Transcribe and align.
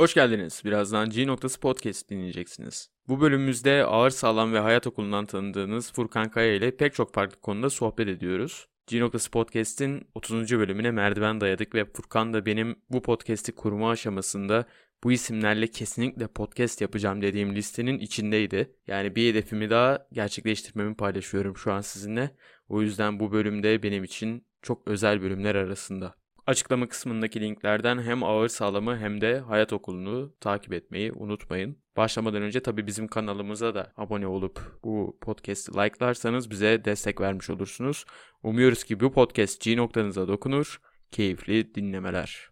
Hoş 0.00 0.14
geldiniz. 0.14 0.62
Birazdan 0.64 1.10
G 1.10 1.26
noktası 1.26 1.60
podcast 1.60 2.10
dinleyeceksiniz. 2.10 2.90
Bu 3.08 3.20
bölümümüzde 3.20 3.84
ağır 3.84 4.10
sağlam 4.10 4.52
ve 4.52 4.58
hayat 4.58 4.86
okulundan 4.86 5.26
tanıdığınız 5.26 5.92
Furkan 5.92 6.30
Kaya 6.30 6.54
ile 6.54 6.76
pek 6.76 6.94
çok 6.94 7.14
farklı 7.14 7.40
konuda 7.40 7.70
sohbet 7.70 8.08
ediyoruz. 8.08 8.66
G 8.86 9.00
noktası 9.00 9.30
podcast'in 9.30 10.08
30. 10.14 10.58
bölümüne 10.58 10.90
merdiven 10.90 11.40
dayadık 11.40 11.74
ve 11.74 11.84
Furkan 11.84 12.32
da 12.32 12.46
benim 12.46 12.76
bu 12.90 13.02
podcast'i 13.02 13.52
kurma 13.52 13.90
aşamasında 13.90 14.64
bu 15.04 15.12
isimlerle 15.12 15.66
kesinlikle 15.66 16.26
podcast 16.26 16.80
yapacağım 16.80 17.22
dediğim 17.22 17.54
listenin 17.54 17.98
içindeydi. 17.98 18.76
Yani 18.86 19.16
bir 19.16 19.30
hedefimi 19.30 19.70
daha 19.70 20.06
gerçekleştirmemi 20.12 20.96
paylaşıyorum 20.96 21.56
şu 21.56 21.72
an 21.72 21.80
sizinle. 21.80 22.36
O 22.68 22.82
yüzden 22.82 23.20
bu 23.20 23.32
bölümde 23.32 23.82
benim 23.82 24.04
için 24.04 24.46
çok 24.62 24.88
özel 24.88 25.22
bölümler 25.22 25.54
arasında. 25.54 26.19
Açıklama 26.50 26.88
kısmındaki 26.88 27.40
linklerden 27.40 28.02
hem 28.02 28.22
ağır 28.22 28.48
sağlamı 28.48 28.98
hem 28.98 29.20
de 29.20 29.38
hayat 29.38 29.72
okulunu 29.72 30.34
takip 30.40 30.72
etmeyi 30.72 31.12
unutmayın. 31.12 31.78
Başlamadan 31.96 32.42
önce 32.42 32.62
tabii 32.62 32.86
bizim 32.86 33.08
kanalımıza 33.08 33.74
da 33.74 33.92
abone 33.96 34.26
olup 34.26 34.78
bu 34.84 35.18
podcast'i 35.20 35.72
like'larsanız 35.72 36.50
bize 36.50 36.84
destek 36.84 37.20
vermiş 37.20 37.50
olursunuz. 37.50 38.04
Umuyoruz 38.42 38.84
ki 38.84 39.00
bu 39.00 39.12
podcast 39.12 39.60
G 39.60 39.76
noktanıza 39.76 40.28
dokunur. 40.28 40.80
Keyifli 41.10 41.74
dinlemeler. 41.74 42.50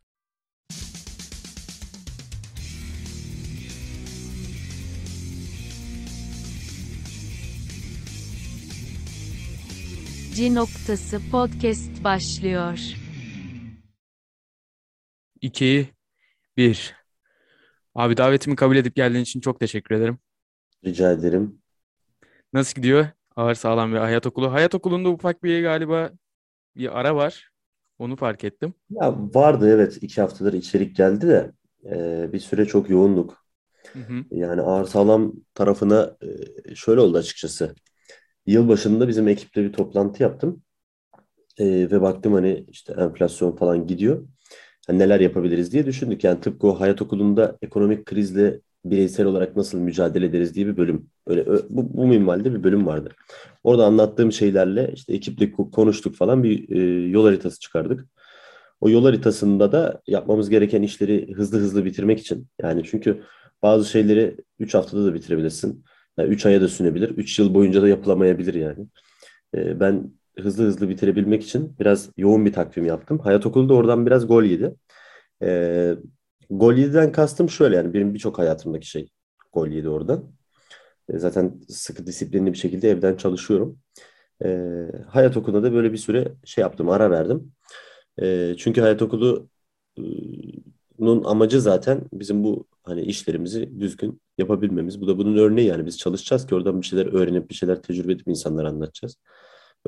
G 10.36 10.54
noktası 10.54 11.20
podcast 11.30 12.04
başlıyor. 12.04 13.07
2, 15.42 15.88
1. 16.56 16.94
Abi 17.94 18.16
davetimi 18.16 18.56
kabul 18.56 18.76
edip 18.76 18.94
geldiğin 18.96 19.24
için 19.24 19.40
çok 19.40 19.60
teşekkür 19.60 19.94
ederim. 19.94 20.18
Rica 20.84 21.12
ederim. 21.12 21.58
Nasıl 22.52 22.74
gidiyor? 22.74 23.06
Ağır 23.36 23.54
sağlam 23.54 23.94
ve 23.94 23.98
hayat 23.98 24.26
okulu. 24.26 24.52
Hayat 24.52 24.74
okulunda 24.74 25.08
ufak 25.08 25.42
bir 25.42 25.62
galiba 25.62 26.10
bir 26.76 27.00
ara 27.00 27.16
var. 27.16 27.50
Onu 27.98 28.16
fark 28.16 28.44
ettim. 28.44 28.74
Ya 28.90 29.16
vardı 29.34 29.70
evet 29.70 29.98
iki 30.02 30.20
haftadır 30.20 30.52
içerik 30.52 30.96
geldi 30.96 31.28
de 31.28 31.52
e, 31.84 32.32
bir 32.32 32.40
süre 32.40 32.64
çok 32.64 32.90
yoğunduk. 32.90 33.44
Hı 33.92 33.98
hı. 33.98 34.24
Yani 34.30 34.62
ağır 34.62 34.84
sağlam 34.84 35.32
tarafına 35.54 36.16
e, 36.68 36.74
şöyle 36.74 37.00
oldu 37.00 37.18
açıkçası. 37.18 37.74
Yıl 38.46 38.68
başında 38.68 39.08
bizim 39.08 39.28
ekiple 39.28 39.64
bir 39.64 39.72
toplantı 39.72 40.22
yaptım. 40.22 40.62
E, 41.58 41.64
ve 41.66 42.00
baktım 42.00 42.32
hani 42.32 42.66
işte 42.68 42.92
enflasyon 42.92 43.56
falan 43.56 43.86
gidiyor. 43.86 44.28
Hani 44.88 44.98
neler 44.98 45.20
yapabiliriz 45.20 45.72
diye 45.72 45.86
düşündük. 45.86 46.24
Yani 46.24 46.40
tıpkı 46.40 46.66
o 46.66 46.80
hayat 46.80 47.02
okulunda 47.02 47.58
ekonomik 47.62 48.06
krizle 48.06 48.60
bireysel 48.84 49.26
olarak 49.26 49.56
nasıl 49.56 49.78
mücadele 49.78 50.26
ederiz 50.26 50.54
diye 50.54 50.66
bir 50.66 50.76
bölüm. 50.76 51.06
Öyle 51.26 51.46
bu, 51.46 51.96
bu 51.96 52.06
minvalde 52.06 52.54
bir 52.54 52.64
bölüm 52.64 52.86
vardı. 52.86 53.10
Orada 53.64 53.86
anlattığım 53.86 54.32
şeylerle 54.32 54.90
işte 54.94 55.14
ekiple 55.14 55.46
ko- 55.46 55.70
konuştuk 55.70 56.14
falan 56.16 56.42
bir 56.42 56.70
e, 56.76 57.08
yol 57.08 57.24
haritası 57.24 57.60
çıkardık. 57.60 58.06
O 58.80 58.90
yol 58.90 59.04
haritasında 59.04 59.72
da 59.72 60.02
yapmamız 60.06 60.50
gereken 60.50 60.82
işleri 60.82 61.34
hızlı 61.34 61.58
hızlı 61.58 61.84
bitirmek 61.84 62.20
için. 62.20 62.46
Yani 62.62 62.82
çünkü 62.84 63.22
bazı 63.62 63.90
şeyleri 63.90 64.36
3 64.58 64.74
haftada 64.74 65.04
da 65.04 65.14
bitirebilirsin. 65.14 65.84
Yani 66.18 66.28
3 66.28 66.46
aya 66.46 66.60
da 66.60 66.68
sünebilir. 66.68 67.08
3 67.10 67.38
yıl 67.38 67.54
boyunca 67.54 67.82
da 67.82 67.88
yapılamayabilir 67.88 68.54
yani. 68.54 68.86
E, 69.54 69.80
ben 69.80 70.12
hızlı 70.42 70.64
hızlı 70.64 70.88
bitirebilmek 70.88 71.42
için 71.44 71.76
biraz 71.80 72.10
yoğun 72.16 72.46
bir 72.46 72.52
takvim 72.52 72.86
yaptım. 72.86 73.18
Hayat 73.18 73.46
Okulu 73.46 73.68
da 73.68 73.74
oradan 73.74 74.06
biraz 74.06 74.26
gol 74.26 74.42
yedi. 74.42 74.74
E, 75.42 75.94
gol 76.50 76.74
yediden 76.74 77.12
kastım 77.12 77.50
şöyle 77.50 77.76
yani 77.76 77.94
benim 77.94 78.14
birçok 78.14 78.38
hayatımdaki 78.38 78.86
şey 78.86 79.08
gol 79.52 79.68
yedi 79.68 79.88
oradan. 79.88 80.32
E, 81.08 81.18
zaten 81.18 81.60
sıkı 81.68 82.06
disiplinli 82.06 82.52
bir 82.52 82.58
şekilde 82.58 82.90
evden 82.90 83.16
çalışıyorum. 83.16 83.78
E, 84.44 84.68
hayat 85.08 85.36
Okulu'nda 85.36 85.62
da 85.62 85.72
böyle 85.72 85.92
bir 85.92 85.96
süre 85.98 86.34
şey 86.44 86.62
yaptım, 86.62 86.88
ara 86.90 87.10
verdim. 87.10 87.52
E, 88.22 88.54
çünkü 88.58 88.80
Hayat 88.80 89.02
Okulu'nun 89.02 89.48
amacı 91.24 91.60
zaten 91.60 92.00
bizim 92.12 92.44
bu 92.44 92.66
hani 92.82 93.02
işlerimizi 93.02 93.80
düzgün 93.80 94.20
yapabilmemiz. 94.38 95.00
Bu 95.00 95.08
da 95.08 95.18
bunun 95.18 95.36
örneği 95.36 95.66
yani 95.68 95.86
biz 95.86 95.98
çalışacağız 95.98 96.46
ki 96.46 96.54
oradan 96.54 96.80
bir 96.80 96.86
şeyler 96.86 97.06
öğrenip 97.06 97.50
bir 97.50 97.54
şeyler 97.54 97.82
tecrübe 97.82 98.12
edip 98.12 98.28
insanlara 98.28 98.68
anlatacağız. 98.68 99.16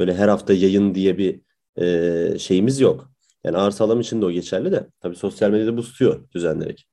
Böyle 0.00 0.14
her 0.14 0.28
hafta 0.28 0.52
yayın 0.52 0.94
diye 0.94 1.18
bir 1.18 1.40
e, 1.76 2.38
şeyimiz 2.38 2.80
yok. 2.80 3.10
Yani 3.44 3.56
ağır 3.56 3.70
sağlam 3.70 4.00
için 4.00 4.22
de 4.22 4.26
o 4.26 4.30
geçerli 4.30 4.72
de 4.72 4.86
tabii 5.00 5.16
sosyal 5.16 5.50
medyada 5.50 5.76
bu 5.76 5.82
tutuyor 5.82 6.30
düzenlerek. 6.34 6.88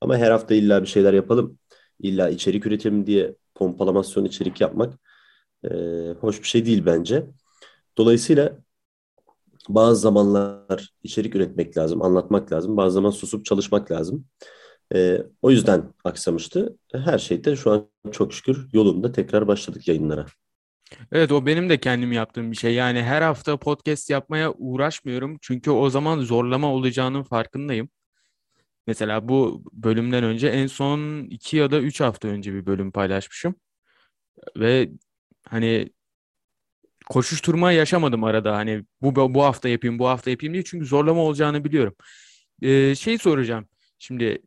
Ama 0.00 0.16
her 0.16 0.30
hafta 0.30 0.54
illa 0.54 0.82
bir 0.82 0.86
şeyler 0.86 1.12
yapalım, 1.12 1.58
illa 2.00 2.28
içerik 2.30 2.66
üretelim 2.66 3.06
diye 3.06 3.34
pompalamasyon 3.54 4.24
içerik 4.24 4.60
yapmak 4.60 4.94
e, 5.64 5.68
hoş 6.20 6.42
bir 6.42 6.46
şey 6.46 6.66
değil 6.66 6.86
bence. 6.86 7.26
Dolayısıyla 7.98 8.58
bazı 9.68 10.00
zamanlar 10.00 10.94
içerik 11.02 11.34
üretmek 11.36 11.76
lazım, 11.76 12.02
anlatmak 12.02 12.52
lazım. 12.52 12.76
Bazı 12.76 12.94
zaman 12.94 13.10
susup 13.10 13.44
çalışmak 13.44 13.92
lazım. 13.92 14.24
E, 14.94 15.22
o 15.42 15.50
yüzden 15.50 15.94
aksamıştı. 16.04 16.78
Her 16.92 17.18
şeyde 17.18 17.56
şu 17.56 17.70
an 17.70 17.88
çok 18.12 18.34
şükür 18.34 18.68
yolunda 18.72 19.12
tekrar 19.12 19.48
başladık 19.48 19.88
yayınlara. 19.88 20.26
Evet 21.12 21.32
o 21.32 21.46
benim 21.46 21.68
de 21.68 21.80
kendim 21.80 22.12
yaptığım 22.12 22.52
bir 22.52 22.56
şey. 22.56 22.74
Yani 22.74 23.02
her 23.02 23.22
hafta 23.22 23.56
podcast 23.56 24.10
yapmaya 24.10 24.52
uğraşmıyorum. 24.52 25.38
Çünkü 25.42 25.70
o 25.70 25.90
zaman 25.90 26.20
zorlama 26.20 26.72
olacağının 26.72 27.22
farkındayım. 27.22 27.88
Mesela 28.86 29.28
bu 29.28 29.64
bölümden 29.72 30.24
önce 30.24 30.48
en 30.48 30.66
son 30.66 31.24
iki 31.24 31.56
ya 31.56 31.70
da 31.70 31.80
üç 31.80 32.00
hafta 32.00 32.28
önce 32.28 32.54
bir 32.54 32.66
bölüm 32.66 32.92
paylaşmışım. 32.92 33.54
Ve 34.56 34.90
hani 35.48 35.90
koşuşturma 37.08 37.72
yaşamadım 37.72 38.24
arada. 38.24 38.56
Hani 38.56 38.84
bu 39.02 39.34
bu 39.34 39.44
hafta 39.44 39.68
yapayım, 39.68 39.98
bu 39.98 40.08
hafta 40.08 40.30
yapayım 40.30 40.54
diye. 40.54 40.64
Çünkü 40.64 40.86
zorlama 40.86 41.20
olacağını 41.20 41.64
biliyorum. 41.64 41.94
Ee, 42.62 42.94
şey 42.94 43.18
soracağım. 43.18 43.68
Şimdi 43.98 44.42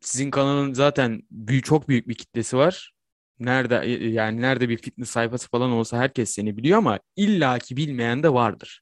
sizin 0.00 0.30
kanalın 0.30 0.72
zaten 0.72 1.22
büyük, 1.30 1.64
çok 1.64 1.88
büyük 1.88 2.08
bir 2.08 2.14
kitlesi 2.14 2.56
var. 2.56 2.93
Nerede 3.40 3.74
yani 4.06 4.40
nerede 4.40 4.68
bir 4.68 4.78
fitness 4.78 5.10
sayfası 5.10 5.48
falan 5.48 5.70
olsa 5.70 5.98
herkes 5.98 6.30
seni 6.30 6.56
biliyor 6.56 6.78
ama 6.78 6.98
illaki 7.16 7.76
bilmeyen 7.76 8.22
de 8.22 8.32
vardır. 8.32 8.80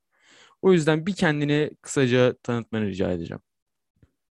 O 0.62 0.72
yüzden 0.72 1.06
bir 1.06 1.14
kendini 1.14 1.70
kısaca 1.82 2.34
tanıtmanı 2.42 2.86
rica 2.86 3.10
edeceğim. 3.12 3.40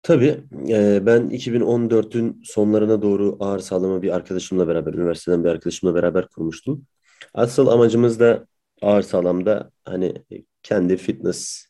Tabii 0.03 0.45
e, 0.69 1.07
ben 1.07 1.31
2014'ün 1.31 2.43
sonlarına 2.45 3.03
doğru 3.03 3.37
ağır 3.41 3.59
sağlama 3.59 4.03
bir 4.03 4.15
arkadaşımla 4.17 4.69
beraber, 4.69 4.95
üniversiteden 4.95 5.45
bir 5.45 5.49
arkadaşımla 5.49 5.95
beraber 5.95 6.29
kurmuştum. 6.29 6.87
Asıl 7.35 7.67
amacımız 7.67 8.21
da 8.21 8.47
ağır 8.83 9.03
sağlamda 9.03 9.71
hani 9.85 10.15
kendi 10.63 10.97
fitness 10.97 11.67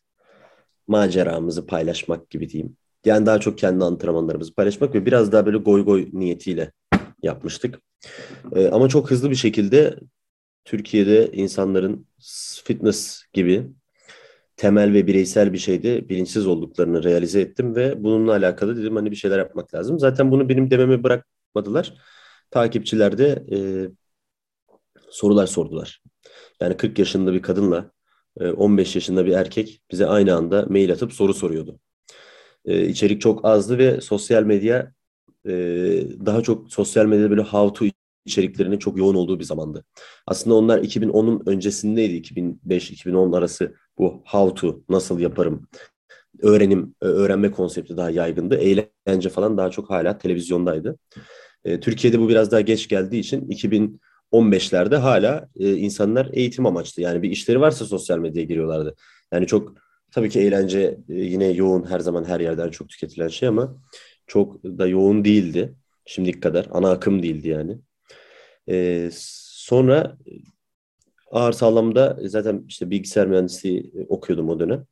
maceramızı 0.87 1.65
paylaşmak 1.67 2.29
gibi 2.29 2.49
diyeyim. 2.49 2.77
Yani 3.05 3.25
daha 3.25 3.39
çok 3.39 3.57
kendi 3.57 3.83
antrenmanlarımızı 3.83 4.55
paylaşmak 4.55 4.95
ve 4.95 5.05
biraz 5.05 5.31
daha 5.31 5.45
böyle 5.45 5.57
goy 5.57 5.85
goy 5.85 6.09
niyetiyle 6.13 6.71
yapmıştık. 7.21 7.81
E, 8.55 8.67
ama 8.67 8.89
çok 8.89 9.11
hızlı 9.11 9.31
bir 9.31 9.35
şekilde 9.35 9.99
Türkiye'de 10.65 11.31
insanların 11.31 12.07
fitness 12.65 13.23
gibi 13.33 13.67
temel 14.57 14.93
ve 14.93 15.07
bireysel 15.07 15.53
bir 15.53 15.57
şeyde 15.57 16.09
bilinçsiz 16.09 16.47
olduklarını 16.47 17.03
realize 17.03 17.41
ettim 17.41 17.75
ve 17.75 18.03
bununla 18.03 18.31
alakalı 18.31 18.77
dedim 18.77 18.95
hani 18.95 19.11
bir 19.11 19.15
şeyler 19.15 19.39
yapmak 19.39 19.73
lazım. 19.75 19.99
Zaten 19.99 20.31
bunu 20.31 20.49
benim 20.49 20.71
dememe 20.71 21.03
bırakmadılar. 21.03 21.93
Takipçiler 22.51 23.17
de 23.17 23.45
e, 23.51 23.57
sorular 25.09 25.47
sordular. 25.47 26.01
Yani 26.61 26.77
40 26.77 26.99
yaşında 26.99 27.33
bir 27.33 27.41
kadınla 27.41 27.91
e, 28.39 28.49
15 28.49 28.95
yaşında 28.95 29.25
bir 29.25 29.31
erkek 29.31 29.81
bize 29.91 30.05
aynı 30.05 30.35
anda 30.35 30.65
mail 30.69 30.91
atıp 30.91 31.13
soru 31.13 31.33
soruyordu. 31.33 31.79
E, 32.65 32.87
içerik 32.87 33.21
çok 33.21 33.45
azdı 33.45 33.77
ve 33.77 34.01
sosyal 34.01 34.43
medya 34.43 34.93
e, 35.45 35.51
daha 36.25 36.41
çok 36.41 36.73
sosyal 36.73 37.05
medyada 37.05 37.29
böyle 37.29 37.41
how 37.41 37.79
to 37.79 37.95
içeriklerinin 38.25 38.77
çok 38.77 38.97
yoğun 38.97 39.15
olduğu 39.15 39.39
bir 39.39 39.43
zamandı. 39.43 39.85
Aslında 40.27 40.55
onlar 40.55 40.79
2010'un 40.79 41.43
öncesindeydi. 41.45 42.27
2005-2010 42.27 43.37
arası 43.37 43.75
bu 43.97 44.21
how 44.25 44.55
to 44.55 44.81
nasıl 44.89 45.19
yaparım 45.19 45.67
öğrenim 46.41 46.95
öğrenme 47.01 47.51
konsepti 47.51 47.97
daha 47.97 48.09
yaygındı. 48.09 48.55
Eğlence 48.55 49.29
falan 49.29 49.57
daha 49.57 49.71
çok 49.71 49.89
hala 49.89 50.17
televizyondaydı. 50.17 50.97
E, 51.65 51.79
Türkiye'de 51.79 52.19
bu 52.19 52.29
biraz 52.29 52.51
daha 52.51 52.61
geç 52.61 52.87
geldiği 52.87 53.19
için 53.19 53.41
2015'lerde 54.31 54.95
hala 54.95 55.49
e, 55.59 55.73
insanlar 55.73 56.29
eğitim 56.33 56.65
amaçlı. 56.65 57.01
Yani 57.01 57.21
bir 57.21 57.31
işleri 57.31 57.61
varsa 57.61 57.85
sosyal 57.85 58.19
medyaya 58.19 58.45
giriyorlardı. 58.45 58.95
Yani 59.33 59.47
çok 59.47 59.73
tabii 60.11 60.29
ki 60.29 60.39
eğlence 60.39 60.97
e, 61.09 61.13
yine 61.13 61.47
yoğun 61.47 61.89
her 61.89 61.99
zaman 61.99 62.23
her 62.23 62.39
yerden 62.39 62.69
çok 62.69 62.89
tüketilen 62.89 63.27
şey 63.27 63.49
ama 63.49 63.77
çok 64.27 64.63
da 64.63 64.87
yoğun 64.87 65.25
değildi. 65.25 65.75
Şimdiki 66.05 66.39
kadar 66.39 66.67
ana 66.71 66.91
akım 66.91 67.23
değildi 67.23 67.47
yani. 67.47 67.77
E, 68.69 69.09
sonra 69.13 70.17
ağır 71.31 71.53
sağlamda 71.53 72.17
zaten 72.21 72.65
işte 72.67 72.89
bilgisayar 72.89 73.27
mühendisliği 73.27 73.91
okuyordum 74.09 74.49
o 74.49 74.59
dönem. 74.59 74.85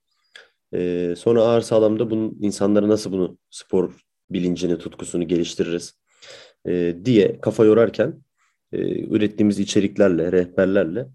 E, 0.73 1.13
sonra 1.17 1.41
ağır 1.41 1.61
sağlamda 1.61 2.09
bunun 2.09 2.37
insanlara 2.41 2.89
nasıl 2.89 3.11
bunu 3.11 3.37
spor 3.49 3.93
bilincini, 4.29 4.77
tutkusunu 4.77 5.27
geliştiririz 5.27 5.97
e, 6.67 6.95
diye 7.05 7.41
kafa 7.41 7.65
yorarken 7.65 8.23
e, 8.71 8.77
ürettiğimiz 9.05 9.59
içeriklerle, 9.59 10.31
rehberlerle 10.31 11.07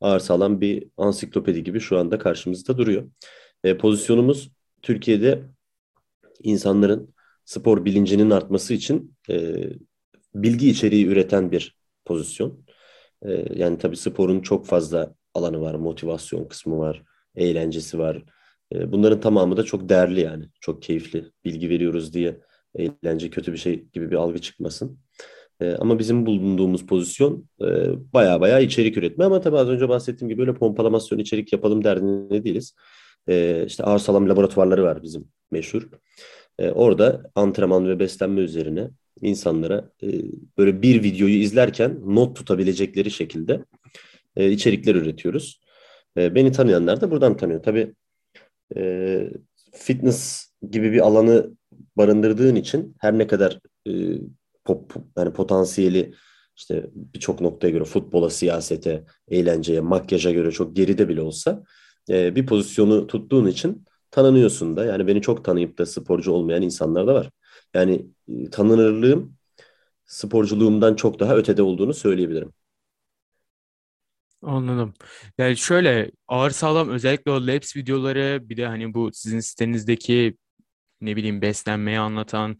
ağır 0.00 0.20
sağlam 0.20 0.60
bir 0.60 0.88
ansiklopedi 0.96 1.64
gibi 1.64 1.80
şu 1.80 1.98
anda 1.98 2.18
karşımızda 2.18 2.78
duruyor. 2.78 3.10
E, 3.64 3.76
pozisyonumuz 3.78 4.50
Türkiye'de 4.82 5.42
insanların 6.42 7.14
spor 7.46 7.84
bilincinin 7.84 8.30
artması 8.30 8.74
için 8.74 9.14
e, 9.30 9.54
bilgi 10.34 10.70
içeriği 10.70 11.06
üreten 11.06 11.52
bir 11.52 11.76
pozisyon. 12.04 12.64
E, 13.22 13.44
yani 13.54 13.78
tabii 13.78 13.96
sporun 13.96 14.40
çok 14.40 14.66
fazla 14.66 15.14
alanı 15.34 15.60
var, 15.60 15.74
motivasyon 15.74 16.44
kısmı 16.48 16.78
var, 16.78 17.02
eğlencesi 17.36 17.98
var. 17.98 18.24
E, 18.74 18.92
bunların 18.92 19.20
tamamı 19.20 19.56
da 19.56 19.62
çok 19.62 19.88
değerli 19.88 20.20
yani, 20.20 20.44
çok 20.60 20.82
keyifli. 20.82 21.24
Bilgi 21.44 21.70
veriyoruz 21.70 22.14
diye 22.14 22.40
eğlence 22.74 23.30
kötü 23.30 23.52
bir 23.52 23.58
şey 23.58 23.84
gibi 23.92 24.10
bir 24.10 24.16
algı 24.16 24.38
çıkmasın. 24.38 24.98
E, 25.60 25.72
ama 25.72 25.98
bizim 25.98 26.26
bulunduğumuz 26.26 26.86
pozisyon 26.86 27.48
e, 27.60 27.66
baya 28.12 28.40
baya 28.40 28.60
içerik 28.60 28.96
üretme 28.96 29.24
ama 29.24 29.40
tabii 29.40 29.58
az 29.58 29.68
önce 29.68 29.88
bahsettiğim 29.88 30.28
gibi 30.28 30.38
böyle 30.38 30.54
pompalamasyon 30.54 31.18
içerik 31.18 31.52
yapalım 31.52 31.84
derdinde 31.84 32.44
değiliz. 32.44 32.74
E, 33.28 33.64
işte 33.66 33.84
ağır 33.84 33.98
salam 33.98 34.28
laboratuvarları 34.28 34.84
var 34.84 35.02
bizim 35.02 35.28
meşhur. 35.50 35.88
E, 36.58 36.70
orada 36.70 37.30
antrenman 37.34 37.88
ve 37.88 37.98
beslenme 37.98 38.40
üzerine 38.40 38.90
insanlara 39.22 39.90
e, 40.02 40.08
böyle 40.58 40.82
bir 40.82 41.02
videoyu 41.02 41.34
izlerken 41.34 42.00
not 42.06 42.36
tutabilecekleri 42.36 43.10
şekilde 43.10 43.64
e, 44.36 44.50
içerikler 44.50 44.94
üretiyoruz. 44.94 45.60
E, 46.16 46.34
beni 46.34 46.52
tanıyanlar 46.52 47.00
da 47.00 47.10
buradan 47.10 47.36
tanıyor. 47.36 47.62
Tabii 47.62 47.94
e, 48.76 49.30
fitness 49.72 50.50
gibi 50.70 50.92
bir 50.92 51.00
alanı 51.00 51.50
barındırdığın 51.96 52.54
için 52.54 52.96
her 52.98 53.18
ne 53.18 53.26
kadar 53.26 53.60
e, 53.88 53.92
pop, 54.64 54.94
yani 55.18 55.32
potansiyeli 55.32 56.14
işte 56.56 56.90
birçok 56.94 57.40
noktaya 57.40 57.70
göre 57.70 57.84
futbola, 57.84 58.30
siyasete, 58.30 59.04
eğlenceye, 59.28 59.80
makyaja 59.80 60.30
göre 60.30 60.50
çok 60.50 60.76
geride 60.76 61.08
bile 61.08 61.20
olsa 61.20 61.64
e, 62.10 62.34
bir 62.34 62.46
pozisyonu 62.46 63.06
tuttuğun 63.06 63.46
için 63.46 63.84
tanınıyorsun 64.16 64.76
da. 64.76 64.84
Yani 64.84 65.06
beni 65.06 65.22
çok 65.22 65.44
tanıyıp 65.44 65.78
da 65.78 65.86
sporcu 65.86 66.32
olmayan 66.32 66.62
insanlar 66.62 67.06
da 67.06 67.14
var. 67.14 67.30
Yani 67.74 68.06
e, 68.28 68.50
tanınırlığım 68.50 69.36
sporculuğumdan 70.06 70.94
çok 70.96 71.20
daha 71.20 71.36
ötede 71.36 71.62
olduğunu 71.62 71.94
söyleyebilirim. 71.94 72.52
Anladım. 74.42 74.94
Yani 75.38 75.56
şöyle 75.56 76.10
ağır 76.28 76.50
sağlam 76.50 76.88
özellikle 76.90 77.30
o 77.30 77.46
Labs 77.46 77.76
videoları 77.76 78.40
bir 78.48 78.56
de 78.56 78.66
hani 78.66 78.94
bu 78.94 79.10
sizin 79.12 79.40
sitenizdeki 79.40 80.36
ne 81.00 81.16
bileyim 81.16 81.42
beslenmeyi 81.42 81.98
anlatan 81.98 82.58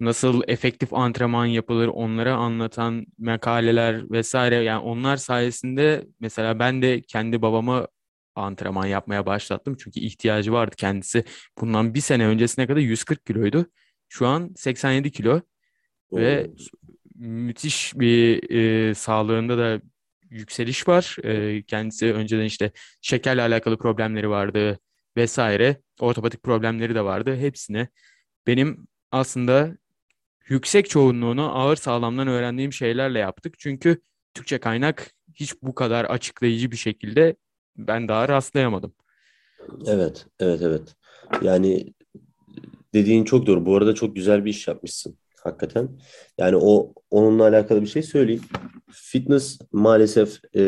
nasıl 0.00 0.42
efektif 0.48 0.94
antrenman 0.94 1.46
yapılır 1.46 1.88
onları 1.88 2.34
anlatan 2.34 3.06
makaleler 3.18 4.10
vesaire 4.10 4.56
yani 4.56 4.80
onlar 4.84 5.16
sayesinde 5.16 6.06
mesela 6.20 6.58
ben 6.58 6.82
de 6.82 7.02
kendi 7.02 7.42
babama 7.42 7.88
antrenman 8.34 8.86
yapmaya 8.86 9.26
başlattım 9.26 9.76
çünkü 9.78 10.00
ihtiyacı 10.00 10.52
vardı 10.52 10.74
kendisi 10.76 11.24
bundan 11.60 11.94
bir 11.94 12.00
sene 12.00 12.26
öncesine 12.26 12.66
kadar 12.66 12.80
140 12.80 13.26
kiloydu 13.26 13.66
şu 14.08 14.26
an 14.26 14.54
87 14.56 15.10
kilo 15.12 15.40
ve 16.12 16.50
müthiş 17.14 17.92
bir 17.94 18.50
e, 18.50 18.94
sağlığında 18.94 19.58
da 19.58 19.80
yükseliş 20.30 20.88
var. 20.88 21.16
E, 21.24 21.62
kendisi 21.62 22.12
önceden 22.14 22.44
işte 22.44 22.72
şekerle 23.00 23.42
alakalı 23.42 23.78
problemleri 23.78 24.30
vardı 24.30 24.78
vesaire. 25.16 25.76
Ortopedik 26.00 26.42
problemleri 26.42 26.94
de 26.94 27.04
vardı. 27.04 27.36
Hepsine 27.36 27.88
benim 28.46 28.86
aslında 29.10 29.76
yüksek 30.48 30.90
çoğunluğunu 30.90 31.58
ağır 31.58 31.76
sağlamdan 31.76 32.28
öğrendiğim 32.28 32.72
şeylerle 32.72 33.18
yaptık. 33.18 33.54
Çünkü 33.58 34.00
Türkçe 34.34 34.58
kaynak 34.58 35.10
hiç 35.34 35.54
bu 35.62 35.74
kadar 35.74 36.04
açıklayıcı 36.04 36.70
bir 36.70 36.76
şekilde 36.76 37.36
ben 37.76 38.08
daha 38.08 38.28
rastlayamadım. 38.28 38.92
Evet, 39.86 40.26
evet, 40.40 40.62
evet. 40.62 40.96
Yani 41.42 41.94
dediğin 42.94 43.24
çok 43.24 43.46
doğru. 43.46 43.66
Bu 43.66 43.76
arada 43.76 43.94
çok 43.94 44.16
güzel 44.16 44.44
bir 44.44 44.50
iş 44.50 44.68
yapmışsın 44.68 45.18
hakikaten. 45.44 45.88
Yani 46.38 46.56
o 46.56 46.94
onunla 47.10 47.42
alakalı 47.42 47.82
bir 47.82 47.86
şey 47.86 48.02
söyleyeyim. 48.02 48.42
Fitness 48.90 49.58
maalesef 49.72 50.40
e, 50.56 50.64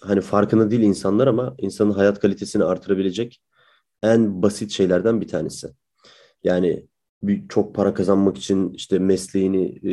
hani 0.00 0.20
farkında 0.20 0.70
değil 0.70 0.82
insanlar 0.82 1.26
ama 1.26 1.54
insanın 1.58 1.90
hayat 1.90 2.20
kalitesini 2.20 2.64
artırabilecek 2.64 3.42
en 4.02 4.42
basit 4.42 4.70
şeylerden 4.70 5.20
bir 5.20 5.28
tanesi. 5.28 5.68
Yani 6.44 6.86
bir, 7.22 7.48
çok 7.48 7.74
para 7.74 7.94
kazanmak 7.94 8.38
için 8.38 8.72
işte 8.72 8.98
mesleğini 8.98 9.88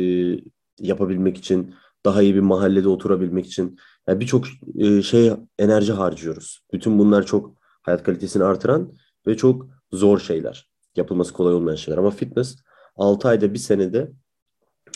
yapabilmek 0.78 1.36
için 1.38 1.74
daha 2.04 2.22
iyi 2.22 2.34
bir 2.34 2.40
mahallede 2.40 2.88
oturabilmek 2.88 3.46
için 3.46 3.78
yani 4.10 4.20
birçok 4.20 4.46
e, 4.78 5.02
şey 5.02 5.32
enerji 5.58 5.92
harcıyoruz. 5.92 6.60
Bütün 6.72 6.98
bunlar 6.98 7.26
çok 7.26 7.54
hayat 7.82 8.02
kalitesini 8.02 8.44
artıran 8.44 8.92
ve 9.26 9.36
çok 9.36 9.66
zor 9.92 10.18
şeyler. 10.18 10.70
Yapılması 10.96 11.32
kolay 11.32 11.54
olmayan 11.54 11.76
şeyler. 11.76 11.98
Ama 11.98 12.10
fitness 12.10 12.56
6 12.96 13.28
ayda 13.28 13.54
bir 13.54 13.58
senede 13.58 14.10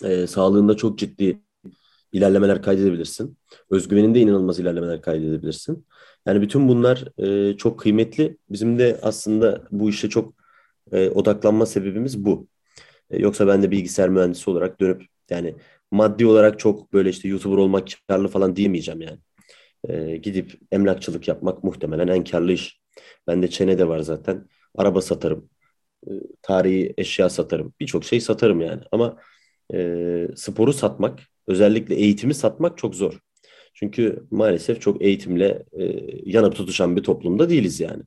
e, 0.05 0.27
sağlığında 0.27 0.77
çok 0.77 0.99
ciddi 0.99 1.41
ilerlemeler 2.13 2.63
kaydedebilirsin. 2.63 3.39
Özgüveninde 3.71 4.21
inanılmaz 4.21 4.59
ilerlemeler 4.59 5.03
kaydedebilirsin. 5.03 5.87
Yani 6.27 6.43
bütün 6.43 6.69
bunlar 6.69 7.05
e, 7.19 7.57
çok 7.57 7.81
kıymetli. 7.81 8.39
Bizim 8.51 8.79
de 8.79 8.99
aslında 9.03 9.63
bu 9.71 9.91
işe 9.91 10.09
çok 10.09 10.35
e, 10.93 11.11
odaklanma 11.11 11.67
sebebimiz 11.67 12.25
bu. 12.25 12.49
E, 13.11 13.19
yoksa 13.19 13.47
ben 13.47 13.63
de 13.63 13.71
bilgisayar 13.71 14.09
mühendisi 14.09 14.51
olarak 14.51 14.81
dönüp 14.81 15.03
yani 15.31 15.55
maddi 15.95 16.27
olarak 16.27 16.59
çok 16.59 16.93
böyle 16.93 17.11
işte 17.11 17.29
YouTuber 17.29 17.57
olmak 17.57 17.89
karlı 18.09 18.29
falan 18.29 18.57
diyemeyeceğim 18.57 19.01
yani. 19.01 19.19
E, 19.89 20.17
gidip 20.17 20.59
emlakçılık 20.73 21.29
yapmak 21.29 21.65
muhtemelen 21.65 22.09
en 22.09 22.25
karlı 22.25 22.53
iş. 22.53 22.81
Bende 23.27 23.49
çene 23.49 23.79
de 23.79 23.89
var 23.89 24.01
zaten. 24.01 24.49
Araba 24.77 25.01
satarım. 25.01 25.51
E, 26.07 26.11
tarihi 26.43 26.95
eşya 26.99 27.31
satarım. 27.31 27.75
Birçok 27.81 28.05
şey 28.05 28.21
satarım 28.21 28.61
yani. 28.61 28.83
Ama 28.93 29.17
e, 29.75 30.29
sporu 30.37 30.73
satmak, 30.73 31.21
özellikle 31.47 31.95
eğitimi 31.95 32.35
satmak 32.35 32.79
çok 32.79 32.95
zor. 32.95 33.21
Çünkü 33.75 34.25
maalesef 34.31 34.81
çok 34.81 35.03
eğitimle 35.03 35.65
e, 35.73 35.85
yanıp 36.25 36.57
tutuşan 36.57 36.97
bir 36.97 37.03
toplumda 37.03 37.51
değiliz 37.51 37.81
yani. 37.81 38.03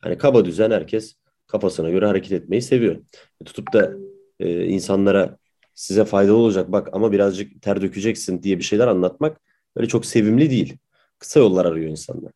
Hani 0.00 0.18
kaba 0.18 0.44
düzen 0.44 0.70
herkes 0.70 1.14
kafasına 1.46 1.90
göre 1.90 2.06
hareket 2.06 2.32
etmeyi 2.32 2.62
seviyor. 2.62 2.96
E, 3.40 3.44
tutup 3.44 3.72
da 3.72 3.92
e, 4.40 4.64
insanlara 4.64 5.38
size 5.76 6.04
faydalı 6.04 6.36
olacak 6.36 6.72
bak 6.72 6.88
ama 6.92 7.12
birazcık 7.12 7.62
ter 7.62 7.82
dökeceksin 7.82 8.42
diye 8.42 8.58
bir 8.58 8.64
şeyler 8.64 8.88
anlatmak 8.88 9.40
böyle 9.76 9.88
çok 9.88 10.06
sevimli 10.06 10.50
değil. 10.50 10.78
Kısa 11.18 11.40
yollar 11.40 11.64
arıyor 11.64 11.90
insanlar. 11.90 12.32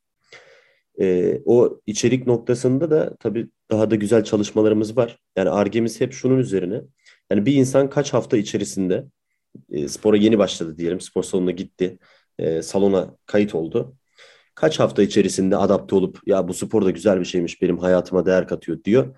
E, 1.00 1.38
o 1.44 1.80
içerik 1.86 2.26
noktasında 2.26 2.90
da 2.90 3.16
tabii 3.16 3.48
daha 3.70 3.90
da 3.90 3.94
güzel 3.94 4.24
çalışmalarımız 4.24 4.96
var. 4.96 5.18
Yani 5.36 5.50
argemiz 5.50 6.00
hep 6.00 6.12
şunun 6.12 6.38
üzerine. 6.38 6.82
Yani 7.30 7.46
bir 7.46 7.54
insan 7.54 7.90
kaç 7.90 8.12
hafta 8.14 8.36
içerisinde 8.36 9.04
e, 9.70 9.88
spora 9.88 10.16
yeni 10.16 10.38
başladı 10.38 10.78
diyelim. 10.78 11.00
Spor 11.00 11.22
salonuna 11.22 11.50
gitti. 11.50 11.98
E, 12.38 12.62
salona 12.62 13.16
kayıt 13.26 13.54
oldu. 13.54 13.96
Kaç 14.54 14.80
hafta 14.80 15.02
içerisinde 15.02 15.56
adapte 15.56 15.96
olup 15.96 16.20
ya 16.26 16.48
bu 16.48 16.54
spor 16.54 16.84
da 16.84 16.90
güzel 16.90 17.20
bir 17.20 17.24
şeymiş 17.24 17.62
benim 17.62 17.78
hayatıma 17.78 18.26
değer 18.26 18.48
katıyor 18.48 18.84
diyor. 18.84 19.16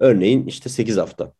Örneğin 0.00 0.46
işte 0.46 0.68
8 0.68 0.96
hafta. 0.96 1.32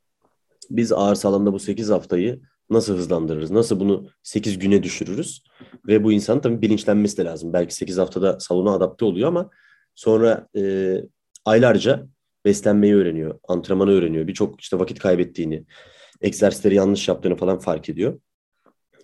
Biz 0.70 0.92
ağır 0.92 1.14
sağlamda 1.14 1.52
bu 1.52 1.58
8 1.58 1.90
haftayı 1.90 2.40
nasıl 2.70 2.96
hızlandırırız? 2.96 3.50
Nasıl 3.50 3.80
bunu 3.80 4.08
8 4.23 4.58
güne 4.58 4.82
düşürürüz? 4.82 5.42
Ve 5.88 6.04
bu 6.04 6.12
insanın 6.12 6.40
tabii 6.40 6.62
bilinçlenmesi 6.62 7.16
de 7.16 7.25
lazım. 7.25 7.52
Belki 7.52 7.75
8 7.75 7.99
haftada 7.99 8.40
salona 8.40 8.73
adapte 8.73 9.04
oluyor 9.04 9.28
ama 9.28 9.50
sonra 9.94 10.49
e, 10.56 10.94
aylarca 11.44 12.06
beslenmeyi 12.44 12.94
öğreniyor, 12.94 13.38
antrenmanı 13.49 13.90
öğreniyor. 13.90 14.26
Birçok 14.26 14.61
işte 14.61 14.78
vakit 14.78 14.99
kaybettiğini, 14.99 15.64
egzersizleri 16.20 16.75
yanlış 16.75 17.08
yaptığını 17.08 17.37
falan 17.37 17.58
fark 17.58 17.88
ediyor. 17.88 18.20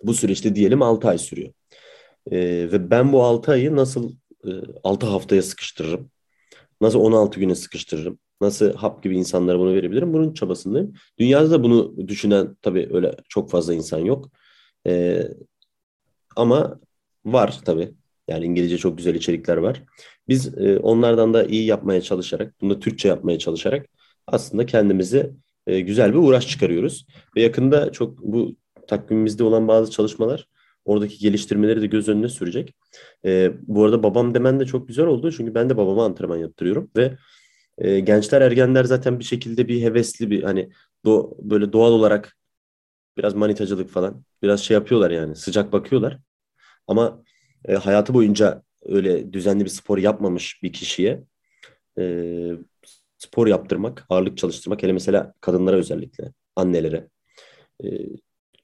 Bu 0.03 0.13
süreçte 0.13 0.55
diyelim 0.55 0.81
6 0.81 1.07
ay 1.07 1.17
sürüyor. 1.17 1.53
E, 2.31 2.37
ve 2.71 2.89
ben 2.91 3.13
bu 3.13 3.23
6 3.23 3.51
ayı 3.51 3.75
nasıl 3.75 4.11
e, 4.45 4.49
6 4.83 5.05
haftaya 5.05 5.41
sıkıştırırım? 5.41 6.11
Nasıl 6.81 6.99
16 6.99 7.39
güne 7.39 7.55
sıkıştırırım? 7.55 8.19
Nasıl 8.43 8.73
hap 8.73 9.03
gibi 9.03 9.17
insanlara 9.17 9.59
bunu 9.59 9.73
verebilirim? 9.73 10.13
Bunun 10.13 10.33
çabasındayım. 10.33 10.93
Dünyada 11.19 11.51
da 11.51 11.63
bunu 11.63 12.07
düşünen 12.07 12.55
tabii 12.61 12.89
öyle 12.93 13.15
çok 13.29 13.51
fazla 13.51 13.73
insan 13.73 13.99
yok. 13.99 14.31
E, 14.87 15.23
ama 16.35 16.79
var 17.25 17.59
tabii. 17.65 17.91
Yani 18.27 18.45
İngilizce 18.45 18.77
çok 18.77 18.97
güzel 18.97 19.15
içerikler 19.15 19.57
var. 19.57 19.83
Biz 20.27 20.57
e, 20.57 20.79
onlardan 20.79 21.33
da 21.33 21.43
iyi 21.45 21.65
yapmaya 21.65 22.01
çalışarak, 22.01 22.55
bunu 22.61 22.75
da 22.75 22.79
Türkçe 22.79 23.07
yapmaya 23.07 23.39
çalışarak 23.39 23.85
aslında 24.27 24.65
kendimize 24.65 25.31
e, 25.67 25.79
güzel 25.79 26.13
bir 26.13 26.17
uğraş 26.17 26.47
çıkarıyoruz. 26.47 27.05
Ve 27.35 27.41
yakında 27.41 27.91
çok 27.91 28.19
bu 28.19 28.55
takvimimizde 28.87 29.43
olan 29.43 29.67
bazı 29.67 29.91
çalışmalar 29.91 30.47
oradaki 30.85 31.17
geliştirmeleri 31.19 31.81
de 31.81 31.87
göz 31.87 32.09
önüne 32.09 32.29
sürecek. 32.29 32.73
E, 33.25 33.51
bu 33.61 33.83
arada 33.83 34.03
babam 34.03 34.33
demen 34.33 34.59
de 34.59 34.65
çok 34.65 34.87
güzel 34.87 35.05
oldu. 35.05 35.31
Çünkü 35.31 35.55
ben 35.55 35.69
de 35.69 35.77
babama 35.77 36.05
antrenman 36.05 36.37
yaptırıyorum 36.37 36.91
ve 36.97 37.17
e, 37.77 37.99
gençler 37.99 38.41
ergenler 38.41 38.83
zaten 38.83 39.19
bir 39.19 39.23
şekilde 39.23 39.67
bir 39.67 39.81
hevesli 39.81 40.31
bir 40.31 40.43
hani 40.43 40.69
do, 41.05 41.37
böyle 41.41 41.73
doğal 41.73 41.91
olarak 41.91 42.37
biraz 43.17 43.33
manitacılık 43.33 43.89
falan 43.89 44.23
biraz 44.43 44.61
şey 44.61 44.75
yapıyorlar 44.75 45.11
yani 45.11 45.35
sıcak 45.35 45.73
bakıyorlar. 45.73 46.19
Ama 46.87 47.23
e, 47.65 47.75
hayatı 47.75 48.13
boyunca 48.13 48.63
öyle 48.85 49.33
düzenli 49.33 49.65
bir 49.65 49.69
spor 49.69 49.97
yapmamış 49.97 50.63
bir 50.63 50.73
kişiye 50.73 51.23
e, 51.99 52.51
spor 53.17 53.47
yaptırmak, 53.47 54.05
ağırlık 54.09 54.37
çalıştırmak 54.37 54.83
hele 54.83 54.93
mesela 54.93 55.33
kadınlara 55.41 55.75
özellikle 55.75 56.33
annelere. 56.55 57.07
E, 57.83 57.87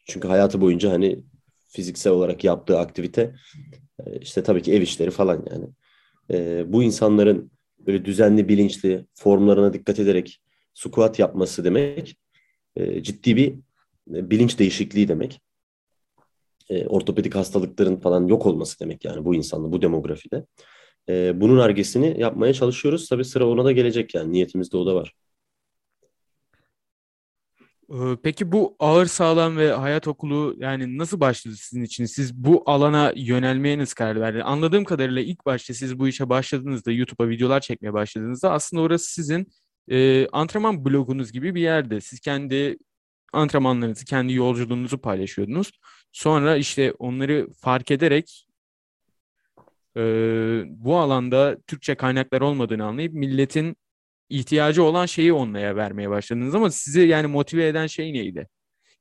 çünkü 0.05 0.27
hayatı 0.27 0.61
boyunca 0.61 0.91
hani 0.91 1.23
fiziksel 1.67 2.13
olarak 2.13 2.43
yaptığı 2.43 2.79
aktivite 2.79 3.35
e, 4.05 4.19
işte 4.19 4.43
tabii 4.43 4.61
ki 4.61 4.73
ev 4.73 4.81
işleri 4.81 5.11
falan 5.11 5.45
yani. 5.51 5.65
E, 6.31 6.65
bu 6.73 6.83
insanların 6.83 7.51
böyle 7.89 8.05
düzenli, 8.05 8.49
bilinçli 8.49 9.05
formlarına 9.13 9.73
dikkat 9.73 9.99
ederek 9.99 10.41
squat 10.73 11.19
yapması 11.19 11.63
demek 11.63 12.17
e, 12.75 13.03
ciddi 13.03 13.35
bir 13.35 13.53
e, 14.15 14.29
bilinç 14.29 14.59
değişikliği 14.59 15.07
demek. 15.07 15.41
E, 16.69 16.87
ortopedik 16.87 17.35
hastalıkların 17.35 17.95
falan 17.95 18.27
yok 18.27 18.45
olması 18.45 18.79
demek 18.79 19.05
yani 19.05 19.25
bu 19.25 19.35
insanla, 19.35 19.71
bu 19.71 19.81
demografide. 19.81 20.45
Bunun 21.33 21.57
argesini 21.59 22.19
yapmaya 22.19 22.53
çalışıyoruz. 22.53 23.09
Tabii 23.09 23.25
sıra 23.25 23.47
ona 23.47 23.65
da 23.65 23.71
gelecek 23.71 24.15
yani 24.15 24.31
niyetimizde 24.31 24.77
o 24.77 24.85
da 24.85 24.95
var. 24.95 25.13
Ee, 27.93 28.17
Peki 28.23 28.51
bu 28.51 28.75
ağır 28.79 29.05
sağlam 29.05 29.57
ve 29.57 29.71
hayat 29.71 30.07
okulu 30.07 30.55
yani 30.57 30.97
nasıl 30.97 31.19
başladı 31.19 31.55
sizin 31.55 31.83
için? 31.83 32.05
Siz 32.05 32.35
bu 32.35 32.63
alana 32.65 33.13
yönelmeye 33.15 33.77
nasıl 33.77 33.95
karar 33.95 34.21
verdiniz? 34.21 34.45
Anladığım 34.47 34.83
kadarıyla 34.83 35.21
ilk 35.21 35.45
başta 35.45 35.73
siz 35.73 35.99
bu 35.99 36.07
işe 36.07 36.29
başladığınızda, 36.29 36.91
YouTube'a 36.91 37.29
videolar 37.29 37.59
çekmeye 37.59 37.93
başladığınızda 37.93 38.51
aslında 38.51 38.83
orası 38.83 39.13
sizin 39.13 39.47
e, 39.91 40.27
antrenman 40.27 40.85
blogunuz 40.85 41.31
gibi 41.31 41.55
bir 41.55 41.61
yerde. 41.61 42.01
Siz 42.01 42.19
kendi 42.19 42.77
antrenmanlarınızı, 43.33 44.05
kendi 44.05 44.33
yolculuğunuzu 44.33 44.97
paylaşıyordunuz. 44.97 45.71
Sonra 46.11 46.57
işte 46.57 46.93
onları 46.99 47.47
fark 47.61 47.91
ederek 47.91 48.47
e, 49.97 50.01
bu 50.67 50.97
alanda 50.97 51.57
Türkçe 51.67 51.95
kaynaklar 51.95 52.41
olmadığını 52.41 52.85
anlayıp 52.85 53.13
milletin 53.13 53.75
ihtiyacı 54.29 54.83
olan 54.83 55.05
şeyi 55.05 55.33
onlara 55.33 55.75
vermeye 55.75 56.09
başladınız 56.09 56.55
ama 56.55 56.71
sizi 56.71 57.01
yani 57.01 57.27
motive 57.27 57.67
eden 57.67 57.87
şey 57.87 58.13
neydi? 58.13 58.47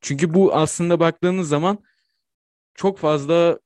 Çünkü 0.00 0.34
bu 0.34 0.54
aslında 0.54 1.00
baktığınız 1.00 1.48
zaman 1.48 1.78
çok 2.74 2.98
fazla 2.98 3.58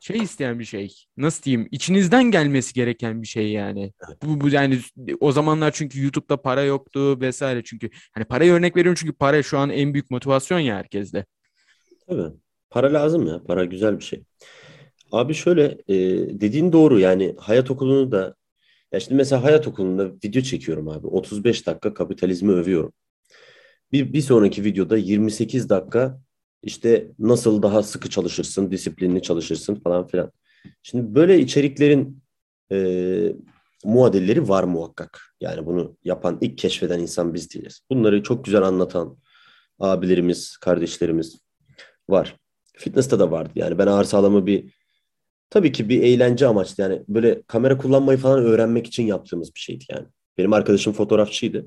şey 0.00 0.18
isteyen 0.18 0.58
bir 0.58 0.64
şey. 0.64 0.94
Nasıl 1.16 1.42
diyeyim? 1.42 1.68
İçinizden 1.70 2.24
gelmesi 2.24 2.74
gereken 2.74 3.22
bir 3.22 3.26
şey 3.26 3.52
yani. 3.52 3.92
Bu, 4.22 4.40
bu 4.40 4.48
yani 4.48 4.80
o 5.20 5.32
zamanlar 5.32 5.70
çünkü 5.72 6.02
YouTube'da 6.02 6.42
para 6.42 6.62
yoktu 6.62 7.20
vesaire 7.20 7.64
çünkü 7.64 7.90
hani 8.12 8.24
paraya 8.24 8.54
örnek 8.54 8.76
veriyorum 8.76 8.98
çünkü 9.00 9.12
para 9.12 9.42
şu 9.42 9.58
an 9.58 9.70
en 9.70 9.94
büyük 9.94 10.10
motivasyon 10.10 10.58
ya 10.58 10.76
herkeste. 10.76 11.26
Tabii. 12.08 12.36
Para 12.70 12.92
lazım 12.92 13.26
ya. 13.26 13.42
Para 13.44 13.64
güzel 13.64 13.98
bir 13.98 14.04
şey. 14.04 14.22
Abi 15.12 15.34
şöyle 15.34 15.64
e, 15.88 15.96
dediğin 16.40 16.72
doğru 16.72 16.98
yani 16.98 17.34
hayat 17.38 17.70
okulunu 17.70 18.12
da 18.12 18.34
ya 18.92 19.00
şimdi 19.00 19.14
mesela 19.14 19.44
hayat 19.44 19.68
okulunda 19.68 20.12
video 20.24 20.42
çekiyorum 20.42 20.88
abi. 20.88 21.06
35 21.06 21.66
dakika 21.66 21.94
kapitalizmi 21.94 22.52
övüyorum. 22.52 22.92
Bir, 23.92 24.12
bir 24.12 24.20
sonraki 24.20 24.64
videoda 24.64 24.96
28 24.96 25.68
dakika 25.68 26.20
işte 26.62 27.12
nasıl 27.18 27.62
daha 27.62 27.82
sıkı 27.82 28.10
çalışırsın, 28.10 28.70
disiplinli 28.70 29.22
çalışırsın 29.22 29.74
falan 29.74 30.06
filan. 30.06 30.32
Şimdi 30.82 31.14
böyle 31.14 31.38
içeriklerin 31.38 32.22
e, 32.72 32.78
muadilleri 33.84 34.48
var 34.48 34.64
muhakkak. 34.64 35.20
Yani 35.40 35.66
bunu 35.66 35.96
yapan, 36.04 36.38
ilk 36.40 36.58
keşfeden 36.58 36.98
insan 36.98 37.34
biz 37.34 37.54
değiliz. 37.54 37.80
Bunları 37.90 38.22
çok 38.22 38.44
güzel 38.44 38.62
anlatan 38.62 39.18
abilerimiz, 39.78 40.56
kardeşlerimiz 40.56 41.38
var. 42.08 42.36
Fitness'ta 42.76 43.18
da 43.18 43.30
vardı. 43.30 43.50
Yani 43.54 43.78
ben 43.78 43.86
ağır 43.86 44.04
sağlamı 44.04 44.46
bir 44.46 44.74
tabii 45.50 45.72
ki 45.72 45.88
bir 45.88 46.02
eğlence 46.02 46.46
amaçlı. 46.46 46.82
Yani 46.82 47.02
böyle 47.08 47.42
kamera 47.42 47.78
kullanmayı 47.78 48.18
falan 48.18 48.44
öğrenmek 48.44 48.86
için 48.86 49.06
yaptığımız 49.06 49.54
bir 49.54 49.60
şeydi 49.60 49.84
yani. 49.90 50.06
Benim 50.38 50.52
arkadaşım 50.52 50.92
fotoğrafçıydı. 50.92 51.66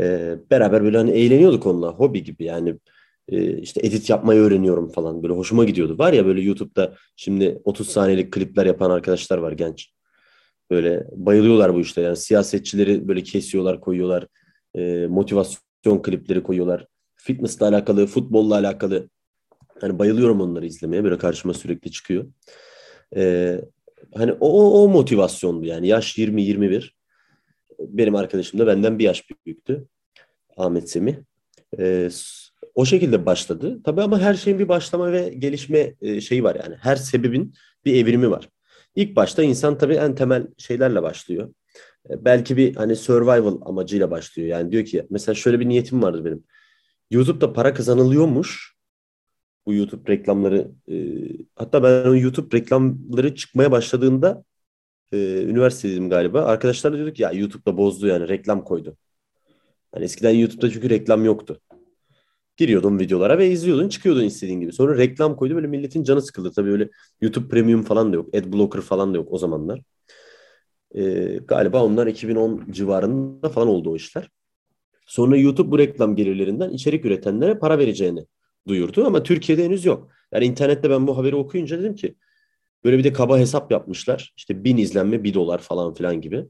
Ee, 0.00 0.36
beraber 0.50 0.84
böyle 0.84 0.96
hani 0.96 1.10
eğleniyorduk 1.10 1.66
onunla. 1.66 1.88
Hobi 1.88 2.24
gibi 2.24 2.44
yani. 2.44 2.74
Ee, 3.28 3.58
işte 3.58 3.80
edit 3.86 4.10
yapmayı 4.10 4.40
öğreniyorum 4.40 4.88
falan. 4.88 5.22
Böyle 5.22 5.34
hoşuma 5.34 5.64
gidiyordu. 5.64 5.98
Var 5.98 6.12
ya 6.12 6.26
böyle 6.26 6.40
YouTube'da 6.40 6.94
şimdi 7.16 7.60
30 7.64 7.88
saniyelik 7.88 8.32
klipler 8.32 8.66
yapan 8.66 8.90
arkadaşlar 8.90 9.38
var 9.38 9.52
genç. 9.52 9.92
Böyle 10.70 11.06
bayılıyorlar 11.12 11.74
bu 11.74 11.80
işte. 11.80 12.00
Yani 12.00 12.16
siyasetçileri 12.16 13.08
böyle 13.08 13.22
kesiyorlar, 13.22 13.80
koyuyorlar. 13.80 14.26
Ee, 14.74 15.06
motivasyon 15.06 16.02
klipleri 16.02 16.42
koyuyorlar. 16.42 16.86
Fitness'la 17.16 17.68
alakalı, 17.68 18.06
futbolla 18.06 18.54
alakalı. 18.54 19.08
Hani 19.80 19.98
bayılıyorum 19.98 20.40
onları 20.40 20.66
izlemeye. 20.66 21.04
Böyle 21.04 21.18
karşıma 21.18 21.54
sürekli 21.54 21.90
çıkıyor. 21.90 22.26
Ee, 23.16 23.60
hani 24.14 24.32
o, 24.32 24.82
o 24.82 24.88
motivasyondu 24.88 25.66
yani. 25.66 25.88
Yaş 25.88 26.18
20-21. 26.18 26.90
Benim 27.78 28.14
arkadaşım 28.14 28.60
da 28.60 28.66
benden 28.66 28.98
bir 28.98 29.04
yaş 29.04 29.24
büyüktü. 29.46 29.86
Ahmet 30.56 30.90
Semih. 30.90 31.14
Ee, 31.78 32.08
o 32.74 32.84
şekilde 32.84 33.26
başladı. 33.26 33.80
Tabii 33.84 34.02
ama 34.02 34.20
her 34.20 34.34
şeyin 34.34 34.58
bir 34.58 34.68
başlama 34.68 35.12
ve 35.12 35.28
gelişme 35.28 35.94
e, 36.02 36.20
şeyi 36.20 36.44
var 36.44 36.56
yani. 36.64 36.76
Her 36.80 36.96
sebebin 36.96 37.54
bir 37.84 37.94
evrimi 37.94 38.30
var. 38.30 38.48
İlk 38.96 39.16
başta 39.16 39.42
insan 39.42 39.78
tabii 39.78 39.94
en 39.94 40.14
temel 40.14 40.46
şeylerle 40.58 41.02
başlıyor. 41.02 41.54
E, 42.10 42.24
belki 42.24 42.56
bir 42.56 42.76
hani 42.76 42.96
survival 42.96 43.56
amacıyla 43.60 44.10
başlıyor. 44.10 44.48
Yani 44.48 44.72
diyor 44.72 44.84
ki 44.84 45.06
mesela 45.10 45.34
şöyle 45.34 45.60
bir 45.60 45.68
niyetim 45.68 46.02
vardı 46.02 46.24
benim. 46.24 46.44
YouTube'da 47.10 47.52
para 47.52 47.74
kazanılıyormuş. 47.74 48.77
Bu 49.68 49.74
YouTube 49.74 50.12
reklamları 50.12 50.70
e, 50.90 50.96
hatta 51.56 51.82
ben 51.82 52.10
o 52.10 52.16
YouTube 52.16 52.56
reklamları 52.56 53.34
çıkmaya 53.34 53.72
başladığında 53.72 54.44
e, 55.12 55.42
üniversitedeydim 55.42 56.10
galiba. 56.10 56.42
Arkadaşlarla 56.44 56.96
diyorduk 56.96 57.20
ya 57.20 57.32
YouTube'da 57.32 57.76
bozdu 57.76 58.06
yani 58.06 58.28
reklam 58.28 58.64
koydu. 58.64 58.96
Hani 59.92 60.04
eskiden 60.04 60.30
YouTube'da 60.30 60.70
çünkü 60.70 60.90
reklam 60.90 61.24
yoktu. 61.24 61.60
Giriyordun 62.56 62.98
videolara 62.98 63.38
ve 63.38 63.50
izliyordun 63.50 63.88
çıkıyordun 63.88 64.24
istediğin 64.24 64.60
gibi. 64.60 64.72
Sonra 64.72 64.98
reklam 64.98 65.36
koydu 65.36 65.54
böyle 65.54 65.66
milletin 65.66 66.04
canı 66.04 66.22
sıkıldı. 66.22 66.52
Tabii 66.52 66.70
öyle 66.70 66.88
YouTube 67.20 67.48
Premium 67.48 67.82
falan 67.82 68.12
da 68.12 68.16
yok. 68.16 68.34
Adblocker 68.34 68.80
falan 68.80 69.14
da 69.14 69.16
yok 69.16 69.28
o 69.30 69.38
zamanlar. 69.38 69.82
Ee, 70.94 71.38
galiba 71.48 71.84
onlar 71.84 72.06
2010 72.06 72.66
civarında 72.70 73.48
falan 73.48 73.68
oldu 73.68 73.90
o 73.90 73.96
işler. 73.96 74.30
Sonra 75.06 75.36
YouTube 75.36 75.70
bu 75.70 75.78
reklam 75.78 76.16
gelirlerinden 76.16 76.70
içerik 76.70 77.04
üretenlere 77.04 77.58
para 77.58 77.78
vereceğini 77.78 78.26
duyurdu 78.68 79.06
ama 79.06 79.22
Türkiye'de 79.22 79.64
henüz 79.64 79.84
yok. 79.84 80.10
Yani 80.32 80.44
internette 80.44 80.90
ben 80.90 81.06
bu 81.06 81.16
haberi 81.16 81.36
okuyunca 81.36 81.78
dedim 81.78 81.94
ki 81.94 82.14
böyle 82.84 82.98
bir 82.98 83.04
de 83.04 83.12
kaba 83.12 83.38
hesap 83.38 83.72
yapmışlar. 83.72 84.32
İşte 84.36 84.64
bin 84.64 84.76
izlenme 84.76 85.24
bir 85.24 85.34
dolar 85.34 85.58
falan 85.58 85.94
filan 85.94 86.20
gibi. 86.20 86.44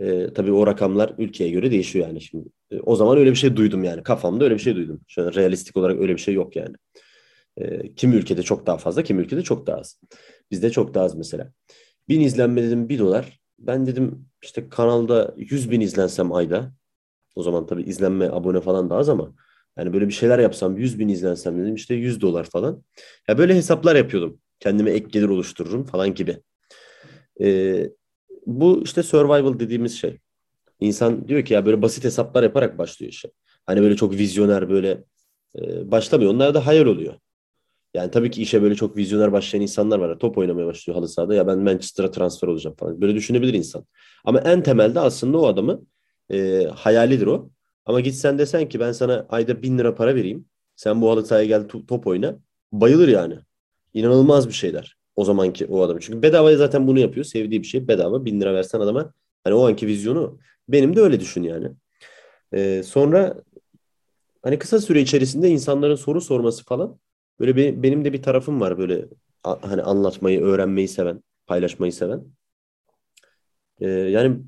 E, 0.00 0.32
tabii 0.32 0.52
o 0.52 0.66
rakamlar 0.66 1.14
ülkeye 1.18 1.50
göre 1.50 1.70
değişiyor 1.70 2.06
yani 2.06 2.20
şimdi. 2.20 2.48
E, 2.70 2.80
o 2.80 2.96
zaman 2.96 3.18
öyle 3.18 3.30
bir 3.30 3.36
şey 3.36 3.56
duydum 3.56 3.84
yani. 3.84 4.02
Kafamda 4.02 4.44
öyle 4.44 4.54
bir 4.54 4.60
şey 4.60 4.76
duydum. 4.76 5.00
Şu 5.08 5.22
an 5.22 5.34
realistik 5.34 5.76
olarak 5.76 6.00
öyle 6.00 6.12
bir 6.12 6.20
şey 6.20 6.34
yok 6.34 6.56
yani. 6.56 6.76
E, 7.56 7.94
kimi 7.94 8.16
ülkede 8.16 8.42
çok 8.42 8.66
daha 8.66 8.76
fazla, 8.76 9.02
kimi 9.02 9.22
ülkede 9.22 9.42
çok 9.42 9.66
daha 9.66 9.76
az. 9.76 10.00
Bizde 10.50 10.70
çok 10.70 10.94
daha 10.94 11.04
az 11.04 11.14
mesela. 11.14 11.52
Bin 12.08 12.20
izlenme 12.20 12.62
dedim 12.62 12.88
bir 12.88 12.98
dolar. 12.98 13.40
Ben 13.58 13.86
dedim 13.86 14.26
işte 14.42 14.68
kanalda 14.68 15.34
100 15.36 15.70
bin 15.70 15.80
izlensem 15.80 16.32
ayda. 16.32 16.72
O 17.34 17.42
zaman 17.42 17.66
tabii 17.66 17.82
izlenme, 17.82 18.30
abone 18.30 18.60
falan 18.60 18.90
da 18.90 18.96
az 18.96 19.08
ama 19.08 19.34
yani 19.78 19.92
böyle 19.92 20.08
bir 20.08 20.12
şeyler 20.12 20.38
yapsam 20.38 20.76
100 20.76 20.98
bin 20.98 21.08
izlensem 21.08 21.62
dedim 21.62 21.74
işte 21.74 21.94
100 21.94 22.20
dolar 22.20 22.44
falan. 22.44 22.82
Ya 23.28 23.38
böyle 23.38 23.54
hesaplar 23.54 23.96
yapıyordum. 23.96 24.38
Kendime 24.60 24.90
ek 24.90 25.06
gelir 25.10 25.28
oluştururum 25.28 25.84
falan 25.84 26.14
gibi. 26.14 26.38
Ee, 27.40 27.90
bu 28.46 28.82
işte 28.84 29.02
survival 29.02 29.58
dediğimiz 29.58 29.98
şey. 29.98 30.18
İnsan 30.80 31.28
diyor 31.28 31.44
ki 31.44 31.54
ya 31.54 31.66
böyle 31.66 31.82
basit 31.82 32.04
hesaplar 32.04 32.42
yaparak 32.42 32.78
başlıyor 32.78 33.12
işe. 33.12 33.30
Hani 33.66 33.82
böyle 33.82 33.96
çok 33.96 34.12
vizyoner 34.12 34.70
böyle 34.70 35.04
e, 35.58 35.90
başlamıyor. 35.90 36.34
Onlar 36.34 36.54
da 36.54 36.66
hayal 36.66 36.86
oluyor. 36.86 37.14
Yani 37.94 38.10
tabii 38.10 38.30
ki 38.30 38.42
işe 38.42 38.62
böyle 38.62 38.74
çok 38.74 38.96
vizyoner 38.96 39.32
başlayan 39.32 39.62
insanlar 39.62 39.98
var. 39.98 40.18
Top 40.18 40.38
oynamaya 40.38 40.66
başlıyor 40.66 40.98
halı 40.98 41.08
sahada. 41.08 41.34
Ya 41.34 41.46
ben 41.46 41.58
Manchester'a 41.58 42.10
transfer 42.10 42.48
olacağım 42.48 42.76
falan. 42.76 43.00
Böyle 43.00 43.14
düşünebilir 43.14 43.54
insan. 43.54 43.86
Ama 44.24 44.40
en 44.40 44.62
temelde 44.62 45.00
aslında 45.00 45.38
o 45.38 45.46
adamı 45.46 45.82
e, 46.32 46.66
hayalidir 46.74 47.26
o. 47.26 47.50
Ama 47.86 48.00
gitsen 48.00 48.38
desen 48.38 48.68
ki 48.68 48.80
ben 48.80 48.92
sana 48.92 49.26
ayda 49.28 49.62
bin 49.62 49.78
lira 49.78 49.94
para 49.94 50.14
vereyim. 50.14 50.46
Sen 50.76 51.00
bu 51.00 51.10
halı 51.10 51.26
sahaya 51.26 51.44
gel 51.44 51.68
top 51.88 52.06
oyna. 52.06 52.38
Bayılır 52.72 53.08
yani. 53.08 53.38
İnanılmaz 53.94 54.48
bir 54.48 54.52
şeyler. 54.52 54.96
O 55.16 55.24
zamanki 55.24 55.66
o 55.66 55.82
adam. 55.82 55.98
Çünkü 55.98 56.22
bedavaya 56.22 56.56
zaten 56.56 56.86
bunu 56.86 56.98
yapıyor. 56.98 57.24
Sevdiği 57.24 57.62
bir 57.62 57.66
şey 57.66 57.88
bedava. 57.88 58.24
Bin 58.24 58.40
lira 58.40 58.54
versen 58.54 58.80
adama 58.80 59.12
hani 59.44 59.54
o 59.54 59.66
anki 59.68 59.86
vizyonu 59.86 60.38
benim 60.68 60.96
de 60.96 61.00
öyle 61.00 61.20
düşün 61.20 61.42
yani. 61.42 61.70
Ee, 62.54 62.82
sonra 62.82 63.42
hani 64.42 64.58
kısa 64.58 64.80
süre 64.80 65.00
içerisinde 65.00 65.48
insanların 65.48 65.94
soru 65.94 66.20
sorması 66.20 66.64
falan 66.64 66.98
böyle 67.40 67.56
bir, 67.56 67.82
benim 67.82 68.04
de 68.04 68.12
bir 68.12 68.22
tarafım 68.22 68.60
var 68.60 68.78
böyle 68.78 69.06
hani 69.42 69.82
anlatmayı, 69.82 70.42
öğrenmeyi 70.42 70.88
seven, 70.88 71.22
paylaşmayı 71.46 71.92
seven. 71.92 72.24
Ee, 73.80 73.88
yani 73.88 74.38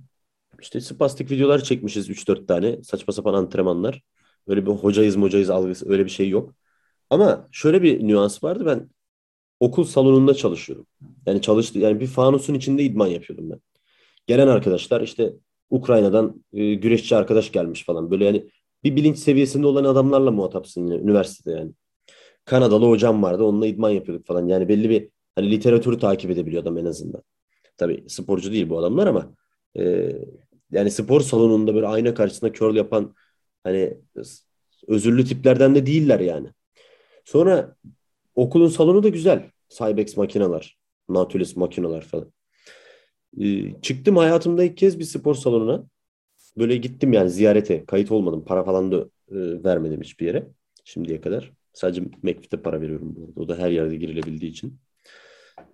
işte 0.60 0.80
spastik 0.80 1.30
videolar 1.30 1.62
çekmişiz 1.62 2.10
3-4 2.10 2.46
tane. 2.46 2.82
Saçma 2.82 3.12
sapan 3.12 3.34
antrenmanlar. 3.34 4.02
Öyle 4.46 4.66
bir 4.66 4.70
hocayız 4.70 5.16
mocayız 5.16 5.50
algısı 5.50 5.90
öyle 5.90 6.04
bir 6.04 6.10
şey 6.10 6.28
yok. 6.28 6.54
Ama 7.10 7.48
şöyle 7.52 7.82
bir 7.82 8.08
nüans 8.08 8.44
vardı. 8.44 8.66
Ben 8.66 8.90
okul 9.60 9.84
salonunda 9.84 10.34
çalışıyorum. 10.34 10.86
Yani 11.26 11.42
çalıştı 11.42 11.78
yani 11.78 12.00
bir 12.00 12.06
fanusun 12.06 12.54
içinde 12.54 12.82
idman 12.82 13.06
yapıyordum 13.06 13.50
ben. 13.50 13.60
Gelen 14.26 14.48
arkadaşlar 14.48 15.00
işte 15.00 15.32
Ukrayna'dan 15.70 16.44
e, 16.52 16.74
güreşçi 16.74 17.16
arkadaş 17.16 17.52
gelmiş 17.52 17.84
falan. 17.84 18.10
Böyle 18.10 18.24
yani 18.24 18.50
bir 18.84 18.96
bilinç 18.96 19.18
seviyesinde 19.18 19.66
olan 19.66 19.84
adamlarla 19.84 20.30
muhatapsın 20.30 20.86
yine 20.86 20.96
üniversitede 21.02 21.56
yani. 21.56 21.72
Kanadalı 22.44 22.86
hocam 22.86 23.22
vardı. 23.22 23.44
Onunla 23.44 23.66
idman 23.66 23.90
yapıyorduk 23.90 24.26
falan. 24.26 24.48
Yani 24.48 24.68
belli 24.68 24.90
bir 24.90 25.08
hani 25.34 25.50
literatürü 25.50 25.98
takip 25.98 26.30
edebiliyor 26.30 26.62
adam 26.62 26.78
en 26.78 26.84
azından. 26.84 27.22
Tabii 27.76 28.04
sporcu 28.08 28.52
değil 28.52 28.68
bu 28.68 28.78
adamlar 28.78 29.06
ama 29.06 29.34
e, 29.78 30.12
yani 30.70 30.90
spor 30.90 31.20
salonunda 31.20 31.74
böyle 31.74 31.86
ayna 31.86 32.14
karşısında 32.14 32.52
curl 32.52 32.76
yapan 32.76 33.14
hani 33.64 33.98
özürlü 34.88 35.24
tiplerden 35.24 35.74
de 35.74 35.86
değiller 35.86 36.20
yani. 36.20 36.48
Sonra 37.24 37.76
okulun 38.34 38.68
salonu 38.68 39.02
da 39.02 39.08
güzel. 39.08 39.50
Cybex 39.68 40.16
makineler, 40.16 40.78
Nautilus 41.08 41.56
makineler 41.56 42.00
falan. 42.00 42.32
Ee, 43.40 43.80
çıktım 43.82 44.16
hayatımda 44.16 44.64
ilk 44.64 44.76
kez 44.76 44.98
bir 44.98 45.04
spor 45.04 45.34
salonuna. 45.34 45.86
Böyle 46.58 46.76
gittim 46.76 47.12
yani 47.12 47.30
ziyarete. 47.30 47.86
Kayıt 47.86 48.10
olmadım. 48.12 48.44
Para 48.44 48.64
falan 48.64 48.92
da 48.92 48.96
e, 49.30 49.64
vermedim 49.64 50.00
hiçbir 50.02 50.26
yere 50.26 50.48
şimdiye 50.84 51.20
kadar. 51.20 51.52
Sadece 51.72 52.02
McFit'e 52.22 52.56
para 52.56 52.80
veriyorum 52.80 53.14
bu 53.16 53.24
arada. 53.24 53.40
O 53.40 53.48
da 53.48 53.58
her 53.58 53.70
yerde 53.70 53.96
girilebildiği 53.96 54.50
için. 54.50 54.78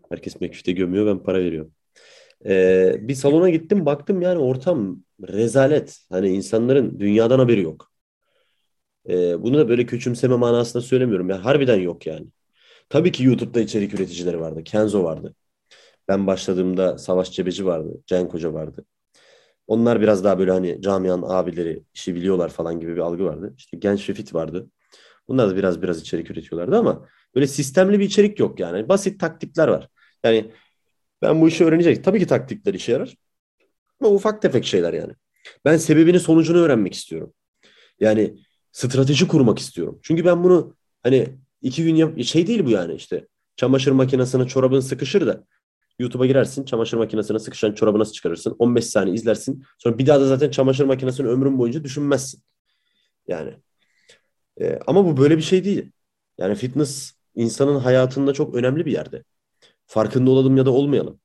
Herkes 0.09 0.41
McFit'e 0.41 0.73
gömüyor 0.73 1.07
ben 1.07 1.23
para 1.23 1.39
veriyorum. 1.41 1.73
Ee, 2.47 2.97
bir 3.01 3.15
salona 3.15 3.51
gittim 3.51 3.87
baktım 3.87 4.23
yani 4.23 4.39
ortam 4.39 5.05
rezalet. 5.29 5.99
Hani 6.11 6.29
insanların 6.29 7.01
dünyadan 7.01 7.39
haberi 7.39 7.63
yok. 7.63 7.91
Ee, 9.09 9.43
bunu 9.43 9.59
da 9.59 9.69
böyle 9.69 9.87
küçümseme 9.87 10.37
manasında 10.37 10.83
söylemiyorum. 10.83 11.31
Yani 11.31 11.43
harbiden 11.43 11.81
yok 11.81 12.07
yani. 12.07 12.27
Tabii 12.89 13.13
ki 13.13 13.25
YouTube'da 13.25 13.61
içerik 13.61 13.95
üreticileri 13.95 14.41
vardı. 14.41 14.65
Kenzo 14.65 15.05
vardı. 15.05 15.35
Ben 16.09 16.27
başladığımda 16.27 16.99
Savaş 16.99 17.33
Cebeci 17.33 17.67
vardı. 17.67 18.03
Cenk 18.07 18.35
Hoca 18.35 18.55
vardı. 18.55 18.85
Onlar 19.67 20.01
biraz 20.01 20.25
daha 20.25 20.39
böyle 20.39 20.51
hani 20.51 20.83
camianın 20.83 21.23
abileri 21.29 21.85
işi 21.95 22.15
biliyorlar 22.15 22.49
falan 22.51 22.81
gibi 22.81 22.93
bir 22.97 23.01
algı 23.01 23.25
vardı. 23.25 23.55
İşte 23.59 23.77
Genç 23.79 24.11
ve 24.11 24.15
Fit 24.15 24.35
vardı. 24.35 24.71
Bunlar 25.29 25.51
da 25.51 25.57
biraz 25.57 25.83
biraz 25.83 26.01
içerik 26.01 26.31
üretiyorlardı 26.31 26.79
ama 26.79 27.07
böyle 27.35 27.47
sistemli 27.47 27.99
bir 28.01 28.05
içerik 28.05 28.41
yok 28.41 28.61
yani. 28.61 28.89
Basit 28.89 29.21
taktikler 29.21 29.69
var. 29.69 29.89
Yani 30.25 30.53
ben 31.23 31.41
bu 31.41 31.49
işi 31.49 31.65
öğrenecek. 31.65 32.05
Tabii 32.05 32.19
ki 32.19 32.27
taktikler 32.27 32.75
işe 32.75 32.93
yarar. 32.93 33.17
Ama 34.01 34.11
ufak 34.11 34.43
tefek 34.43 34.65
şeyler 34.65 34.93
yani. 34.93 35.13
Ben 35.65 35.77
sebebini 35.77 36.21
sonucunu 36.21 36.59
öğrenmek 36.59 36.95
istiyorum. 36.95 37.33
Yani 38.01 38.37
strateji 38.73 39.29
kurmak 39.29 39.59
istiyorum. 39.59 40.01
Çünkü 40.03 40.25
ben 40.25 40.45
bunu 40.45 40.77
hani 41.03 41.29
iki 41.63 41.85
gün 41.85 41.95
yap 41.95 42.23
şey 42.23 42.47
değil 42.47 42.65
bu 42.65 42.71
yani 42.71 42.95
işte 42.95 43.27
çamaşır 43.57 43.93
makinesine 43.93 44.47
çorabın 44.47 44.81
sıkışır 44.81 45.27
da 45.27 45.45
YouTube'a 45.99 46.27
girersin 46.27 46.65
çamaşır 46.65 46.97
makinesine 46.97 47.39
sıkışan 47.39 47.73
çorabı 47.73 47.99
nasıl 47.99 48.13
çıkarırsın 48.13 48.57
15 48.59 48.87
saniye 48.87 49.15
izlersin 49.15 49.65
sonra 49.79 49.99
bir 49.99 50.07
daha 50.07 50.21
da 50.21 50.27
zaten 50.27 50.51
çamaşır 50.51 50.85
makinesini 50.85 51.29
ömrün 51.29 51.59
boyunca 51.59 51.85
düşünmezsin 51.85 52.43
yani 53.29 53.55
ee, 54.61 54.79
ama 54.87 55.05
bu 55.05 55.17
böyle 55.17 55.37
bir 55.37 55.43
şey 55.43 55.65
değil 55.65 55.93
yani 56.39 56.55
fitness 56.55 57.13
insanın 57.35 57.79
hayatında 57.79 58.33
çok 58.33 58.55
önemli 58.55 58.87
bir 58.87 58.93
yerde 58.93 59.25
farkında 59.91 60.31
olalım 60.31 60.57
ya 60.57 60.67
da 60.67 60.71
olmayalım 60.71 61.21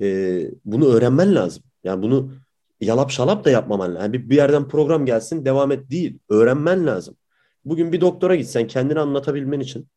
ee, 0.00 0.50
bunu 0.64 0.86
öğrenmen 0.86 1.34
lazım 1.34 1.62
yani 1.84 2.02
bunu 2.02 2.32
yalap 2.80 3.10
şalap 3.10 3.44
da 3.44 3.50
yapmaman 3.50 3.90
lazım. 3.94 4.02
Yani 4.02 4.12
bir, 4.12 4.30
bir 4.30 4.36
yerden 4.36 4.68
program 4.68 5.06
gelsin 5.06 5.44
devam 5.44 5.72
et 5.72 5.90
değil. 5.90 6.18
Öğrenmen 6.28 6.86
lazım. 6.86 7.16
Bugün 7.64 7.92
bir 7.92 8.00
doktora 8.00 8.36
gitsen 8.36 8.66
kendini 8.66 9.00
anlatabilmen 9.00 9.60
için, 9.60 9.88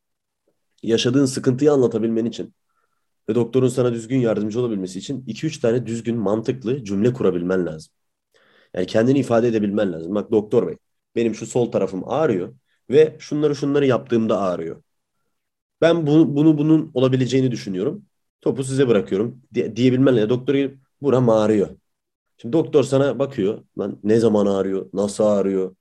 yaşadığın 0.83 1.25
sıkıntıyı 1.25 1.71
anlatabilmen 1.71 2.25
için 2.25 2.53
ve 3.29 3.35
doktorun 3.35 3.67
sana 3.67 3.93
düzgün 3.93 4.19
yardımcı 4.19 4.59
olabilmesi 4.59 4.99
için 4.99 5.23
2-3 5.27 5.61
tane 5.61 5.85
düzgün, 5.85 6.17
mantıklı 6.17 6.83
cümle 6.83 7.13
kurabilmen 7.13 7.65
lazım. 7.65 7.93
Yani 8.75 8.87
kendini 8.87 9.19
ifade 9.19 9.47
edebilmen 9.47 9.93
lazım. 9.93 10.15
Bak 10.15 10.31
doktor 10.31 10.67
bey, 10.67 10.77
benim 11.15 11.35
şu 11.35 11.45
sol 11.45 11.71
tarafım 11.71 12.09
ağrıyor 12.09 12.55
ve 12.89 13.17
şunları 13.19 13.55
şunları 13.55 13.85
yaptığımda 13.87 14.41
ağrıyor. 14.41 14.83
Ben 15.81 16.07
bunu, 16.07 16.35
bunu 16.35 16.57
bunun 16.57 16.91
olabileceğini 16.93 17.51
düşünüyorum. 17.51 18.05
Topu 18.41 18.63
size 18.63 18.87
bırakıyorum 18.87 19.41
diye, 19.53 19.75
diyebilmen 19.75 20.17
lazım. 20.17 20.29
Doktor 20.29 20.53
gelip 20.55 20.77
buram 21.01 21.29
ağrıyor. 21.29 21.69
Şimdi 22.37 22.53
doktor 22.53 22.83
sana 22.83 23.19
bakıyor. 23.19 23.63
Lan 23.79 23.99
ne 24.03 24.19
zaman 24.19 24.45
ağrıyor? 24.45 24.89
Nasıl 24.93 25.23
ağrıyor? 25.23 25.75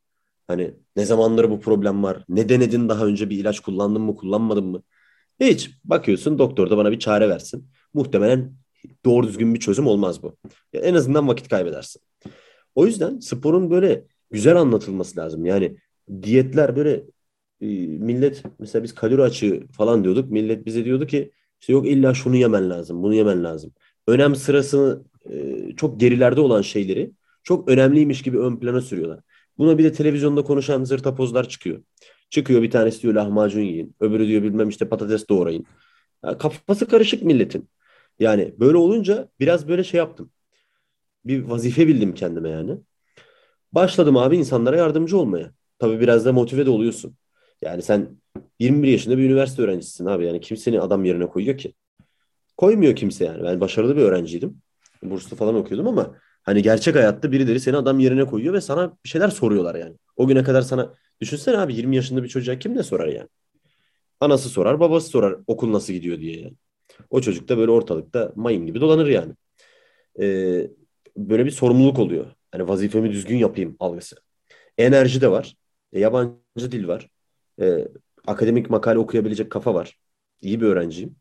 Hani 0.48 0.74
ne 0.96 1.04
zamandır 1.04 1.50
bu 1.50 1.60
problem 1.60 2.02
var? 2.02 2.24
Ne 2.28 2.48
denedin 2.48 2.88
daha 2.88 3.06
önce 3.06 3.30
bir 3.30 3.38
ilaç 3.38 3.60
kullandın 3.60 4.02
mı 4.02 4.16
kullanmadın 4.16 4.64
mı? 4.64 4.82
Hiç. 5.40 5.70
Bakıyorsun 5.84 6.38
doktor 6.38 6.70
da 6.70 6.76
bana 6.76 6.92
bir 6.92 6.98
çare 6.98 7.28
versin. 7.28 7.68
Muhtemelen 7.94 8.54
doğru 9.04 9.26
düzgün 9.26 9.54
bir 9.54 9.60
çözüm 9.60 9.86
olmaz 9.86 10.22
bu. 10.22 10.36
Ya 10.72 10.80
en 10.80 10.94
azından 10.94 11.28
vakit 11.28 11.48
kaybedersin. 11.48 12.02
O 12.74 12.86
yüzden 12.86 13.18
sporun 13.18 13.70
böyle 13.70 14.06
güzel 14.30 14.56
anlatılması 14.56 15.20
lazım. 15.20 15.44
Yani 15.44 15.76
diyetler 16.22 16.76
böyle 16.76 17.04
millet 17.61 18.42
mesela 18.59 18.83
biz 18.83 18.94
kalori 18.94 19.23
açığı 19.23 19.66
falan 19.73 20.05
diyorduk. 20.05 20.31
Millet 20.31 20.66
bize 20.66 20.85
diyordu 20.85 21.07
ki 21.07 21.33
işte 21.61 21.73
yok 21.73 21.87
illa 21.87 22.14
şunu 22.14 22.37
yemen 22.37 22.70
lazım, 22.70 23.03
bunu 23.03 23.14
yemen 23.14 23.44
lazım. 23.44 23.73
Önem 24.07 24.35
sırasını 24.35 25.03
e, 25.31 25.57
çok 25.77 26.01
gerilerde 26.01 26.40
olan 26.40 26.62
şeyleri 26.62 27.12
çok 27.42 27.68
önemliymiş 27.68 28.23
gibi 28.23 28.38
ön 28.38 28.57
plana 28.57 28.81
sürüyorlar. 28.81 29.20
Buna 29.59 29.79
bir 29.79 29.85
de 29.85 29.92
televizyonda 29.92 30.42
konuşan 30.44 30.85
zırtapozlar 30.85 31.49
çıkıyor. 31.49 31.83
Çıkıyor 32.31 32.62
bir 32.62 32.70
tanesi 32.70 33.03
diyor 33.03 33.14
lahmacun 33.14 33.61
yiyin. 33.61 33.96
Öbürü 34.01 34.27
diyor 34.29 34.42
bilmem 34.42 34.68
işte 34.68 34.88
patates 34.88 35.29
doğrayın. 35.29 35.66
Ya 36.25 36.38
kafası 36.38 36.88
karışık 36.88 37.23
milletin. 37.23 37.68
Yani 38.18 38.55
böyle 38.61 38.77
olunca 38.77 39.29
biraz 39.40 39.68
böyle 39.68 39.85
şey 39.85 39.99
yaptım. 39.99 40.31
Bir 41.25 41.42
vazife 41.44 41.88
bildim 41.88 42.14
kendime 42.14 42.51
yani. 42.51 42.79
Başladım 43.73 44.16
abi 44.16 44.37
insanlara 44.37 44.77
yardımcı 44.77 45.18
olmaya. 45.18 45.53
Tabii 45.79 46.01
biraz 46.01 46.25
da 46.25 46.33
motive 46.33 46.66
de 46.66 46.70
oluyorsun. 46.70 47.16
Yani 47.62 47.83
sen 47.83 48.20
21 48.59 48.88
yaşında 48.88 49.18
bir 49.18 49.25
üniversite 49.25 49.62
öğrencisisin 49.62 50.07
abi. 50.07 50.27
Yani 50.27 50.40
kimsenin 50.40 50.79
adam 50.79 51.05
yerine 51.05 51.27
koyuyor 51.27 51.59
ki? 51.59 51.75
Koymuyor 52.57 52.96
kimse 52.96 53.25
yani. 53.25 53.42
Ben 53.44 53.61
başarılı 53.61 53.96
bir 53.96 54.03
öğrenciydim. 54.03 54.62
Burslu 55.03 55.37
falan 55.37 55.55
okuyordum 55.55 55.88
ama 55.88 56.16
hani 56.42 56.62
gerçek 56.62 56.94
hayatta 56.94 57.33
birileri 57.33 57.61
seni 57.61 57.77
adam 57.77 57.99
yerine 57.99 58.25
koyuyor 58.25 58.55
ve 58.55 58.61
sana 58.61 58.96
bir 59.05 59.09
şeyler 59.09 59.29
soruyorlar 59.29 59.75
yani. 59.75 59.96
O 60.16 60.27
güne 60.27 60.42
kadar 60.44 60.62
sana 60.62 60.94
düşünsene 61.20 61.59
abi 61.59 61.75
20 61.75 61.96
yaşında 61.96 62.23
bir 62.23 62.29
çocuğa 62.29 62.59
kim 62.59 62.77
ne 62.77 62.83
sorar 62.83 63.09
yani? 63.09 63.29
Anası 64.20 64.49
sorar, 64.49 64.81
babası 64.81 65.09
sorar 65.09 65.37
okul 65.46 65.73
nasıl 65.73 65.92
gidiyor 65.92 66.18
diye 66.20 66.40
yani. 66.40 66.55
O 67.11 67.20
çocuk 67.20 67.49
da 67.49 67.59
böyle 67.59 67.70
ortalıkta 67.70 68.33
mayın 68.37 68.66
gibi 68.66 68.81
dolanır 68.81 69.07
yani. 69.07 69.33
Ee, 70.20 70.70
böyle 71.16 71.46
bir 71.46 71.51
sorumluluk 71.51 71.99
oluyor. 71.99 72.27
Hani 72.53 72.68
vazifemi 72.68 73.12
düzgün 73.12 73.37
yapayım 73.37 73.77
algısı. 73.81 74.16
Enerji 74.79 75.20
de 75.20 75.31
var. 75.31 75.57
E, 75.92 76.01
yabancı 76.01 76.73
dil 76.73 76.88
var. 76.88 77.09
E, 77.61 77.88
akademik 78.27 78.70
makale 78.70 78.99
okuyabilecek 78.99 79.51
kafa 79.51 79.75
var. 79.75 79.99
İyi 80.42 80.61
bir 80.61 80.66
öğrenciyim. 80.66 81.16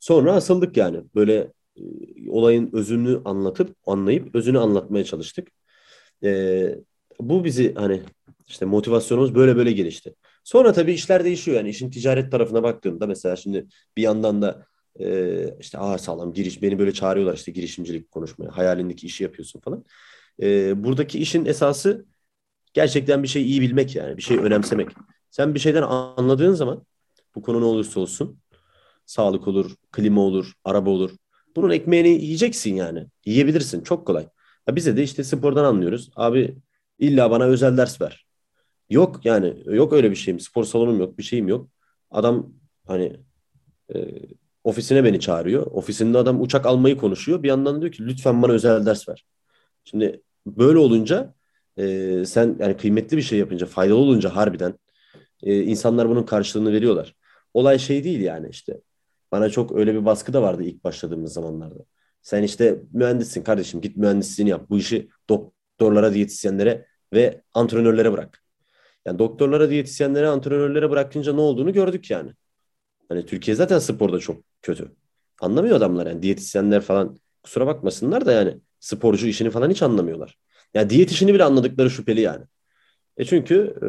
Sonra 0.00 0.32
asıldık 0.32 0.76
yani. 0.76 1.02
Böyle 1.14 1.52
e, 1.76 1.82
olayın 2.30 2.70
özünü 2.72 3.22
anlatıp 3.24 3.76
anlayıp 3.86 4.34
özünü 4.34 4.58
anlatmaya 4.58 5.04
çalıştık. 5.04 5.48
E, 6.24 6.78
bu 7.20 7.44
bizi 7.44 7.74
hani 7.74 8.02
işte 8.46 8.64
motivasyonumuz 8.66 9.34
böyle 9.34 9.56
böyle 9.56 9.72
gelişti. 9.72 10.14
Sonra 10.44 10.72
tabii 10.72 10.92
işler 10.92 11.24
değişiyor 11.24 11.56
yani 11.56 11.68
işin 11.68 11.90
ticaret 11.90 12.32
tarafına 12.32 12.62
baktığında 12.62 13.06
mesela 13.06 13.36
şimdi 13.36 13.66
bir 13.96 14.02
yandan 14.02 14.42
da 14.42 14.66
e, 15.00 15.56
işte 15.60 15.78
aa 15.78 15.98
sağlam 15.98 16.32
giriş 16.32 16.62
beni 16.62 16.78
böyle 16.78 16.92
çağırıyorlar 16.92 17.34
işte 17.34 17.52
girişimcilik 17.52 18.10
konuşmaya 18.10 18.56
hayalindeki 18.56 19.06
işi 19.06 19.24
yapıyorsun 19.24 19.60
falan. 19.60 19.84
E, 20.42 20.84
buradaki 20.84 21.18
işin 21.18 21.44
esası 21.44 22.06
gerçekten 22.76 23.22
bir 23.22 23.28
şey 23.28 23.42
iyi 23.42 23.60
bilmek 23.60 23.96
yani 23.96 24.16
bir 24.16 24.22
şey 24.22 24.36
önemsemek. 24.38 24.88
Sen 25.30 25.54
bir 25.54 25.60
şeyden 25.60 25.82
anladığın 25.82 26.54
zaman 26.54 26.86
bu 27.34 27.42
konu 27.42 27.60
ne 27.60 27.64
olursa 27.64 28.00
olsun 28.00 28.38
sağlık 29.06 29.48
olur, 29.48 29.74
klima 29.92 30.20
olur, 30.20 30.52
araba 30.64 30.90
olur. 30.90 31.10
Bunun 31.56 31.70
ekmeğini 31.70 32.08
yiyeceksin 32.08 32.74
yani. 32.74 33.06
Yiyebilirsin. 33.24 33.82
Çok 33.82 34.06
kolay. 34.06 34.28
Ya 34.68 34.76
bize 34.76 34.96
de 34.96 35.02
işte 35.02 35.24
spordan 35.24 35.64
anlıyoruz. 35.64 36.10
Abi 36.16 36.56
illa 36.98 37.30
bana 37.30 37.44
özel 37.44 37.76
ders 37.76 38.00
ver. 38.00 38.26
Yok 38.90 39.20
yani 39.24 39.62
yok 39.66 39.92
öyle 39.92 40.10
bir 40.10 40.16
şeyim. 40.16 40.40
Spor 40.40 40.64
salonum 40.64 41.00
yok, 41.00 41.18
bir 41.18 41.22
şeyim 41.22 41.48
yok. 41.48 41.68
Adam 42.10 42.52
hani 42.86 43.16
e, 43.94 43.98
ofisine 44.64 45.04
beni 45.04 45.20
çağırıyor. 45.20 45.66
Ofisinde 45.66 46.18
adam 46.18 46.42
uçak 46.42 46.66
almayı 46.66 46.96
konuşuyor. 46.96 47.42
Bir 47.42 47.48
yandan 47.48 47.80
diyor 47.80 47.92
ki 47.92 48.06
lütfen 48.06 48.42
bana 48.42 48.52
özel 48.52 48.86
ders 48.86 49.08
ver. 49.08 49.24
Şimdi 49.84 50.22
böyle 50.46 50.78
olunca 50.78 51.35
e, 51.78 52.24
sen 52.26 52.56
yani 52.58 52.76
kıymetli 52.76 53.16
bir 53.16 53.22
şey 53.22 53.38
yapınca, 53.38 53.66
faydalı 53.66 53.98
olunca 53.98 54.36
harbiden 54.36 54.74
e, 55.42 55.62
insanlar 55.62 56.08
bunun 56.08 56.22
karşılığını 56.22 56.72
veriyorlar. 56.72 57.14
Olay 57.54 57.78
şey 57.78 58.04
değil 58.04 58.20
yani 58.20 58.48
işte 58.50 58.80
bana 59.32 59.50
çok 59.50 59.72
öyle 59.76 59.94
bir 59.94 60.04
baskı 60.04 60.32
da 60.32 60.42
vardı 60.42 60.62
ilk 60.62 60.84
başladığımız 60.84 61.32
zamanlarda. 61.32 61.84
Sen 62.22 62.42
işte 62.42 62.82
mühendissin 62.92 63.42
kardeşim 63.42 63.80
git 63.80 63.96
mühendisliğini 63.96 64.50
yap. 64.50 64.66
Bu 64.70 64.78
işi 64.78 65.08
doktorlara, 65.28 66.14
diyetisyenlere 66.14 66.86
ve 67.12 67.42
antrenörlere 67.54 68.12
bırak. 68.12 68.42
Yani 69.04 69.18
doktorlara, 69.18 69.70
diyetisyenlere, 69.70 70.26
antrenörlere 70.28 70.90
bırakınca 70.90 71.32
ne 71.32 71.40
olduğunu 71.40 71.72
gördük 71.72 72.10
yani. 72.10 72.30
Hani 73.08 73.26
Türkiye 73.26 73.54
zaten 73.54 73.78
sporda 73.78 74.18
çok 74.18 74.42
kötü. 74.62 74.92
Anlamıyor 75.40 75.76
adamlar 75.76 76.06
yani 76.06 76.22
diyetisyenler 76.22 76.80
falan 76.80 77.16
kusura 77.42 77.66
bakmasınlar 77.66 78.26
da 78.26 78.32
yani 78.32 78.60
sporcu 78.80 79.26
işini 79.26 79.50
falan 79.50 79.70
hiç 79.70 79.82
anlamıyorlar. 79.82 80.38
Yani 80.76 80.90
diyet 80.90 81.10
işini 81.10 81.34
bile 81.34 81.44
anladıkları 81.44 81.90
şüpheli 81.90 82.20
yani. 82.20 82.44
E 83.16 83.24
çünkü 83.24 83.74
e, 83.82 83.86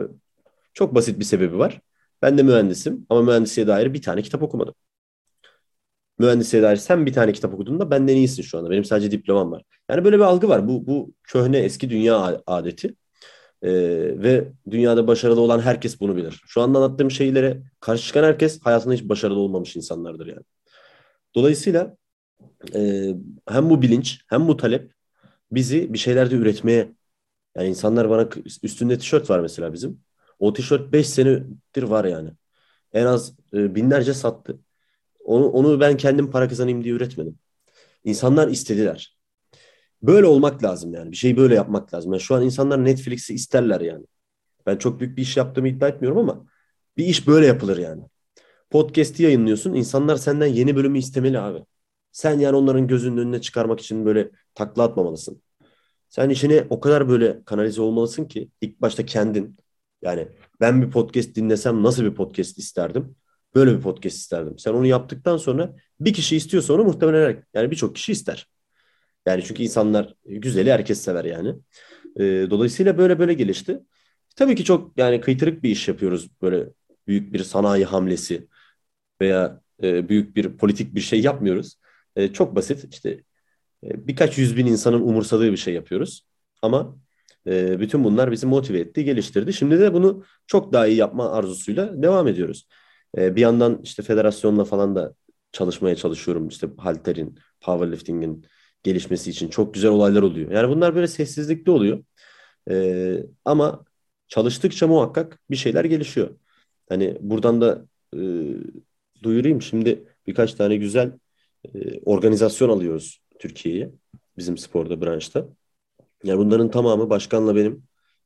çok 0.74 0.96
basit 0.96 1.20
bir 1.20 1.26
sebebi 1.26 1.60
var. 1.60 1.82
Ben 2.22 2.38
de 2.38 2.44
mühendisim 2.44 3.06
ama 3.10 3.22
mühendisliğe 3.22 3.68
dair 3.68 3.94
bir 3.94 4.02
tane 4.02 4.22
kitap 4.22 4.44
okumadım. 4.44 4.76
Mühendisliğe 6.20 6.64
dair 6.64 6.76
sen 6.78 7.06
bir 7.06 7.14
tane 7.14 7.34
kitap 7.34 7.54
okuduğunda 7.54 7.92
benden 7.92 8.16
iyisin 8.16 8.44
şu 8.44 8.58
anda. 8.58 8.70
Benim 8.70 8.86
sadece 8.86 9.12
diplomam 9.12 9.52
var. 9.52 9.64
Yani 9.90 10.04
böyle 10.06 10.18
bir 10.18 10.24
algı 10.24 10.50
var. 10.50 10.68
Bu, 10.68 10.88
bu 10.88 11.14
köhne 11.24 11.58
eski 11.60 11.90
dünya 11.90 12.42
adeti. 12.48 12.96
Ee, 13.62 13.72
ve 14.24 14.48
dünyada 14.70 15.08
başarılı 15.08 15.42
olan 15.42 15.60
herkes 15.60 16.00
bunu 16.02 16.16
bilir. 16.18 16.42
Şu 16.48 16.62
anda 16.62 16.80
anlattığım 16.80 17.12
şeylere 17.12 17.62
karşı 17.80 18.08
çıkan 18.08 18.24
herkes 18.24 18.62
hayatında 18.62 18.94
hiç 18.94 19.04
başarılı 19.10 19.40
olmamış 19.40 19.76
insanlardır 19.76 20.28
yani. 20.28 20.44
Dolayısıyla 21.36 21.98
e, 22.76 23.10
hem 23.50 23.70
bu 23.70 23.82
bilinç 23.82 24.22
hem 24.30 24.48
bu 24.48 24.58
talep 24.58 24.97
bizi 25.52 25.94
bir 25.94 25.98
şeylerde 25.98 26.36
üretmeye 26.36 26.94
yani 27.58 27.70
insanlar 27.70 28.10
bana 28.10 28.30
üstünde 28.64 28.98
tişört 28.98 29.30
var 29.30 29.40
mesela 29.40 29.74
bizim. 29.74 30.02
O 30.40 30.54
tişört 30.54 30.94
5 30.94 31.10
senedir 31.10 31.84
var 31.84 32.06
yani. 32.06 32.32
En 32.94 33.06
az 33.06 33.34
e, 33.54 33.76
binlerce 33.76 34.14
sattı. 34.14 34.60
Onu, 35.26 35.50
onu 35.50 35.80
ben 35.80 35.98
kendim 35.98 36.32
para 36.32 36.48
kazanayım 36.50 36.84
diye 36.84 36.94
üretmedim. 36.94 37.40
İnsanlar 38.04 38.48
istediler. 38.48 39.18
Böyle 40.04 40.26
olmak 40.28 40.64
lazım 40.64 40.94
yani. 40.94 41.12
Bir 41.12 41.18
şeyi 41.18 41.38
böyle 41.38 41.56
yapmak 41.56 41.94
lazım. 41.94 42.14
Yani 42.14 42.22
şu 42.22 42.36
an 42.36 42.44
insanlar 42.44 42.86
Netflix'i 42.86 43.34
isterler 43.34 43.82
yani. 43.82 44.06
Ben 44.66 44.78
çok 44.78 45.00
büyük 45.00 45.18
bir 45.18 45.22
iş 45.22 45.38
yaptığımı 45.38 45.68
iddia 45.68 45.88
etmiyorum 45.88 46.18
ama 46.20 46.46
bir 46.98 47.06
iş 47.06 47.28
böyle 47.28 47.46
yapılır 47.46 47.78
yani. 47.78 48.04
Podcast'i 48.70 49.24
yayınlıyorsun. 49.24 49.74
İnsanlar 49.74 50.16
senden 50.16 50.48
yeni 50.48 50.76
bölümü 50.76 51.00
istemeli 51.00 51.40
abi. 51.40 51.64
Sen 52.12 52.40
yani 52.40 52.56
onların 52.56 52.88
gözünün 52.88 53.18
önüne 53.18 53.42
çıkarmak 53.42 53.80
için 53.80 54.06
böyle 54.06 54.32
takla 54.56 54.84
atmamalısın. 54.84 55.42
Sen 56.10 56.30
işine 56.30 56.68
o 56.70 56.80
kadar 56.80 57.10
böyle 57.10 57.44
kanalize 57.46 57.82
olmalısın 57.82 58.26
ki 58.26 58.50
ilk 58.62 58.82
başta 58.82 59.06
kendin 59.06 59.58
yani 60.02 60.28
ben 60.62 60.82
bir 60.82 60.92
podcast 60.92 61.36
dinlesem 61.36 61.84
nasıl 61.84 62.04
bir 62.04 62.16
podcast 62.16 62.58
isterdim? 62.58 63.16
Böyle 63.56 63.78
bir 63.78 63.82
podcast 63.82 64.18
isterdim. 64.18 64.60
Sen 64.60 64.74
onu 64.74 64.86
yaptıktan 64.86 65.38
sonra 65.38 65.76
bir 66.00 66.14
kişi 66.14 66.36
istiyorsa 66.36 66.74
onu 66.74 66.84
muhtemelen 66.84 67.44
yani 67.54 67.72
birçok 67.72 67.96
kişi 67.96 68.12
ister. 68.12 68.48
Yani 69.26 69.44
çünkü 69.44 69.64
insanlar 69.64 70.16
güzeli 70.26 70.72
herkes 70.72 71.02
sever 71.02 71.26
yani. 71.26 71.56
E, 72.20 72.24
dolayısıyla 72.50 72.98
böyle 72.98 73.20
böyle 73.20 73.34
gelişti. 73.34 73.80
Tabii 74.36 74.56
ki 74.56 74.64
çok 74.64 74.98
yani 74.98 75.22
kıytırık 75.22 75.64
bir 75.64 75.70
iş 75.70 75.88
yapıyoruz. 75.88 76.30
Böyle 76.42 76.70
büyük 77.08 77.34
bir 77.34 77.44
sanayi 77.44 77.86
hamlesi 77.86 78.48
veya 79.22 79.62
e, 79.84 80.10
büyük 80.10 80.36
bir 80.36 80.58
politik 80.58 80.96
bir 80.96 81.02
şey 81.02 81.22
yapmıyoruz. 81.22 81.76
E, 82.18 82.34
çok 82.34 82.56
basit 82.56 82.94
işte 82.94 83.10
e, 83.84 84.08
birkaç 84.08 84.38
yüz 84.38 84.58
bin 84.58 84.68
insanın 84.68 85.02
umursadığı 85.02 85.52
bir 85.52 85.58
şey 85.58 85.74
yapıyoruz. 85.74 86.22
Ama 86.62 86.98
e, 87.48 87.80
bütün 87.80 88.04
bunlar 88.04 88.32
bizi 88.32 88.48
motive 88.48 88.80
etti, 88.80 89.04
geliştirdi. 89.06 89.54
Şimdi 89.54 89.80
de 89.80 89.94
bunu 89.94 90.24
çok 90.48 90.74
daha 90.74 90.88
iyi 90.88 90.98
yapma 90.98 91.32
arzusuyla 91.32 92.04
devam 92.04 92.28
ediyoruz. 92.28 92.68
E, 93.18 93.36
bir 93.36 93.42
yandan 93.42 93.82
işte 93.84 94.04
federasyonla 94.04 94.66
falan 94.66 94.96
da 94.96 95.14
çalışmaya 95.52 95.96
çalışıyorum. 95.96 96.48
İşte 96.48 96.68
halterin, 96.78 97.40
powerlifting'in 97.62 98.46
gelişmesi 98.84 99.30
için 99.30 99.50
çok 99.50 99.74
güzel 99.74 99.92
olaylar 99.92 100.22
oluyor. 100.22 100.52
Yani 100.52 100.70
bunlar 100.70 100.96
böyle 100.96 101.08
sessizlikte 101.08 101.72
oluyor. 101.72 102.04
E, 102.70 103.18
ama 103.46 103.86
çalıştıkça 104.28 104.88
muhakkak 104.88 105.40
bir 105.52 105.56
şeyler 105.56 105.86
gelişiyor. 105.86 106.30
Hani 106.90 107.18
buradan 107.22 107.62
da 107.62 107.86
e, 108.14 108.20
duyurayım. 109.24 109.62
Şimdi 109.62 110.04
birkaç 110.28 110.54
tane 110.54 110.76
güzel 110.78 111.12
e, 111.76 112.00
organizasyon 112.06 112.70
alıyoruz 112.70 113.22
Türkiye'ye. 113.40 113.92
Bizim 114.38 114.58
sporda, 114.58 115.02
branşta. 115.02 115.48
Yani 116.24 116.40
bunların 116.40 116.72
tamamı 116.72 117.10
başkanla 117.10 117.56
benim 117.56 117.84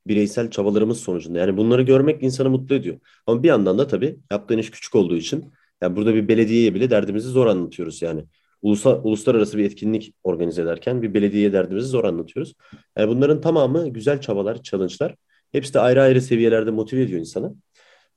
bireysel 0.08 0.52
çabalarımız 0.52 1.00
sonucunda. 1.00 1.40
Yani 1.40 1.58
bunları 1.58 1.82
görmek 1.82 2.24
insanı 2.24 2.50
mutlu 2.50 2.76
ediyor. 2.76 3.00
Ama 3.28 3.44
bir 3.44 3.48
yandan 3.48 3.78
da 3.78 3.88
tabii 3.88 4.18
yaptığın 4.32 4.58
iş 4.58 4.72
küçük 4.72 4.96
olduğu 4.96 5.18
için 5.18 5.54
yani 5.82 5.96
burada 5.96 6.16
bir 6.16 6.28
belediyeye 6.28 6.76
bile 6.76 6.90
derdimizi 6.90 7.30
zor 7.30 7.46
anlatıyoruz 7.46 8.02
yani. 8.02 8.26
Ulusal, 8.62 9.02
uluslararası 9.04 9.58
bir 9.58 9.66
etkinlik 9.66 10.14
organize 10.24 10.62
ederken 10.62 11.02
bir 11.02 11.14
belediyeye 11.14 11.54
derdimizi 11.54 11.88
zor 11.88 12.04
anlatıyoruz. 12.04 12.54
Yani 12.98 13.10
bunların 13.10 13.42
tamamı 13.42 13.90
güzel 13.90 14.22
çabalar, 14.22 14.64
challenge'lar. 14.64 15.16
Hepsi 15.52 15.74
de 15.74 15.80
ayrı 15.80 16.02
ayrı 16.02 16.22
seviyelerde 16.22 16.72
motive 16.72 17.02
ediyor 17.02 17.20
insanı. 17.20 17.56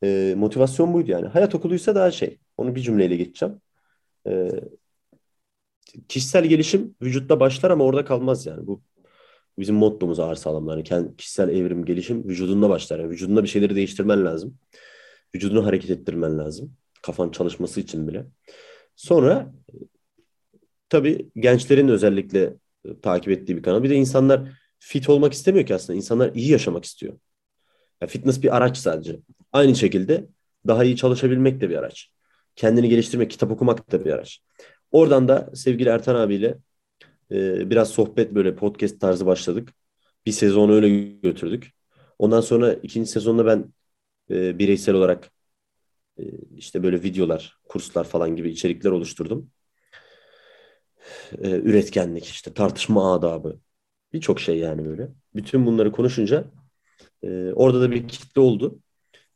Ee, 0.04 0.34
motivasyon 0.37 0.94
buydu 0.94 1.10
yani. 1.10 1.26
Hayat 1.26 1.54
okuluysa 1.54 1.94
daha 1.94 2.10
şey. 2.10 2.38
Onu 2.56 2.74
bir 2.74 2.80
cümleyle 2.80 3.16
geçeceğim. 3.16 3.60
Ee, 4.28 4.50
kişisel 6.09 6.44
gelişim 6.44 6.94
vücutta 7.02 7.40
başlar 7.40 7.70
ama 7.70 7.85
orada 7.85 8.04
kalmaz 8.04 8.46
yani. 8.46 8.66
Bu 8.66 8.83
bizim 9.59 9.74
mottomuz 9.74 10.20
ağır 10.20 10.35
sağlamlar. 10.35 10.76
Yani 10.76 10.85
kendi 10.85 11.16
kişisel 11.16 11.48
evrim, 11.48 11.85
gelişim 11.85 12.24
vücudunda 12.28 12.68
başlar. 12.68 12.98
Yani 12.98 13.11
vücudunda 13.11 13.42
bir 13.42 13.48
şeyleri 13.48 13.76
değiştirmen 13.76 14.24
lazım. 14.24 14.59
Vücudunu 15.35 15.66
hareket 15.66 15.90
ettirmen 15.90 16.38
lazım. 16.38 16.76
Kafan 17.02 17.30
çalışması 17.30 17.80
için 17.80 18.09
bile. 18.09 18.26
Sonra 18.96 19.52
tabii 20.88 21.30
gençlerin 21.37 21.88
özellikle 21.88 22.54
e, 22.85 23.00
takip 23.00 23.28
ettiği 23.28 23.57
bir 23.57 23.62
kanal. 23.62 23.83
Bir 23.83 23.90
de 23.90 23.94
insanlar 23.94 24.48
fit 24.78 25.09
olmak 25.09 25.33
istemiyor 25.33 25.66
ki 25.66 25.74
aslında. 25.74 25.96
İnsanlar 25.96 26.35
iyi 26.35 26.50
yaşamak 26.50 26.85
istiyor. 26.85 27.18
Yani 28.00 28.11
fitness 28.11 28.42
bir 28.42 28.57
araç 28.57 28.76
sadece. 28.76 29.20
Aynı 29.52 29.74
şekilde 29.74 30.26
daha 30.66 30.85
iyi 30.85 30.96
çalışabilmek 30.96 31.61
de 31.61 31.70
bir 31.70 31.76
araç. 31.76 32.11
Kendini 32.57 32.88
geliştirmek, 32.88 33.30
kitap 33.30 33.50
okumak 33.50 33.92
da 33.92 34.04
bir 34.04 34.11
araç. 34.11 34.40
Oradan 34.94 35.28
da 35.28 35.50
sevgili 35.54 35.88
Ertan 35.88 36.14
abiyle 36.14 36.59
e, 37.30 37.70
biraz 37.70 37.90
sohbet 37.90 38.35
böyle 38.35 38.57
podcast 38.57 39.00
tarzı 39.00 39.26
başladık. 39.26 39.74
Bir 40.26 40.33
sezonu 40.33 40.72
öyle 40.72 40.88
götürdük. 41.22 41.72
Ondan 42.18 42.40
sonra 42.40 42.74
ikinci 42.74 43.11
sezonda 43.11 43.46
ben 43.46 43.72
e, 44.30 44.59
bireysel 44.59 44.94
olarak 44.94 45.33
e, 46.18 46.22
işte 46.57 46.83
böyle 46.83 47.02
videolar, 47.02 47.59
kurslar 47.68 48.04
falan 48.04 48.37
gibi 48.37 48.50
içerikler 48.50 48.90
oluşturdum. 48.90 49.50
E, 51.38 51.50
üretkenlik, 51.50 52.24
işte 52.24 52.54
tartışma 52.54 53.14
adabı, 53.14 53.61
birçok 54.12 54.40
şey 54.40 54.59
yani 54.59 54.85
böyle. 54.87 55.09
Bütün 55.35 55.66
bunları 55.66 55.92
konuşunca 55.92 56.44
e, 57.22 57.52
orada 57.52 57.80
da 57.80 57.90
bir 57.90 58.09
kitle 58.09 58.40
oldu. 58.40 58.78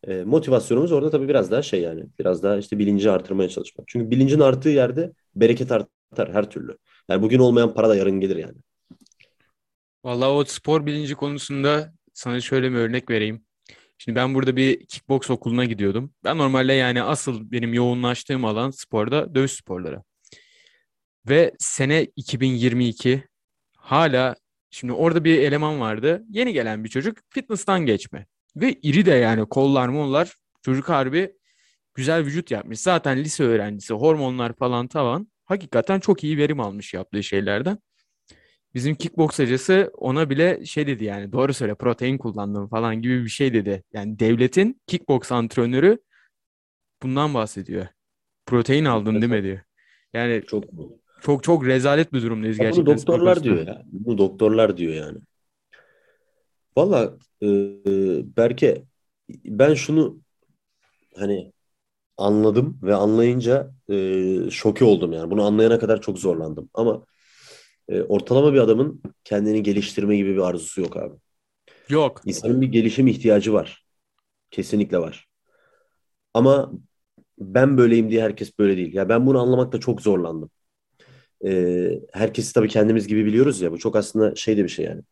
E, 0.07 0.25
motivasyonumuz 0.25 0.93
orada 0.93 1.11
tabii 1.11 1.29
biraz 1.29 1.51
daha 1.51 1.63
şey 1.63 1.81
yani. 1.81 2.05
Biraz 2.19 2.43
daha 2.43 2.57
işte 2.57 2.79
bilinci 2.79 3.11
artırmaya 3.11 3.49
çalışmak. 3.49 3.89
Çünkü 3.89 4.11
bilincin 4.11 4.41
arttığı 4.41 4.69
yerde 4.69 5.13
bereket 5.37 5.73
artar 5.73 6.33
her 6.33 6.51
türlü. 6.51 6.79
Yani 7.09 7.23
bugün 7.23 7.39
olmayan 7.39 7.75
para 7.75 7.89
da 7.89 7.97
yarın 7.97 8.21
gelir 8.21 8.37
yani. 8.37 8.57
Vallahi 10.05 10.29
o 10.29 10.45
spor 10.45 10.87
bilinci 10.87 11.15
konusunda 11.15 11.93
sana 12.15 12.41
şöyle 12.41 12.71
bir 12.71 12.77
örnek 12.77 13.11
vereyim. 13.11 13.45
Şimdi 13.99 14.17
ben 14.17 14.35
burada 14.35 14.57
bir 14.57 14.87
kickbox 14.87 15.31
okuluna 15.31 15.65
gidiyordum. 15.65 16.15
Ben 16.25 16.39
normalde 16.39 16.73
yani 16.73 17.03
asıl 17.03 17.51
benim 17.51 17.75
yoğunlaştığım 17.75 18.45
alan 18.45 18.71
sporda 18.71 19.35
dövüş 19.35 19.53
sporları. 19.53 20.03
Ve 21.29 21.53
sene 21.59 22.07
2022 22.17 23.25
hala 23.77 24.37
şimdi 24.71 24.93
orada 24.93 25.25
bir 25.25 25.39
eleman 25.39 25.81
vardı. 25.81 26.25
Yeni 26.31 26.53
gelen 26.53 26.85
bir 26.85 26.89
çocuk 26.89 27.19
fitness'tan 27.29 27.87
geçme. 27.87 28.27
Ve 28.61 28.73
iri 28.83 29.07
de 29.07 29.11
yani 29.11 29.49
kollar 29.49 29.89
mollar 29.89 30.35
çocuk 30.63 30.89
harbi 30.89 31.33
güzel 31.95 32.25
vücut 32.25 32.51
yapmış. 32.51 32.81
Zaten 32.81 33.19
lise 33.19 33.45
öğrencisi 33.45 33.95
hormonlar 33.95 34.53
falan 34.53 34.89
tavan. 34.89 35.29
Hakikaten 35.45 36.01
çok 36.01 36.25
iyi 36.25 36.39
verim 36.39 36.61
almış 36.61 36.95
yaptığı 36.95 37.23
şeylerden. 37.23 37.79
Bizim 38.75 38.95
kickbox 38.95 39.39
hocası 39.39 39.91
ona 39.95 40.31
bile 40.31 40.65
şey 40.65 40.87
dedi 40.87 41.05
yani 41.05 41.33
doğru 41.33 41.55
söyle 41.55 41.75
protein 41.75 42.19
kullandım 42.19 42.69
falan 42.69 43.03
gibi 43.03 43.25
bir 43.25 43.29
şey 43.29 43.55
dedi. 43.55 43.83
Yani 43.93 44.19
devletin 44.19 44.81
kickbox 44.87 45.33
antrenörü 45.33 45.99
bundan 47.03 47.35
bahsediyor. 47.35 47.87
Protein 48.47 48.85
aldın 48.85 49.21
değil 49.23 49.33
mi 49.33 49.43
diyor. 49.43 49.61
Yani 50.13 50.43
Çok 50.47 50.65
çok 51.21 51.43
çok 51.43 51.67
rezalet 51.67 52.13
bir 52.13 52.23
durumdayız 52.23 52.59
Ya 52.59 52.65
gerçekten. 52.65 52.87
Bunu 52.87 52.97
doktorlar 52.97 53.43
diyor 53.43 53.67
ya. 53.67 53.83
Bunu 53.87 54.19
doktorlar 54.19 54.77
diyor 54.77 54.95
yani. 54.95 55.19
Valla 56.79 57.19
e, 57.43 57.47
Berke 58.37 58.85
ben 59.45 59.75
şunu 59.75 60.21
hani 61.17 61.53
anladım 62.19 62.81
ve 62.83 62.95
anlayınca 62.95 63.73
e, 63.91 64.51
şoke 64.51 64.85
oldum 64.85 65.13
yani. 65.13 65.31
Bunu 65.31 65.45
anlayana 65.47 65.79
kadar 65.79 66.01
çok 66.03 66.19
zorlandım. 66.19 66.71
Ama 66.75 67.05
e, 67.89 68.03
ortalama 68.03 68.55
bir 68.55 68.59
adamın 68.61 69.03
kendini 69.25 69.63
geliştirme 69.63 70.17
gibi 70.17 70.35
bir 70.35 70.41
arzusu 70.43 70.81
yok 70.81 70.97
abi. 70.97 71.17
Yok. 71.89 72.23
İnsanın 72.27 72.61
bir 72.61 72.67
gelişim 72.67 73.07
ihtiyacı 73.07 73.53
var. 73.53 73.85
Kesinlikle 74.51 74.99
var. 74.99 75.29
Ama 76.35 76.73
ben 77.39 77.79
böyleyim 77.79 78.11
diye 78.11 78.23
herkes 78.23 78.59
böyle 78.59 78.77
değil. 78.77 78.95
Ya 78.95 79.09
ben 79.09 79.27
bunu 79.27 79.41
anlamakta 79.41 79.81
çok 79.81 80.03
zorlandım. 80.03 80.51
e, 81.47 81.91
herkesi 82.13 82.55
tabii 82.55 82.69
kendimiz 82.69 83.09
gibi 83.09 83.27
biliyoruz 83.27 83.61
ya. 83.61 83.73
Bu 83.73 83.79
çok 83.79 83.97
aslında 83.97 84.35
şey 84.35 84.57
de 84.57 84.65
bir 84.65 84.69
şey 84.69 84.85
yani. 84.85 85.03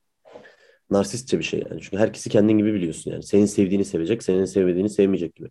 Narsistçe 0.90 1.38
bir 1.38 1.44
şey 1.44 1.64
yani. 1.70 1.80
Çünkü 1.82 1.96
herkesi 1.96 2.30
kendin 2.30 2.58
gibi 2.58 2.74
biliyorsun 2.74 3.10
yani. 3.10 3.22
Senin 3.22 3.46
sevdiğini 3.46 3.84
sevecek, 3.84 4.22
senin 4.22 4.44
sevmediğini 4.44 4.90
sevmeyecek 4.90 5.34
gibi. 5.34 5.50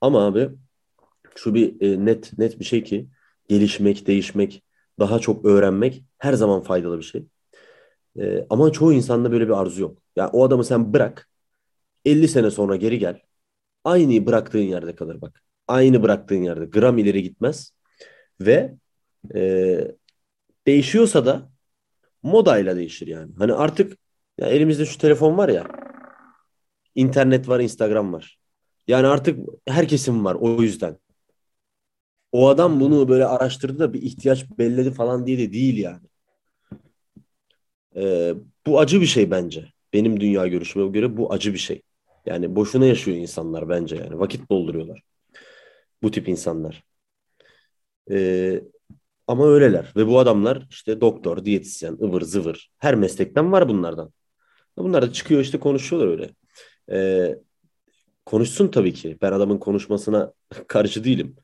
Ama 0.00 0.26
abi 0.26 0.50
şu 1.36 1.54
bir 1.54 1.80
e, 1.80 2.04
net 2.04 2.38
net 2.38 2.60
bir 2.60 2.64
şey 2.64 2.84
ki 2.84 3.08
gelişmek, 3.48 4.06
değişmek, 4.06 4.62
daha 4.98 5.18
çok 5.18 5.44
öğrenmek 5.44 6.04
her 6.18 6.32
zaman 6.32 6.62
faydalı 6.62 6.98
bir 6.98 7.04
şey. 7.04 7.26
E, 8.20 8.46
ama 8.50 8.72
çoğu 8.72 8.92
insanda 8.92 9.32
böyle 9.32 9.48
bir 9.48 9.60
arzu 9.60 9.82
yok. 9.82 10.02
Yani 10.16 10.30
o 10.32 10.44
adamı 10.44 10.64
sen 10.64 10.92
bırak, 10.92 11.28
50 12.04 12.28
sene 12.28 12.50
sonra 12.50 12.76
geri 12.76 12.98
gel. 12.98 13.22
Aynı 13.84 14.26
bıraktığın 14.26 14.60
yerde 14.60 14.94
kalır 14.94 15.20
bak. 15.20 15.42
Aynı 15.68 16.02
bıraktığın 16.02 16.42
yerde. 16.42 16.64
Gram 16.66 16.98
ileri 16.98 17.22
gitmez. 17.22 17.72
Ve 18.40 18.74
e, 19.34 19.80
değişiyorsa 20.66 21.26
da 21.26 21.50
modayla 22.22 22.76
değişir 22.76 23.06
yani. 23.06 23.32
Hani 23.38 23.52
artık 23.54 23.98
ya 24.40 24.46
elimizde 24.46 24.86
şu 24.86 24.98
telefon 24.98 25.38
var 25.38 25.48
ya. 25.48 25.66
internet 26.94 27.48
var, 27.48 27.60
Instagram 27.60 28.12
var. 28.12 28.38
Yani 28.88 29.06
artık 29.06 29.38
herkesin 29.68 30.24
var 30.24 30.34
o 30.34 30.62
yüzden. 30.62 30.98
O 32.32 32.48
adam 32.48 32.80
bunu 32.80 33.08
böyle 33.08 33.24
araştırdı 33.24 33.78
da 33.78 33.92
bir 33.92 34.02
ihtiyaç 34.02 34.50
belledi 34.58 34.90
falan 34.90 35.26
diye 35.26 35.38
de 35.38 35.52
değil 35.52 35.78
yani. 35.78 36.06
Ee, 37.96 38.34
bu 38.66 38.80
acı 38.80 39.00
bir 39.00 39.06
şey 39.06 39.30
bence. 39.30 39.72
Benim 39.92 40.20
dünya 40.20 40.46
görüşüme 40.46 40.88
göre 40.88 41.16
bu 41.16 41.32
acı 41.32 41.52
bir 41.52 41.58
şey. 41.58 41.82
Yani 42.26 42.56
boşuna 42.56 42.86
yaşıyor 42.86 43.16
insanlar 43.16 43.68
bence 43.68 43.96
yani. 43.96 44.18
Vakit 44.18 44.50
dolduruyorlar. 44.50 45.02
Bu 46.02 46.10
tip 46.10 46.28
insanlar. 46.28 46.84
Ee, 48.10 48.62
ama 49.26 49.46
öyleler. 49.46 49.92
Ve 49.96 50.06
bu 50.06 50.18
adamlar 50.18 50.66
işte 50.70 51.00
doktor, 51.00 51.44
diyetisyen, 51.44 51.92
ıvır 51.92 52.22
zıvır. 52.22 52.70
Her 52.78 52.94
meslekten 52.94 53.52
var 53.52 53.68
bunlardan. 53.68 54.12
Bunlar 54.76 55.02
da 55.02 55.12
çıkıyor 55.12 55.40
işte 55.40 55.60
konuşuyorlar 55.60 56.10
öyle. 56.10 56.30
Ee, 56.92 57.38
konuşsun 58.26 58.68
tabii 58.68 58.94
ki. 58.94 59.18
Ben 59.22 59.32
adamın 59.32 59.58
konuşmasına 59.58 60.32
karşı 60.68 61.04
değilim. 61.04 61.36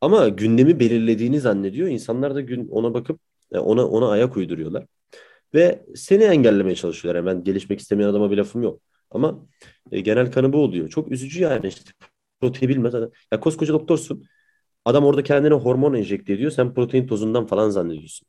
Ama 0.00 0.28
gündemi 0.28 0.80
belirlediğini 0.80 1.40
zannediyor. 1.40 1.88
İnsanlar 1.88 2.34
da 2.34 2.40
gün 2.40 2.68
ona 2.68 2.94
bakıp 2.94 3.20
e, 3.52 3.58
ona 3.58 3.86
ona 3.88 4.08
ayak 4.10 4.36
uyduruyorlar. 4.36 4.86
Ve 5.54 5.86
seni 5.96 6.24
engellemeye 6.24 6.76
çalışıyorlar. 6.76 7.24
Yani 7.24 7.36
ben 7.36 7.44
gelişmek 7.44 7.80
istemeyen 7.80 8.08
adama 8.08 8.30
bir 8.30 8.36
lafım 8.36 8.62
yok. 8.62 8.80
Ama 9.10 9.46
e, 9.92 10.00
genel 10.00 10.32
kanı 10.32 10.52
bu 10.52 10.58
oluyor. 10.58 10.88
Çok 10.88 11.12
üzücü 11.12 11.42
yani 11.42 11.66
işte 11.66 11.90
protein 12.40 12.68
bilmez. 12.68 12.94
Ya 13.32 13.40
koskoca 13.40 13.74
doktorsun. 13.74 14.24
Adam 14.84 15.04
orada 15.04 15.22
kendine 15.22 15.54
hormon 15.54 15.94
enjekte 15.94 16.32
ediyor. 16.32 16.50
Sen 16.50 16.74
protein 16.74 17.06
tozundan 17.06 17.46
falan 17.46 17.70
zannediyorsun. 17.70 18.28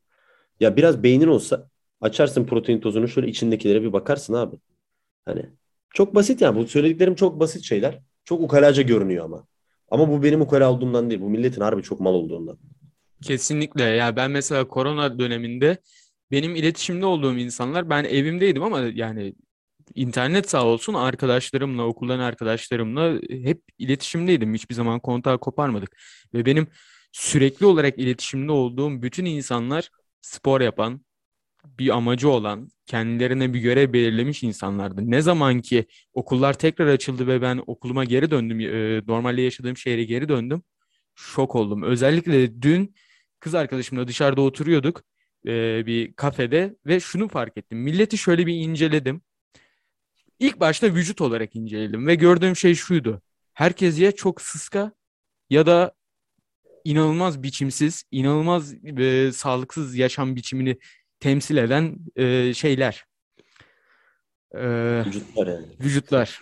Ya 0.60 0.78
biraz 0.78 1.04
beynin 1.04 1.28
olsa 1.28 1.70
açarsın 2.02 2.46
protein 2.46 2.80
tozunu 2.80 3.08
şöyle 3.08 3.28
içindekilere 3.28 3.82
bir 3.82 3.94
bakarsın 3.94 4.34
abi. 4.34 4.56
Hani 5.26 5.46
çok 5.94 6.16
basit 6.16 6.42
yani 6.42 6.56
bu 6.56 6.68
söylediklerim 6.68 7.16
çok 7.16 7.40
basit 7.40 7.64
şeyler. 7.64 8.00
Çok 8.26 8.42
ukalaca 8.42 8.84
görünüyor 8.84 9.26
ama. 9.26 9.48
Ama 9.92 10.10
bu 10.10 10.24
benim 10.24 10.42
ukala 10.42 10.72
olduğumdan 10.72 11.10
değil. 11.10 11.22
Bu 11.22 11.30
milletin 11.30 11.62
harbi 11.62 11.84
çok 11.84 12.00
mal 12.00 12.14
olduğundan. 12.14 12.58
Kesinlikle. 13.24 13.84
Ya 13.84 14.16
ben 14.16 14.32
mesela 14.32 14.68
korona 14.68 15.20
döneminde 15.20 15.78
benim 16.32 16.56
iletişimde 16.56 17.06
olduğum 17.06 17.38
insanlar 17.38 17.90
ben 17.90 18.04
evimdeydim 18.04 18.64
ama 18.64 18.80
yani 18.80 19.36
internet 19.96 20.50
sağ 20.50 20.66
olsun 20.66 20.94
arkadaşlarımla, 20.94 21.84
okuldan 21.84 22.20
arkadaşlarımla 22.20 23.20
hep 23.30 23.62
iletişimdeydim. 23.78 24.54
Hiçbir 24.54 24.76
zaman 24.76 25.00
kontağı 25.00 25.40
koparmadık. 25.40 25.98
Ve 26.34 26.46
benim 26.46 26.68
sürekli 27.12 27.66
olarak 27.66 28.00
iletişimde 28.00 28.52
olduğum 28.52 29.02
bütün 29.02 29.26
insanlar 29.26 29.90
spor 30.22 30.62
yapan, 30.62 31.02
bir 31.65 31.95
amacı 31.97 32.30
olan, 32.30 32.69
kendilerine 32.86 33.54
bir 33.54 33.60
görev 33.60 33.93
belirlemiş 33.93 34.43
insanlardı. 34.43 35.12
Ne 35.12 35.21
zaman 35.21 35.62
ki 35.62 35.86
okullar 36.13 36.54
tekrar 36.54 36.88
açıldı 36.88 37.28
ve 37.28 37.41
ben 37.41 37.62
okuluma 37.67 38.06
geri 38.06 38.32
döndüm, 38.32 38.60
e, 38.60 39.02
normalde 39.08 39.41
yaşadığım 39.41 39.78
şehre 39.78 40.04
geri 40.04 40.30
döndüm, 40.30 40.63
şok 41.15 41.56
oldum. 41.56 41.84
Özellikle 41.84 42.62
dün 42.62 42.95
kız 43.39 43.56
arkadaşımla 43.56 44.08
dışarıda 44.08 44.41
oturuyorduk 44.41 45.04
e, 45.47 45.86
bir 45.86 46.13
kafede 46.13 46.76
ve 46.86 47.00
şunu 47.00 47.28
fark 47.28 47.58
ettim. 47.58 47.80
Milleti 47.80 48.17
şöyle 48.17 48.47
bir 48.47 48.54
inceledim. 48.54 49.21
İlk 50.39 50.60
başta 50.60 50.88
vücut 50.88 51.21
olarak 51.21 51.56
inceledim 51.56 52.08
ve 52.08 52.15
gördüğüm 52.15 52.56
şey 52.56 52.76
şuydu. 52.76 53.21
Herkes 53.54 54.00
ya 54.00 54.12
çok 54.12 54.41
sıska 54.41 54.91
ya 55.50 55.65
da 55.65 55.93
inanılmaz 56.84 57.43
biçimsiz, 57.43 58.04
inanılmaz 58.12 58.74
e, 58.74 59.32
sağlıksız 59.32 59.95
yaşam 59.95 60.36
biçimini 60.36 60.78
temsil 61.21 61.57
eden 61.57 61.95
e, 62.15 62.53
şeyler. 62.53 63.05
E, 64.55 64.63
vücutlar 65.05 65.47
yani. 65.47 65.65
Vücutlar. 65.81 66.41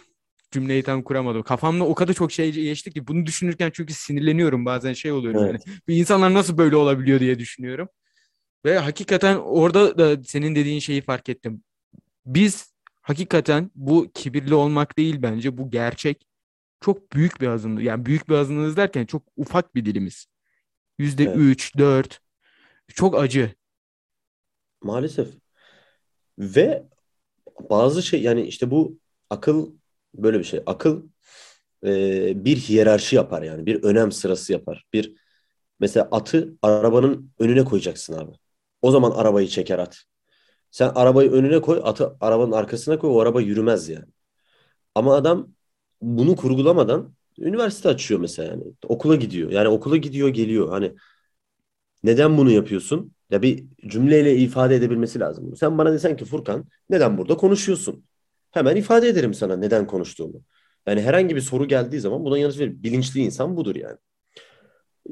Cümleyi 0.52 0.84
tam 0.84 1.04
kuramadım. 1.04 1.44
Kafamda 1.44 1.84
o 1.84 1.96
kadar 1.96 2.14
çok 2.14 2.32
şey 2.32 2.52
geçti 2.52 2.92
ki 2.92 3.08
bunu 3.08 3.26
düşünürken 3.26 3.72
çünkü 3.74 3.94
sinirleniyorum 3.94 4.66
bazen 4.66 4.94
şey 4.94 5.12
oluyorum 5.12 5.44
evet. 5.44 5.64
yani. 5.68 5.78
Bir 5.88 5.96
insanlar 5.96 6.34
nasıl 6.34 6.58
böyle 6.58 6.76
olabiliyor 6.76 7.20
diye 7.20 7.40
düşünüyorum. 7.40 7.90
Ve 8.66 8.80
hakikaten 8.80 9.36
orada 9.36 9.98
da 9.98 10.24
senin 10.24 10.56
dediğin 10.56 10.80
şeyi 10.80 11.02
fark 11.02 11.30
ettim. 11.30 11.64
Biz 12.26 12.74
hakikaten 13.02 13.72
bu 13.76 14.12
kibirli 14.14 14.54
olmak 14.54 14.98
değil 14.98 15.22
bence 15.22 15.58
bu 15.58 15.72
gerçek. 15.72 16.26
Çok 16.82 17.14
büyük 17.14 17.42
bir 17.42 17.48
azınlık. 17.48 17.84
Yani 17.84 18.06
büyük 18.06 18.30
bir 18.30 18.34
azınlığız 18.34 18.78
derken 18.78 19.06
çok 19.06 19.24
ufak 19.38 19.76
bir 19.76 19.86
dilimiz. 19.86 20.26
Yüzde 20.98 21.24
evet. 21.24 21.36
üç, 21.38 21.78
dört. 21.78 22.20
Çok 22.96 23.20
acı. 23.20 23.59
Maalesef. 24.82 25.28
Ve 26.40 26.88
bazı 27.70 28.04
şey 28.04 28.22
yani 28.22 28.42
işte 28.42 28.72
bu 28.72 29.00
akıl 29.30 29.74
böyle 30.16 30.40
bir 30.40 30.44
şey. 30.44 30.64
Akıl 30.66 31.04
e, 31.86 32.46
bir 32.46 32.58
hiyerarşi 32.58 33.16
yapar 33.16 33.42
yani. 33.42 33.66
Bir 33.66 33.84
önem 33.84 34.12
sırası 34.12 34.54
yapar. 34.54 34.86
Bir 34.94 35.16
mesela 35.80 36.10
atı 36.12 36.58
arabanın 36.62 37.32
önüne 37.40 37.66
koyacaksın 37.66 38.14
abi. 38.14 38.32
O 38.82 38.92
zaman 38.92 39.12
arabayı 39.12 39.48
çeker 39.48 39.80
at. 39.80 40.04
Sen 40.72 40.92
arabayı 40.96 41.32
önüne 41.32 41.62
koy, 41.62 41.82
atı 41.84 42.18
arabanın 42.22 42.52
arkasına 42.52 43.00
koy, 43.00 43.12
o 43.12 43.20
araba 43.20 43.42
yürümez 43.42 43.90
yani. 43.90 44.06
Ama 44.96 45.16
adam 45.16 45.50
bunu 46.02 46.36
kurgulamadan 46.36 47.16
üniversite 47.40 47.90
açıyor 47.90 48.20
mesela 48.20 48.52
yani. 48.52 48.64
Okula 48.88 49.16
gidiyor. 49.16 49.52
Yani 49.52 49.68
okula 49.68 49.98
gidiyor, 49.98 50.30
geliyor. 50.30 50.70
Hani 50.70 50.96
neden 52.04 52.38
bunu 52.38 52.52
yapıyorsun? 52.52 53.14
Ya 53.30 53.42
bir 53.42 53.66
cümleyle 53.88 54.36
ifade 54.38 54.76
edebilmesi 54.76 55.20
lazım. 55.20 55.56
Sen 55.56 55.78
bana 55.78 55.94
desen 55.94 56.18
ki 56.18 56.26
Furkan 56.26 56.66
neden 56.90 57.18
burada 57.18 57.38
konuşuyorsun? 57.38 58.06
Hemen 58.52 58.76
ifade 58.76 59.08
ederim 59.08 59.34
sana 59.34 59.56
neden 59.58 59.88
konuştuğumu. 59.88 60.42
Yani 60.88 61.02
herhangi 61.02 61.36
bir 61.36 61.42
soru 61.42 61.68
geldiği 61.68 62.00
zaman 62.00 62.26
buna 62.26 62.38
yanıt 62.38 62.60
verir. 62.60 62.84
Bilinçli 62.84 63.20
insan 63.22 63.58
budur 63.58 63.76
yani. 63.76 63.98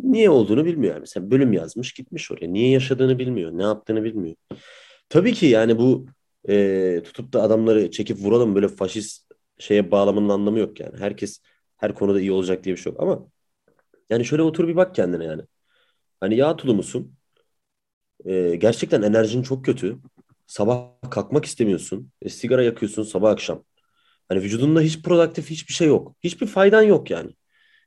Niye 0.04 0.30
olduğunu 0.30 0.66
bilmiyor 0.66 0.94
yani. 0.94 1.02
Mesela 1.02 1.32
bölüm 1.32 1.54
yazmış 1.54 1.94
gitmiş 1.94 2.32
oraya. 2.32 2.48
Niye 2.48 2.70
yaşadığını 2.70 3.20
bilmiyor. 3.20 3.52
Ne 3.58 3.64
yaptığını 3.64 4.04
bilmiyor. 4.04 4.36
Tabii 5.10 5.34
ki 5.34 5.46
yani 5.46 5.80
bu 5.80 6.06
e, 6.50 7.02
tutup 7.06 7.34
da 7.34 7.44
adamları 7.44 7.92
çekip 7.92 8.20
vuralım 8.20 8.56
böyle 8.56 8.68
faşist 8.68 9.32
şeye 9.60 9.92
bağlamanın 9.92 10.30
anlamı 10.30 10.60
yok 10.60 10.80
yani. 10.80 10.98
Herkes 11.00 11.42
her 11.78 11.96
konuda 11.96 12.22
iyi 12.22 12.32
olacak 12.32 12.64
diye 12.64 12.76
bir 12.76 12.82
şey 12.82 12.94
yok 12.94 13.04
ama 13.04 13.28
yani 14.12 14.26
şöyle 14.26 14.44
otur 14.44 14.70
bir 14.70 14.78
bak 14.78 14.96
kendine 14.96 15.26
yani. 15.26 15.44
Hani 16.22 16.38
yağ 16.38 16.58
tulumusun. 16.58 17.17
E, 18.26 18.56
gerçekten 18.56 19.02
enerjin 19.02 19.42
çok 19.44 19.66
kötü. 19.66 19.98
Sabah 20.48 20.88
kalkmak 21.12 21.46
istemiyorsun. 21.46 22.12
E, 22.22 22.30
sigara 22.30 22.64
yakıyorsun 22.64 23.04
sabah 23.04 23.32
akşam. 23.32 23.64
Hani 24.30 24.42
vücudunda 24.42 24.82
hiç 24.82 25.02
produktif 25.02 25.50
hiçbir 25.50 25.74
şey 25.74 25.88
yok. 25.88 26.16
Hiçbir 26.24 26.48
faydan 26.48 26.82
yok 26.82 27.12
yani. 27.12 27.32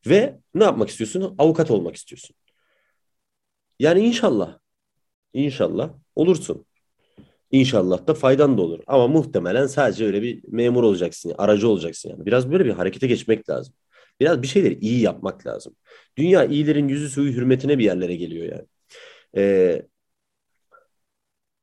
Ve 0.06 0.38
ne 0.54 0.64
yapmak 0.64 0.88
istiyorsun? 0.88 1.34
Avukat 1.38 1.70
olmak 1.70 1.96
istiyorsun. 1.96 2.36
Yani 3.78 4.00
inşallah. 4.00 4.58
İnşallah 5.34 5.90
olursun. 6.16 6.66
İnşallah 7.50 8.06
da 8.06 8.14
faydan 8.14 8.58
da 8.58 8.62
olur. 8.62 8.80
Ama 8.86 9.08
muhtemelen 9.08 9.66
sadece 9.66 10.06
öyle 10.06 10.22
bir 10.22 10.42
memur 10.48 10.82
olacaksın, 10.82 11.34
aracı 11.38 11.68
olacaksın 11.68 12.10
yani. 12.10 12.26
Biraz 12.26 12.52
böyle 12.52 12.64
bir 12.64 12.70
harekete 12.70 13.06
geçmek 13.06 13.50
lazım. 13.50 13.74
Biraz 14.20 14.42
bir 14.42 14.46
şeyleri 14.46 14.74
iyi 14.78 15.00
yapmak 15.00 15.46
lazım. 15.46 15.76
Dünya 16.16 16.44
iyilerin 16.44 16.88
yüzü 16.88 17.10
suyu 17.10 17.32
hürmetine 17.32 17.78
bir 17.78 17.84
yerlere 17.84 18.16
geliyor 18.16 18.52
yani. 18.52 18.66
Ee, 19.36 19.82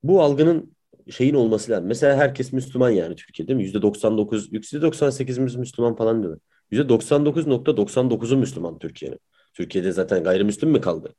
bu 0.04 0.22
algının 0.22 0.76
şeyin 1.12 1.34
olması 1.34 1.72
lazım. 1.72 1.88
Mesela 1.88 2.18
herkes 2.18 2.54
Müslüman 2.54 2.90
yani 2.90 3.16
Türkiye'de 3.16 3.54
mi? 3.54 3.64
%99, 3.64 4.52
%98'imiz 4.52 5.58
Müslüman 5.58 5.96
falan 5.96 6.24
diyor. 6.24 6.40
%99.99'u 6.72 8.38
Müslüman 8.38 8.80
Türkiye'nin. 8.80 9.20
Türkiye'de 9.54 9.92
zaten 9.92 10.24
gayrimüslim 10.24 10.70
mi 10.70 10.82
kaldı? 10.82 11.16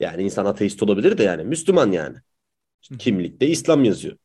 Yani 0.00 0.22
insan 0.22 0.44
ateist 0.44 0.82
olabilir 0.82 1.18
de 1.18 1.22
yani 1.22 1.44
Müslüman 1.44 1.92
yani. 1.92 2.16
Kimlikte 2.98 3.46
İslam 3.46 3.84
yazıyor. 3.84 4.16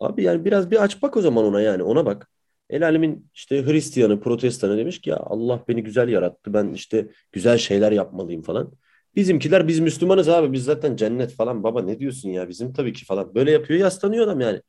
Abi 0.00 0.22
yani 0.22 0.44
biraz 0.44 0.70
bir 0.70 0.82
aç 0.84 1.02
bak 1.02 1.16
o 1.16 1.20
zaman 1.20 1.44
ona 1.44 1.60
yani 1.60 1.82
ona 1.82 2.06
bak. 2.06 2.28
El 2.70 2.86
alemin 2.86 3.30
işte 3.34 3.66
Hristiyanı, 3.66 4.20
Protestanı 4.20 4.76
demiş 4.78 5.00
ki 5.00 5.10
ya 5.10 5.16
Allah 5.16 5.64
beni 5.68 5.82
güzel 5.82 6.08
yarattı. 6.08 6.54
Ben 6.54 6.72
işte 6.72 7.08
güzel 7.32 7.58
şeyler 7.58 7.92
yapmalıyım 7.92 8.42
falan. 8.42 8.72
Bizimkiler 9.16 9.68
biz 9.68 9.80
Müslümanız 9.80 10.28
abi 10.28 10.52
biz 10.52 10.64
zaten 10.64 10.96
cennet 10.96 11.32
falan 11.34 11.62
baba 11.62 11.82
ne 11.82 11.98
diyorsun 11.98 12.28
ya 12.30 12.48
bizim 12.48 12.72
tabii 12.72 12.92
ki 12.92 13.04
falan. 13.04 13.34
Böyle 13.34 13.50
yapıyor 13.50 13.80
yaslanıyor 13.80 14.24
adam 14.24 14.40
yani. 14.40 14.62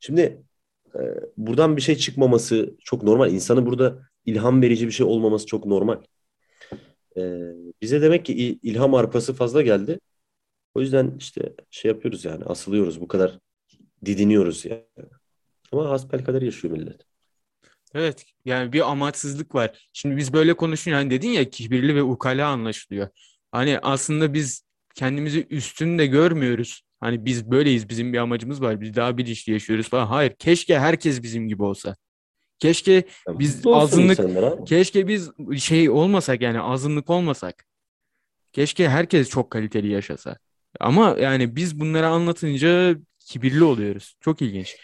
Şimdi 0.00 0.42
e, 0.94 1.00
buradan 1.36 1.76
bir 1.76 1.82
şey 1.82 1.96
çıkmaması 1.96 2.76
çok 2.84 3.02
normal. 3.02 3.32
İnsanın 3.32 3.66
burada 3.66 4.02
ilham 4.26 4.62
verici 4.62 4.86
bir 4.86 4.92
şey 4.92 5.06
olmaması 5.06 5.46
çok 5.46 5.66
normal. 5.66 6.02
E, 7.16 7.22
bize 7.82 8.02
demek 8.02 8.24
ki 8.24 8.32
il- 8.34 8.58
ilham 8.62 8.94
arpası 8.94 9.34
fazla 9.34 9.62
geldi. 9.62 10.00
O 10.74 10.80
yüzden 10.80 11.16
işte 11.18 11.52
şey 11.70 11.90
yapıyoruz 11.90 12.24
yani 12.24 12.44
asılıyoruz 12.44 13.00
bu 13.00 13.08
kadar 13.08 13.38
didiniyoruz 14.04 14.64
ya. 14.64 14.82
Ama 15.72 15.90
hasbelkader 15.90 16.42
yaşıyor 16.42 16.74
millet. 16.76 17.00
Evet 17.94 18.24
yani 18.44 18.72
bir 18.72 18.90
amaçsızlık 18.90 19.54
var. 19.54 19.88
Şimdi 19.92 20.16
biz 20.16 20.32
böyle 20.32 20.54
konuşunca 20.54 20.96
hani 20.96 21.10
dedin 21.10 21.28
ya 21.28 21.50
kibirli 21.50 21.94
ve 21.94 22.02
ukala 22.02 22.48
anlaşılıyor. 22.48 23.08
Hani 23.52 23.78
aslında 23.78 24.34
biz 24.34 24.62
kendimizi 24.94 25.46
üstün 25.50 25.98
de 25.98 26.06
görmüyoruz. 26.06 26.82
Hani 27.00 27.24
biz 27.24 27.50
böyleyiz 27.50 27.88
bizim 27.88 28.12
bir 28.12 28.18
amacımız 28.18 28.62
var. 28.62 28.80
Biz 28.80 28.96
daha 28.96 29.18
bilinçli 29.18 29.52
yaşıyoruz 29.52 29.88
falan. 29.88 30.06
Hayır 30.06 30.34
keşke 30.38 30.78
herkes 30.78 31.22
bizim 31.22 31.48
gibi 31.48 31.62
olsa. 31.62 31.96
Keşke 32.58 33.04
Biz 33.28 33.66
olsun 33.66 33.78
azınlık- 33.98 34.16
keşke 34.66 35.08
biz 35.08 35.30
şey 35.58 35.90
olmasak 35.90 36.40
yani 36.42 36.60
azınlık 36.60 37.10
olmasak. 37.10 37.64
Keşke 38.52 38.88
herkes 38.88 39.28
çok 39.28 39.50
kaliteli 39.50 39.88
yaşasa. 39.88 40.36
Ama 40.80 41.16
yani 41.20 41.56
biz 41.56 41.80
bunları 41.80 42.06
anlatınca 42.06 42.96
kibirli 43.18 43.64
oluyoruz. 43.64 44.16
Çok 44.20 44.42
ilginç. 44.42 44.76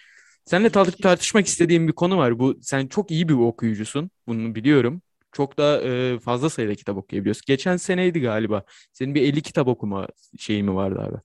Seninle 0.44 0.68
tar- 0.68 1.00
tartışmak 1.02 1.46
istediğim 1.46 1.88
bir 1.88 1.92
konu 1.92 2.18
var. 2.18 2.38
Bu 2.38 2.58
sen 2.62 2.86
çok 2.86 3.10
iyi 3.10 3.28
bir 3.28 3.34
okuyucusun. 3.34 4.10
Bunu 4.26 4.54
biliyorum. 4.54 5.02
Çok 5.36 5.58
da 5.58 5.82
e, 5.82 6.18
fazla 6.18 6.50
sayıda 6.50 6.74
kitap 6.74 6.96
okuyabiliyorsun. 6.96 7.42
Geçen 7.46 7.76
seneydi 7.76 8.20
galiba. 8.20 8.64
Senin 8.92 9.14
bir 9.14 9.22
50 9.22 9.42
kitap 9.42 9.68
okuma 9.68 10.08
şeyi 10.38 10.62
mi 10.62 10.74
vardı 10.74 11.00
abi? 11.00 11.16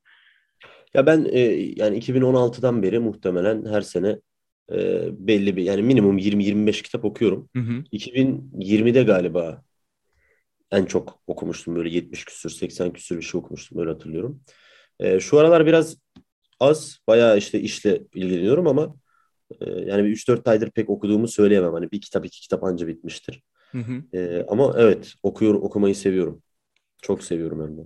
Ya 0.94 1.06
ben 1.06 1.28
e, 1.32 1.40
yani 1.76 1.98
2016'dan 1.98 2.84
beri 2.84 3.00
muhtemelen 3.00 3.66
her 3.66 3.82
sene 3.82 4.20
e, 4.72 5.08
belli 5.28 5.56
bir 5.56 5.64
yani 5.64 5.82
minimum 5.82 6.18
20-25 6.18 6.82
kitap 6.82 7.06
okuyorum. 7.06 7.50
Hı 7.56 7.60
hı. 7.60 7.84
2020'de 7.92 9.04
galiba 9.04 9.64
en 10.72 10.86
çok 10.86 11.20
okumuştum 11.28 11.76
böyle 11.76 11.90
70 11.90 12.26
küsür 12.26 12.50
80 12.50 12.94
küsür 12.94 13.18
bir 13.18 13.22
şey 13.22 13.40
okumuştum 13.40 13.80
öyle 13.80 13.92
hatırlıyorum. 13.92 14.44
E, 15.00 15.20
şu 15.20 15.40
aralar 15.40 15.66
biraz 15.66 15.98
az 16.60 17.00
bayağı 17.08 17.38
işte 17.38 17.60
işle 17.60 18.02
ilgileniyorum 18.16 18.68
ama 18.68 18.96
e, 19.62 19.72
yani 19.72 20.04
bir 20.04 20.10
3-4 20.10 20.48
aydır 20.48 20.72
pek 20.72 20.90
okuduğumu 20.90 21.28
söyleyemem. 21.28 21.74
Hani 21.74 21.92
bir 21.92 22.02
kitap 22.02 22.26
iki 22.26 22.42
kitap 22.42 22.64
anca 22.64 22.88
bitmiştir. 22.88 23.44
Hı 23.72 23.78
hı. 23.78 24.18
E, 24.18 24.46
ama 24.48 24.74
evet 24.78 25.14
okuyor 25.24 25.54
okumayı 25.54 25.96
seviyorum. 25.96 26.44
Çok 27.02 27.24
seviyorum 27.24 27.62
hem 27.62 27.78
de. 27.78 27.82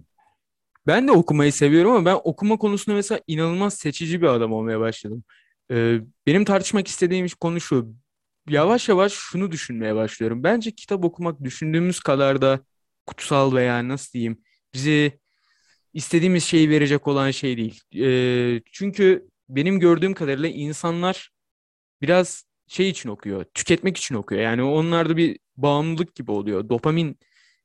Ben 0.87 1.07
de 1.07 1.11
okumayı 1.11 1.53
seviyorum 1.53 1.91
ama 1.91 2.05
ben 2.05 2.19
okuma 2.23 2.57
konusunda 2.57 2.95
mesela 2.95 3.21
inanılmaz 3.27 3.73
seçici 3.73 4.21
bir 4.21 4.27
adam 4.27 4.53
olmaya 4.53 4.79
başladım. 4.79 5.23
Ee, 5.71 5.99
benim 6.27 6.45
tartışmak 6.45 6.87
istediğim 6.87 7.27
konu 7.39 7.61
şu. 7.61 7.93
Yavaş 8.49 8.89
yavaş 8.89 9.13
şunu 9.13 9.51
düşünmeye 9.51 9.95
başlıyorum. 9.95 10.43
Bence 10.43 10.71
kitap 10.71 11.05
okumak 11.05 11.43
düşündüğümüz 11.43 11.99
kadar 11.99 12.41
da 12.41 12.59
kutsal 13.05 13.55
veya 13.55 13.87
nasıl 13.87 14.13
diyeyim 14.13 14.41
bize 14.73 15.11
istediğimiz 15.93 16.43
şeyi 16.43 16.69
verecek 16.69 17.07
olan 17.07 17.31
şey 17.31 17.57
değil. 17.57 17.81
Ee, 17.95 18.61
çünkü 18.71 19.27
benim 19.49 19.79
gördüğüm 19.79 20.13
kadarıyla 20.13 20.49
insanlar 20.49 21.31
biraz 22.01 22.43
şey 22.67 22.89
için 22.89 23.09
okuyor, 23.09 23.45
tüketmek 23.53 23.97
için 23.97 24.15
okuyor. 24.15 24.41
Yani 24.41 24.63
onlarda 24.63 25.17
bir 25.17 25.39
bağımlılık 25.57 26.15
gibi 26.15 26.31
oluyor. 26.31 26.69
Dopamin 26.69 27.19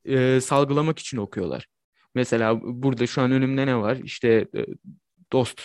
e, 0.05 0.41
salgılamak 0.41 0.99
için 0.99 1.17
okuyorlar. 1.17 1.67
Mesela 2.15 2.61
burada 2.63 3.07
şu 3.07 3.23
an 3.23 3.33
önümde 3.33 3.67
ne 3.67 3.77
var? 3.77 3.97
İşte 4.05 4.29
e, 4.57 4.67
Dost. 5.33 5.61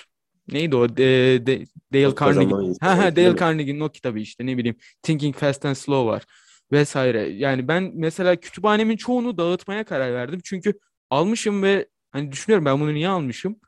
Neydi 0.51 0.75
o? 0.75 0.89
De, 0.97 1.03
de- 1.45 1.65
Dale 1.93 2.03
Carnegie. 2.19 2.51
Ha. 2.81 3.15
Dale 3.15 3.25
Carnegie'nin 3.39 3.79
o 3.79 3.89
kitabı 3.89 4.19
işte 4.19 4.45
ne 4.45 4.57
bileyim 4.57 4.75
Thinking 5.03 5.35
Fast 5.35 5.65
and 5.65 5.75
Slow 5.75 6.11
var 6.11 6.23
vesaire. 6.71 7.21
Yani 7.29 7.67
ben 7.67 7.91
mesela 7.95 8.35
kütüphanemin 8.35 8.97
çoğunu 8.97 9.37
dağıtmaya 9.37 9.83
karar 9.83 10.13
verdim. 10.13 10.39
Çünkü 10.43 10.73
almışım 11.09 11.63
ve 11.63 11.87
hani 12.11 12.31
düşünüyorum 12.31 12.65
ben 12.65 12.79
bunu 12.79 12.93
niye 12.93 13.07
almışım? 13.09 13.59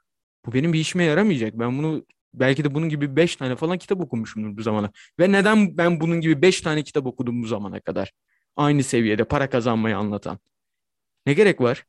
Bu 0.45 0.53
benim 0.53 0.73
bir 0.73 0.79
işime 0.79 1.03
yaramayacak. 1.03 1.53
Ben 1.59 1.77
bunu 1.77 2.05
belki 2.33 2.63
de 2.63 2.73
bunun 2.75 2.89
gibi 2.89 3.15
5 3.15 3.35
tane 3.35 3.55
falan 3.55 3.77
kitap 3.77 4.01
okumuşumdur 4.01 4.57
bu 4.57 4.61
zamana. 4.61 4.91
Ve 5.19 5.31
neden 5.31 5.77
ben 5.77 5.99
bunun 5.99 6.21
gibi 6.21 6.41
5 6.41 6.61
tane 6.61 6.83
kitap 6.83 7.05
okudum 7.05 7.43
bu 7.43 7.47
zamana 7.47 7.79
kadar? 7.79 8.11
Aynı 8.57 8.83
seviyede 8.83 9.23
para 9.23 9.49
kazanmayı 9.49 9.97
anlatan. 9.97 10.39
Ne 11.25 11.33
gerek 11.33 11.61
var? 11.61 11.85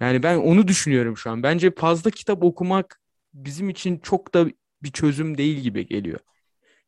Yani 0.00 0.22
ben 0.22 0.36
onu 0.36 0.68
düşünüyorum 0.68 1.16
şu 1.16 1.30
an. 1.30 1.42
Bence 1.42 1.70
fazla 1.74 2.10
kitap 2.10 2.44
okumak 2.44 3.00
bizim 3.34 3.68
için 3.68 3.98
çok 3.98 4.34
da 4.34 4.46
bir 4.82 4.92
çözüm 4.92 5.38
değil 5.38 5.58
gibi 5.58 5.86
geliyor. 5.86 6.18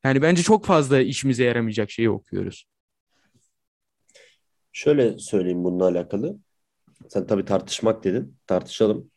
Yani 0.05 0.23
bence 0.23 0.43
çok 0.43 0.65
fazla 0.65 1.01
işimize 1.01 1.45
yaramayacak 1.45 1.91
şeyi 1.91 2.11
okuyoruz. 2.11 2.67
Şöyle 4.73 5.19
söyleyeyim 5.19 5.65
bununla 5.65 5.85
alakalı. 5.85 6.37
Sen 7.09 7.27
tabii 7.27 7.45
tartışmak 7.45 8.05
dedin. 8.05 8.37
Tartışalım. 8.47 9.11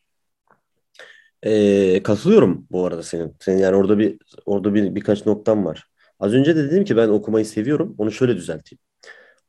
Ee, 1.43 2.03
katılıyorum 2.03 2.67
bu 2.71 2.85
arada 2.85 3.03
senin. 3.03 3.35
Senin 3.39 3.57
yani 3.57 3.75
orada 3.75 3.99
bir 3.99 4.17
orada 4.45 4.73
bir 4.73 4.95
birkaç 4.95 5.25
noktam 5.25 5.65
var. 5.65 5.87
Az 6.19 6.33
önce 6.33 6.55
de 6.55 6.71
dedim 6.71 6.85
ki 6.85 6.97
ben 6.97 7.07
okumayı 7.07 7.45
seviyorum. 7.45 7.95
Onu 7.97 8.11
şöyle 8.11 8.35
düzelteyim. 8.35 8.79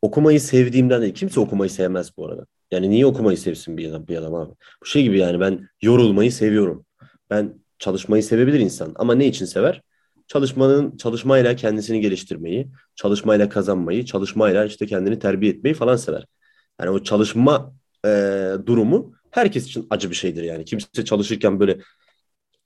Okumayı 0.03 0.41
sevdiğimden 0.41 1.03
değil. 1.03 1.15
Kimse 1.15 1.41
okumayı 1.41 1.71
sevmez 1.71 2.17
bu 2.17 2.27
arada. 2.27 2.47
Yani 2.71 2.91
niye 2.91 3.07
okumayı 3.07 3.39
sevsin 3.39 3.77
bir 3.77 3.91
adam, 3.91 4.09
bir 4.09 4.17
adam 4.17 4.35
abi? 4.35 4.53
Bu 4.83 4.87
şey 4.87 5.03
gibi 5.03 5.19
yani 5.19 5.41
ben 5.41 5.69
yorulmayı 5.83 6.33
seviyorum. 6.33 6.87
Ben 7.31 7.55
çalışmayı 7.79 8.23
sevebilir 8.23 8.61
insan. 8.61 8.93
Ama 8.97 9.15
ne 9.15 9.27
için 9.27 9.45
sever? 9.45 9.83
Çalışmanın 10.27 10.97
çalışmayla 10.97 11.57
kendisini 11.57 12.01
geliştirmeyi, 12.01 12.69
çalışmayla 12.95 13.49
kazanmayı, 13.49 14.05
çalışmayla 14.05 14.65
işte 14.65 14.87
kendini 14.87 15.19
terbiye 15.19 15.53
etmeyi 15.53 15.75
falan 15.75 15.97
sever. 15.97 16.27
Yani 16.81 16.91
o 16.91 17.03
çalışma 17.03 17.75
e, 18.07 18.09
durumu 18.67 19.15
herkes 19.31 19.67
için 19.67 19.87
acı 19.91 20.11
bir 20.11 20.15
şeydir 20.15 20.43
yani. 20.43 20.65
Kimse 20.65 21.05
çalışırken 21.05 21.61
böyle 21.61 21.79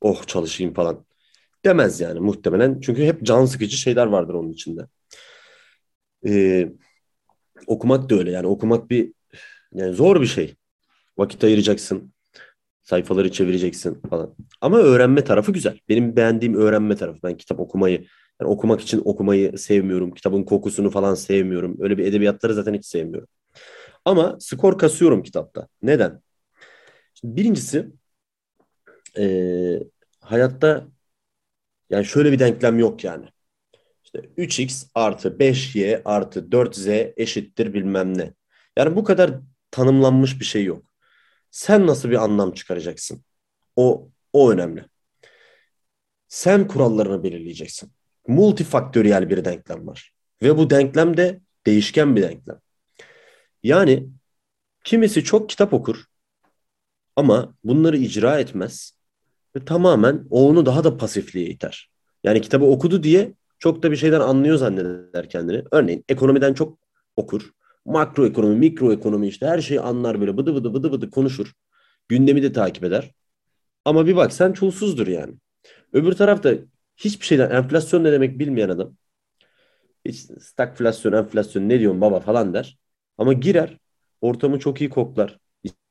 oh 0.01 0.27
çalışayım 0.27 0.75
falan 0.75 1.05
demez 1.65 2.01
yani 2.01 2.21
muhtemelen. 2.21 2.81
Çünkü 2.81 3.05
hep 3.05 3.23
can 3.23 3.45
sıkıcı 3.45 3.77
şeyler 3.77 4.07
vardır 4.07 4.35
onun 4.35 4.53
içinde. 4.53 4.87
Ee, 6.27 6.73
okumak 7.67 8.11
da 8.11 8.15
öyle 8.15 8.31
yani 8.31 8.47
okumak 8.47 8.91
bir 8.91 9.13
yani 9.75 9.95
zor 9.95 10.21
bir 10.21 10.27
şey. 10.27 10.57
Vakit 11.19 11.45
ayıracaksın. 11.45 12.15
Sayfaları 12.83 13.33
çevireceksin 13.33 14.03
falan. 14.11 14.37
Ama 14.61 14.79
öğrenme 14.79 15.25
tarafı 15.25 15.53
güzel. 15.53 15.79
Benim 15.89 16.17
beğendiğim 16.17 16.55
öğrenme 16.55 16.97
tarafı. 16.97 17.19
Ben 17.25 17.37
kitap 17.37 17.61
okumayı 17.61 18.07
yani 18.41 18.51
okumak 18.51 18.81
için 18.81 19.03
okumayı 19.05 19.59
sevmiyorum. 19.59 20.13
Kitabın 20.15 20.43
kokusunu 20.45 20.91
falan 20.91 21.15
sevmiyorum. 21.15 21.77
Öyle 21.81 21.99
bir 21.99 22.07
edebiyatları 22.07 22.55
zaten 22.55 22.75
hiç 22.75 22.87
sevmiyorum. 22.87 23.29
Ama 24.05 24.37
skor 24.41 24.79
kasıyorum 24.79 25.23
kitapta. 25.23 25.69
Neden? 25.83 26.23
Şimdi 27.15 27.37
birincisi 27.37 27.93
eee, 29.17 29.89
hayatta 30.21 30.87
yani 31.91 32.05
şöyle 32.05 32.33
bir 32.33 32.39
denklem 32.39 32.79
yok 32.79 33.05
yani. 33.05 33.27
İşte 34.15 34.29
3x 34.39 34.87
artı 34.95 35.29
5y 35.29 36.03
artı 36.05 36.41
4z 36.53 37.13
eşittir 37.17 37.75
bilmem 37.75 38.19
ne. 38.19 38.35
Yani 38.77 38.97
bu 38.97 39.05
kadar 39.05 39.41
tanımlanmış 39.71 40.41
bir 40.41 40.45
şey 40.45 40.65
yok. 40.65 40.85
Sen 41.51 41.87
nasıl 41.87 42.11
bir 42.11 42.25
anlam 42.25 42.53
çıkaracaksın? 42.53 43.25
O 43.77 44.09
o 44.33 44.51
önemli. 44.51 44.85
Sen 46.29 46.69
kurallarını 46.69 47.23
belirleyeceksin. 47.23 47.93
Multifaktöriyel 48.27 49.31
bir 49.31 49.45
denklem 49.45 49.87
var. 49.87 50.13
Ve 50.43 50.59
bu 50.59 50.71
denklem 50.71 51.17
de 51.17 51.41
değişken 51.67 52.17
bir 52.17 52.23
denklem. 52.23 52.61
Yani 53.63 54.09
kimisi 54.85 55.25
çok 55.25 55.49
kitap 55.49 55.73
okur 55.73 56.05
ama 57.17 57.55
bunları 57.65 57.97
icra 57.97 58.41
etmez 58.41 58.99
ve 59.57 59.65
tamamen 59.65 60.27
onu 60.31 60.67
daha 60.67 60.85
da 60.85 60.97
pasifliğe 60.97 61.47
iter. 61.47 61.91
Yani 62.25 62.41
kitabı 62.41 62.65
okudu 62.65 63.03
diye 63.03 63.35
çok 63.65 63.83
da 63.83 63.91
bir 63.91 63.97
şeyden 63.97 64.21
anlıyor 64.21 64.57
zanneder 64.57 65.29
kendini. 65.29 65.65
Örneğin 65.73 66.05
ekonomiden 66.09 66.55
çok 66.55 66.79
okur. 67.17 67.51
Makro 67.85 68.27
ekonomi, 68.27 68.57
mikro 68.57 68.93
ekonomi 68.93 69.29
işte 69.29 69.47
her 69.47 69.61
şeyi 69.61 69.81
anlar 69.81 70.21
böyle 70.21 70.37
bıdı 70.37 70.55
bıdı 70.55 70.75
bıdı 70.75 70.93
bıdı 70.93 71.11
konuşur. 71.11 71.53
Gündemi 72.09 72.43
de 72.43 72.53
takip 72.53 72.85
eder. 72.85 73.15
Ama 73.85 74.07
bir 74.07 74.17
bak 74.17 74.33
sen 74.33 74.53
çulsuzdur 74.53 75.07
yani. 75.07 75.35
Öbür 75.93 76.13
tarafta 76.13 76.55
hiçbir 76.97 77.27
şeyden 77.27 77.51
enflasyon 77.51 78.05
ne 78.05 78.13
demek 78.13 78.39
bilmeyen 78.39 78.69
adam. 78.69 78.97
Hiç 80.05 80.17
stagflasyon, 80.41 81.13
enflasyon 81.13 81.69
ne 81.69 81.81
diyorsun 81.81 82.01
baba 82.01 82.21
falan 82.21 82.55
der. 82.55 82.79
Ama 83.19 83.33
girer, 83.33 83.79
ortamı 84.21 84.59
çok 84.59 84.81
iyi 84.81 84.91
koklar. 84.91 85.39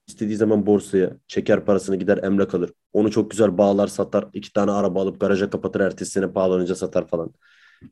İstediği 0.08 0.38
zaman 0.38 0.66
borsaya 0.66 1.18
çeker 1.28 1.66
parasını 1.66 1.96
gider 1.96 2.24
emlak 2.24 2.56
alır. 2.56 2.72
Onu 2.94 3.12
çok 3.12 3.32
güzel 3.32 3.58
bağlar 3.58 3.88
satar. 3.88 4.28
iki 4.34 4.54
tane 4.54 4.72
araba 4.72 5.02
alıp 5.02 5.22
garaja 5.22 5.50
kapatır 5.50 5.80
ertesi 5.80 6.12
sene 6.12 6.34
pahalanınca 6.34 6.76
satar 6.76 7.08
falan. 7.08 7.34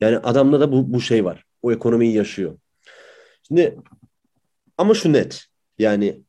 Yani 0.00 0.18
adamda 0.18 0.60
da 0.60 0.72
bu, 0.72 0.92
bu 0.92 1.00
şey 1.00 1.24
var. 1.24 1.44
O 1.62 1.72
ekonomiyi 1.72 2.14
yaşıyor. 2.14 2.58
Şimdi 3.48 3.76
ama 4.78 4.94
şu 4.94 5.12
net. 5.12 5.46
Yani 5.78 6.22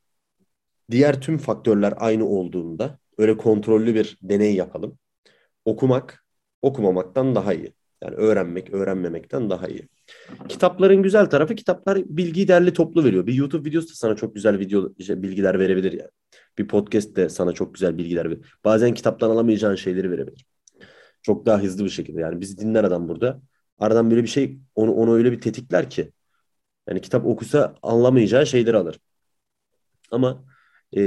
diğer 0.90 1.20
tüm 1.20 1.38
faktörler 1.38 1.94
aynı 1.96 2.26
olduğunda 2.28 2.98
öyle 3.18 3.36
kontrollü 3.36 3.94
bir 3.94 4.18
deney 4.22 4.54
yapalım. 4.54 4.98
Okumak 5.64 6.24
okumamaktan 6.62 7.34
daha 7.34 7.54
iyi. 7.54 7.72
Yani 8.02 8.14
öğrenmek 8.14 8.74
öğrenmemekten 8.74 9.50
daha 9.50 9.68
iyi. 9.68 9.88
Kitapların 10.48 11.02
güzel 11.02 11.26
tarafı 11.26 11.54
kitaplar 11.54 11.98
bilgiyi 12.04 12.48
derli 12.48 12.72
toplu 12.72 13.04
veriyor. 13.04 13.26
Bir 13.26 13.34
YouTube 13.34 13.68
videosu 13.68 13.88
da 13.88 13.94
sana 13.94 14.16
çok 14.16 14.34
güzel 14.34 14.58
video 14.58 14.92
işte 14.98 15.22
bilgiler 15.22 15.58
verebilir 15.58 15.92
yani. 15.92 16.10
Bir 16.58 16.68
podcast 16.68 17.16
de 17.16 17.28
sana 17.28 17.52
çok 17.52 17.74
güzel 17.74 17.98
bilgiler 17.98 18.30
verir. 18.30 18.54
Bazen 18.64 18.94
kitaptan 18.94 19.30
alamayacağın 19.30 19.74
şeyleri 19.74 20.10
verebilir. 20.10 20.46
Çok 21.22 21.46
daha 21.46 21.62
hızlı 21.62 21.84
bir 21.84 21.90
şekilde. 21.90 22.20
Yani 22.20 22.40
bizi 22.40 22.58
dinler 22.58 22.84
adam 22.84 23.08
burada. 23.08 23.40
Aradan 23.78 24.10
böyle 24.10 24.22
bir 24.22 24.28
şey 24.28 24.58
onu, 24.74 24.92
onu 24.92 25.14
öyle 25.14 25.32
bir 25.32 25.40
tetikler 25.40 25.90
ki. 25.90 26.12
Yani 26.88 27.00
kitap 27.00 27.26
okusa 27.26 27.76
anlamayacağı 27.82 28.46
şeyleri 28.46 28.76
alır. 28.76 29.00
Ama 30.10 30.44
e, 30.96 31.00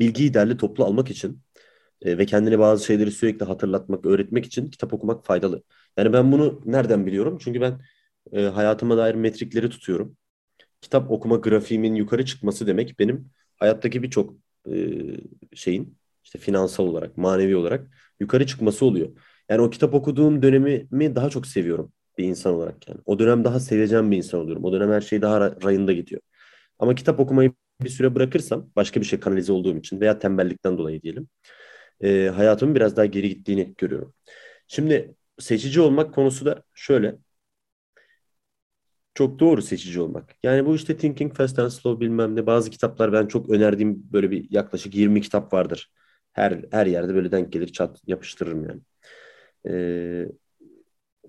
bilgiyi 0.00 0.34
derli 0.34 0.56
toplu 0.56 0.84
almak 0.84 1.10
için 1.10 1.42
e, 2.02 2.18
ve 2.18 2.26
kendine 2.26 2.58
bazı 2.58 2.86
şeyleri 2.86 3.10
sürekli 3.12 3.44
hatırlatmak, 3.46 4.06
öğretmek 4.06 4.46
için 4.46 4.70
kitap 4.70 4.94
okumak 4.94 5.26
faydalı. 5.26 5.62
Yani 5.96 6.12
ben 6.12 6.32
bunu 6.32 6.62
nereden 6.64 7.06
biliyorum? 7.06 7.38
Çünkü 7.42 7.60
ben 7.60 7.80
e, 8.32 8.42
hayatıma 8.42 8.96
dair 8.96 9.14
metrikleri 9.14 9.70
tutuyorum. 9.70 10.16
Kitap 10.80 11.10
okuma 11.10 11.36
grafiğimin 11.36 11.94
yukarı 11.94 12.24
çıkması 12.26 12.66
demek 12.66 12.98
benim 12.98 13.30
hayattaki 13.56 14.02
birçok 14.02 14.34
e, 14.72 14.74
şeyin 15.54 15.98
işte 16.24 16.38
finansal 16.38 16.86
olarak, 16.86 17.16
manevi 17.18 17.56
olarak 17.56 17.88
yukarı 18.20 18.46
çıkması 18.46 18.84
oluyor. 18.86 19.10
Yani 19.52 19.62
o 19.62 19.70
kitap 19.70 19.94
okuduğum 19.94 20.42
dönemimi 20.42 21.16
daha 21.16 21.30
çok 21.30 21.46
seviyorum 21.46 21.92
bir 22.18 22.24
insan 22.24 22.54
olarak 22.54 22.88
yani. 22.88 23.00
O 23.06 23.18
dönem 23.18 23.44
daha 23.44 23.60
seveceğim 23.60 24.10
bir 24.10 24.16
insan 24.16 24.40
oluyorum. 24.40 24.64
O 24.64 24.72
dönem 24.72 24.90
her 24.92 25.00
şey 25.00 25.22
daha 25.22 25.40
rayında 25.40 25.92
gidiyor. 25.92 26.22
Ama 26.78 26.94
kitap 26.94 27.20
okumayı 27.20 27.52
bir 27.82 27.88
süre 27.88 28.14
bırakırsam 28.14 28.70
başka 28.76 29.00
bir 29.00 29.06
şey 29.06 29.20
kanalize 29.20 29.52
olduğum 29.52 29.76
için 29.78 30.00
veya 30.00 30.18
tembellikten 30.18 30.78
dolayı 30.78 31.02
diyelim 31.02 31.28
e, 32.02 32.32
hayatımın 32.36 32.74
biraz 32.74 32.96
daha 32.96 33.06
geri 33.06 33.28
gittiğini 33.28 33.74
görüyorum. 33.78 34.14
Şimdi 34.68 35.16
seçici 35.40 35.80
olmak 35.80 36.14
konusu 36.14 36.46
da 36.46 36.64
şöyle. 36.74 37.18
Çok 39.14 39.38
doğru 39.38 39.62
seçici 39.62 40.00
olmak. 40.00 40.34
Yani 40.42 40.66
bu 40.66 40.74
işte 40.76 40.96
Thinking 40.96 41.34
Fast 41.34 41.58
and 41.58 41.70
Slow 41.70 42.00
bilmem 42.06 42.36
ne 42.36 42.46
bazı 42.46 42.70
kitaplar 42.70 43.12
ben 43.12 43.26
çok 43.26 43.50
önerdiğim 43.50 44.12
böyle 44.12 44.30
bir 44.30 44.46
yaklaşık 44.50 44.94
20 44.94 45.20
kitap 45.22 45.52
vardır. 45.52 45.92
Her 46.32 46.64
her 46.72 46.86
yerde 46.86 47.14
böyle 47.14 47.32
denk 47.32 47.52
gelir 47.52 47.72
çat 47.72 48.00
yapıştırırım 48.06 48.64
yani. 48.68 48.80
Ee, 49.68 50.26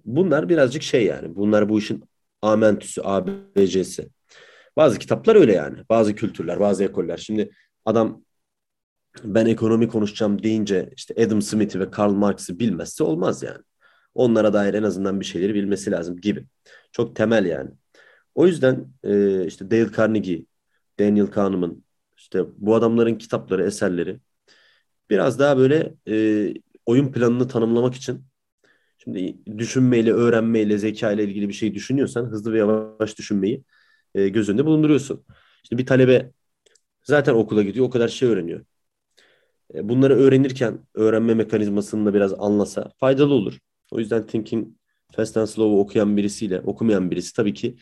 bunlar 0.05 0.49
birazcık 0.49 0.83
şey 0.83 1.05
yani. 1.05 1.35
Bunlar 1.35 1.69
bu 1.69 1.79
işin 1.79 2.03
amentüsü, 2.41 3.01
ABC'si. 3.03 4.09
Bazı 4.77 4.99
kitaplar 4.99 5.35
öyle 5.35 5.53
yani. 5.53 5.77
Bazı 5.89 6.15
kültürler, 6.15 6.59
bazı 6.59 6.83
ekoller. 6.83 7.17
Şimdi 7.17 7.51
adam 7.85 8.23
ben 9.23 9.45
ekonomi 9.45 9.87
konuşacağım 9.87 10.43
deyince 10.43 10.89
işte 10.95 11.25
Adam 11.25 11.41
Smith'i 11.41 11.79
ve 11.79 11.91
Karl 11.91 12.11
Marx'ı 12.11 12.59
bilmezse 12.59 13.03
olmaz 13.03 13.43
yani. 13.43 13.63
Onlara 14.15 14.53
dair 14.53 14.73
en 14.73 14.83
azından 14.83 15.19
bir 15.19 15.25
şeyleri 15.25 15.53
bilmesi 15.53 15.91
lazım 15.91 16.21
gibi. 16.21 16.45
Çok 16.91 17.15
temel 17.15 17.45
yani. 17.45 17.69
O 18.35 18.47
yüzden 18.47 18.87
e, 19.03 19.45
işte 19.45 19.71
Dale 19.71 19.91
Carnegie, 19.97 20.45
Daniel 20.99 21.27
Kahneman, 21.27 21.83
işte 22.17 22.43
bu 22.57 22.75
adamların 22.75 23.15
kitapları, 23.15 23.65
eserleri 23.65 24.19
biraz 25.09 25.39
daha 25.39 25.57
böyle 25.57 25.93
e, 26.07 26.53
oyun 26.85 27.11
planını 27.11 27.47
tanımlamak 27.47 27.95
için 27.95 28.25
şimdi 28.97 29.37
düşünmeyle, 29.57 30.11
öğrenmeyle, 30.11 30.77
zeka 30.77 31.11
ile 31.11 31.23
ilgili 31.23 31.49
bir 31.49 31.53
şey 31.53 31.73
düşünüyorsan 31.75 32.25
hızlı 32.25 32.53
ve 32.53 32.57
yavaş 32.57 33.17
düşünmeyi 33.17 33.63
e, 34.15 34.29
göz 34.29 34.49
önünde 34.49 34.65
bulunduruyorsun. 34.65 35.25
İşte 35.63 35.77
bir 35.77 35.85
talebe 35.85 36.31
zaten 37.03 37.33
okula 37.33 37.63
gidiyor, 37.63 37.85
o 37.85 37.89
kadar 37.89 38.07
şey 38.07 38.29
öğreniyor. 38.29 38.65
E, 39.73 39.89
bunları 39.89 40.15
öğrenirken 40.15 40.79
öğrenme 40.93 41.33
mekanizmasını 41.33 42.05
da 42.05 42.13
biraz 42.13 42.33
anlasa 42.33 42.91
faydalı 42.99 43.33
olur. 43.33 43.59
O 43.91 43.99
yüzden 43.99 44.27
Thinking 44.27 44.67
Fast 45.11 45.37
and 45.37 45.45
Slow'u 45.45 45.79
okuyan 45.79 46.17
birisiyle 46.17 46.59
okumayan 46.59 47.11
birisi 47.11 47.33
tabii 47.33 47.53
ki 47.53 47.75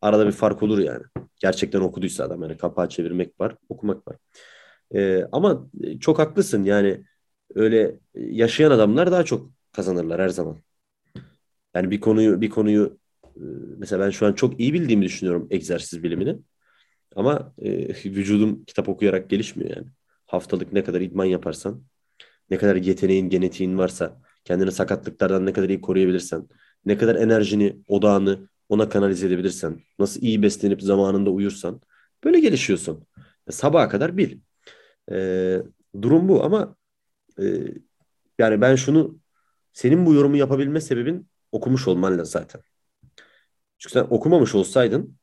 arada 0.00 0.26
bir 0.26 0.32
fark 0.32 0.62
olur 0.62 0.78
yani. 0.78 1.02
Gerçekten 1.40 1.80
okuduysa 1.80 2.24
adam 2.24 2.42
yani 2.42 2.56
kapağı 2.56 2.88
çevirmek 2.88 3.40
var, 3.40 3.56
okumak 3.68 4.08
var. 4.08 4.16
Ee, 4.94 5.24
ama 5.32 5.70
çok 6.00 6.18
haklısın 6.18 6.64
yani 6.64 7.04
öyle 7.54 8.00
yaşayan 8.14 8.70
adamlar 8.70 9.12
daha 9.12 9.24
çok 9.24 9.50
kazanırlar 9.72 10.20
her 10.20 10.28
zaman. 10.28 10.56
Yani 11.74 11.90
bir 11.90 12.00
konuyu 12.00 12.40
bir 12.40 12.50
konuyu 12.50 12.98
e, 13.36 13.42
mesela 13.78 14.04
ben 14.04 14.10
şu 14.10 14.26
an 14.26 14.32
çok 14.32 14.60
iyi 14.60 14.72
bildiğimi 14.74 15.04
düşünüyorum 15.04 15.48
egzersiz 15.50 16.02
bilimini. 16.02 16.38
Ama 17.16 17.54
e, 17.62 17.88
vücudum 18.04 18.64
kitap 18.64 18.88
okuyarak 18.88 19.30
gelişmiyor 19.30 19.76
yani. 19.76 19.86
Haftalık 20.26 20.72
ne 20.72 20.84
kadar 20.84 21.00
idman 21.00 21.24
yaparsan, 21.24 21.82
ne 22.50 22.58
kadar 22.58 22.76
yeteneğin, 22.76 23.28
genetiğin 23.30 23.78
varsa, 23.78 24.20
kendini 24.44 24.72
sakatlıklardan 24.72 25.46
ne 25.46 25.52
kadar 25.52 25.68
iyi 25.68 25.80
koruyabilirsen, 25.80 26.48
ne 26.86 26.98
kadar 26.98 27.14
enerjini, 27.16 27.76
odağını 27.88 28.48
ona 28.68 28.88
kanalize 28.88 29.26
edebilirsen, 29.26 29.80
nasıl 29.98 30.22
iyi 30.22 30.42
beslenip 30.42 30.82
zamanında 30.82 31.30
uyursan 31.30 31.80
böyle 32.24 32.40
gelişiyorsun. 32.40 33.06
E, 33.48 33.52
sabaha 33.52 33.88
kadar 33.88 34.16
bil. 34.16 34.38
E, 35.12 35.62
durum 36.02 36.28
bu 36.28 36.44
ama 36.44 36.76
e, 37.40 37.44
yani 38.38 38.60
ben 38.60 38.74
şunu 38.74 39.18
senin 39.72 40.06
bu 40.06 40.14
yorumu 40.14 40.36
yapabilme 40.36 40.80
sebebin 40.80 41.28
okumuş 41.52 41.88
olman 41.88 42.24
zaten. 42.24 42.62
Çünkü 43.78 43.92
sen 43.92 44.06
okumamış 44.10 44.54
olsaydın 44.54 45.16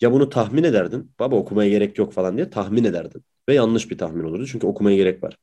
ya 0.00 0.12
bunu 0.12 0.28
tahmin 0.28 0.64
ederdin. 0.64 1.12
Baba 1.18 1.36
okumaya 1.36 1.70
gerek 1.70 1.98
yok 1.98 2.12
falan 2.12 2.36
diye 2.36 2.50
tahmin 2.50 2.84
ederdin. 2.84 3.24
Ve 3.48 3.54
yanlış 3.54 3.90
bir 3.90 3.98
tahmin 3.98 4.24
olurdu. 4.24 4.46
Çünkü 4.46 4.66
okumaya 4.66 4.96
gerek 4.96 5.22
var. 5.22 5.38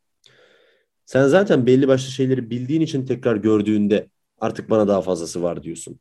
Sen 1.06 1.28
zaten 1.28 1.66
belli 1.66 1.88
başlı 1.88 2.12
şeyleri 2.12 2.49
bildiğin 2.49 2.82
için 2.82 3.06
tekrar 3.06 3.36
gördüğünde 3.36 4.10
artık 4.39 4.70
bana 4.70 4.88
daha 4.88 5.01
fazlası 5.01 5.43
var 5.43 5.64
diyorsun. 5.64 5.99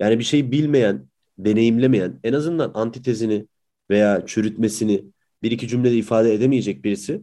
Yani 0.00 0.18
bir 0.18 0.24
şeyi 0.24 0.52
bilmeyen, 0.52 1.08
deneyimlemeyen, 1.38 2.20
en 2.24 2.32
azından 2.32 2.70
antitezini 2.74 3.46
veya 3.90 4.26
çürütmesini 4.26 5.04
bir 5.42 5.50
iki 5.50 5.68
cümlede 5.68 5.96
ifade 5.96 6.34
edemeyecek 6.34 6.84
birisi 6.84 7.22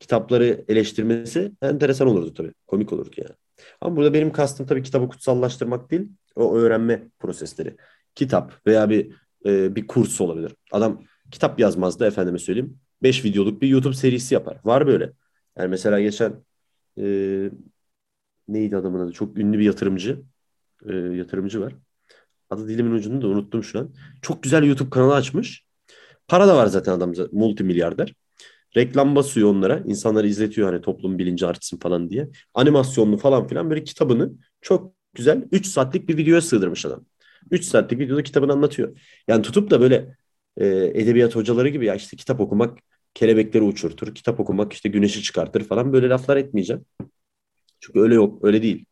kitapları 0.00 0.64
eleştirmesi 0.68 1.52
enteresan 1.62 2.08
olurdu 2.08 2.34
tabii. 2.34 2.52
Komik 2.66 2.92
olurdu 2.92 3.10
yani. 3.16 3.34
Ama 3.80 3.96
burada 3.96 4.14
benim 4.14 4.32
kastım 4.32 4.66
tabii 4.66 4.82
kitabı 4.82 5.08
kutsallaştırmak 5.08 5.90
değil, 5.90 6.08
o 6.36 6.56
öğrenme 6.56 7.08
prosesleri. 7.18 7.76
Kitap 8.14 8.66
veya 8.66 8.90
bir 8.90 9.12
e, 9.46 9.76
bir 9.76 9.86
kurs 9.86 10.20
olabilir. 10.20 10.52
Adam 10.72 11.02
kitap 11.30 11.60
yazmaz 11.60 12.00
da 12.00 12.06
efendime 12.06 12.38
söyleyeyim. 12.38 12.78
5 13.02 13.24
videoluk 13.24 13.62
bir 13.62 13.68
YouTube 13.68 13.94
serisi 13.94 14.34
yapar. 14.34 14.60
Var 14.64 14.86
böyle. 14.86 15.12
Yani 15.58 15.68
mesela 15.68 16.00
geçen 16.00 16.44
e, 16.98 17.04
neydi 18.48 18.76
adamın 18.76 19.00
adı? 19.00 19.12
Çok 19.12 19.38
ünlü 19.38 19.58
bir 19.58 19.64
yatırımcı. 19.64 20.22
E, 20.88 20.96
yatırımcı 20.96 21.60
var. 21.60 21.74
Adı 22.50 22.68
dilimin 22.68 22.90
ucunu 22.90 23.22
da 23.22 23.26
unuttum 23.26 23.64
şu 23.64 23.78
an. 23.78 23.94
Çok 24.22 24.42
güzel 24.42 24.62
YouTube 24.64 24.90
kanalı 24.90 25.14
açmış. 25.14 25.66
Para 26.28 26.48
da 26.48 26.56
var 26.56 26.66
zaten 26.66 26.92
adam 26.92 27.12
multimilyarder. 27.32 28.14
Reklam 28.76 29.16
basıyor 29.16 29.50
onlara. 29.50 29.82
İnsanları 29.86 30.28
izletiyor 30.28 30.72
hani 30.72 30.82
toplum 30.82 31.18
bilinci 31.18 31.46
artsın 31.46 31.78
falan 31.78 32.10
diye. 32.10 32.28
Animasyonlu 32.54 33.16
falan 33.16 33.48
filan 33.48 33.70
böyle 33.70 33.84
kitabını 33.84 34.32
çok 34.60 34.92
güzel 35.14 35.44
3 35.52 35.66
saatlik 35.66 36.08
bir 36.08 36.16
videoya 36.16 36.40
sığdırmış 36.40 36.86
adam. 36.86 37.06
3 37.50 37.64
saatlik 37.64 37.98
videoda 38.00 38.22
kitabını 38.22 38.52
anlatıyor. 38.52 38.98
Yani 39.28 39.42
tutup 39.42 39.70
da 39.70 39.80
böyle 39.80 40.16
e, 40.56 40.66
edebiyat 40.94 41.36
hocaları 41.36 41.68
gibi 41.68 41.86
ya 41.86 41.94
işte 41.94 42.16
kitap 42.16 42.40
okumak 42.40 42.78
kelebekleri 43.14 43.64
uçurtur, 43.64 44.14
kitap 44.14 44.40
okumak 44.40 44.72
işte 44.72 44.88
güneşi 44.88 45.22
çıkartır 45.22 45.64
falan 45.64 45.92
böyle 45.92 46.08
laflar 46.08 46.36
etmeyeceğim. 46.36 46.84
Çünkü 47.80 48.00
öyle 48.00 48.14
yok, 48.14 48.44
öyle 48.44 48.62
değil. 48.62 48.84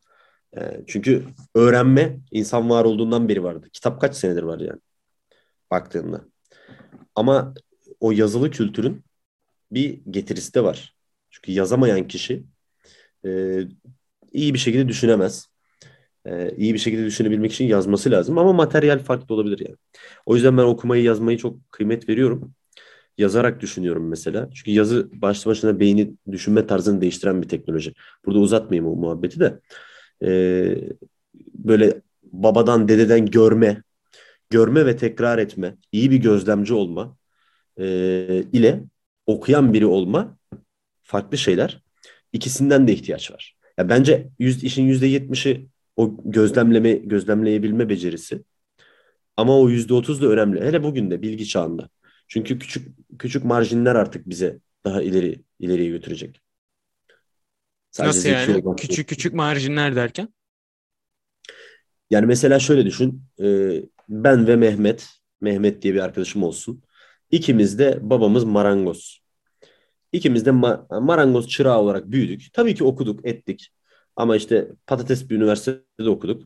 E, 0.57 0.61
çünkü 0.87 1.25
öğrenme 1.55 2.21
insan 2.31 2.71
var 2.71 2.85
olduğundan 2.85 3.29
beri 3.29 3.43
vardı. 3.43 3.69
Kitap 3.73 4.01
kaç 4.01 4.17
senedir 4.17 4.43
var 4.43 4.61
yani 4.61 4.81
baktığında. 5.71 6.25
Ama 7.15 7.55
o 8.01 8.13
yazılı 8.13 8.51
kültürün 8.51 9.05
bir 9.75 10.01
getirisi 10.11 10.55
de 10.55 10.65
var. 10.65 10.95
Çünkü 11.31 11.53
yazamayan 11.53 12.09
kişi 12.09 12.45
e, 13.27 13.61
iyi 14.33 14.55
bir 14.55 14.59
şekilde 14.59 14.89
düşünemez 14.89 15.55
e, 16.27 16.55
iyi 16.57 16.75
bir 16.75 16.79
şekilde 16.79 17.07
düşünebilmek 17.07 17.53
için 17.53 17.65
yazması 17.65 18.11
lazım. 18.11 18.39
Ama 18.39 18.53
materyal 18.53 18.99
farklı 18.99 19.35
olabilir 19.35 19.59
yani. 19.59 19.77
O 20.27 20.35
yüzden 20.35 20.59
ben 20.59 20.63
okumayı 20.63 21.03
yazmayı 21.03 21.39
çok 21.39 21.73
kıymet 21.73 22.09
veriyorum. 22.09 22.55
Yazarak 23.19 23.61
düşünüyorum 23.61 24.09
mesela. 24.09 24.51
Çünkü 24.55 24.71
yazı 24.71 25.09
başlı 25.13 25.51
başına 25.51 25.81
beyni 25.81 26.15
düşünme 26.31 26.67
tarzını 26.67 27.01
değiştiren 27.01 27.43
bir 27.43 27.49
teknoloji. 27.49 27.95
Burada 28.27 28.41
uzatmayayım 28.41 28.93
o 28.93 28.97
muhabbeti 28.97 29.41
de. 29.41 29.61
E, 30.25 30.31
böyle 31.55 32.03
babadan 32.23 32.89
dededen 32.89 33.27
görme, 33.27 33.83
görme 34.51 34.87
ve 34.87 34.97
tekrar 34.97 35.39
etme, 35.39 35.77
iyi 35.93 36.11
bir 36.11 36.17
gözlemci 36.17 36.75
olma 36.75 37.17
e, 37.79 37.87
ile 38.53 38.81
okuyan 39.27 39.73
biri 39.75 39.87
olma 39.87 40.39
farklı 41.03 41.39
şeyler. 41.39 41.83
İkisinden 42.33 42.89
de 42.89 42.93
ihtiyaç 42.93 43.33
var. 43.33 43.57
Ya 43.79 43.89
bence 43.89 44.31
yüz, 44.39 44.65
işin 44.65 44.85
yüzde 44.85 45.07
yetmişi 45.09 45.69
o 45.97 46.17
gözlemleme 46.33 46.93
gözlemleyebilme 46.95 47.89
becerisi. 47.89 48.45
Ama 49.37 49.61
o 49.61 49.69
yüzde 49.69 49.95
otuz 49.95 50.23
da 50.23 50.27
önemli. 50.29 50.61
Hele 50.61 50.83
bugün 50.83 51.11
de 51.11 51.23
bilgi 51.23 51.49
çağında. 51.49 51.89
Çünkü 52.29 52.59
küçük 52.59 52.89
küçük 53.19 53.45
marjinler 53.45 53.95
artık 53.95 54.29
bize 54.29 54.59
daha 54.85 55.03
ileri 55.03 55.43
ileriye 55.61 55.91
götürecek. 55.91 56.41
Sadece 57.91 58.19
Nasıl 58.19 58.31
yani? 58.31 58.53
olmak 58.53 58.79
Küçük 58.79 59.09
küçük 59.09 59.35
marjinler 59.35 59.97
derken? 59.97 60.29
Yani 62.11 62.27
mesela 62.27 62.59
şöyle 62.59 62.87
düşün. 62.87 63.23
e, 63.43 63.47
ben 64.09 64.47
ve 64.47 64.57
Mehmet, 64.57 65.09
Mehmet 65.41 65.83
diye 65.83 65.95
bir 65.95 66.01
arkadaşım 66.01 66.43
olsun. 66.43 66.83
İkimiz 67.35 67.79
de 67.79 67.99
babamız 68.03 68.45
marangoz. 68.45 69.21
İkimiz 70.13 70.47
de 70.47 70.51
ma- 70.51 71.05
marangoz 71.05 71.49
çırağı 71.49 71.79
olarak 71.79 72.11
büyüdük. 72.11 72.53
Tabii 72.53 72.75
ki 72.75 72.85
okuduk, 72.85 73.27
ettik. 73.27 73.71
Ama 74.17 74.37
işte 74.37 74.69
patates 74.87 75.31
bir 75.31 75.37
üniversitede 75.37 76.11
okuduk. 76.11 76.43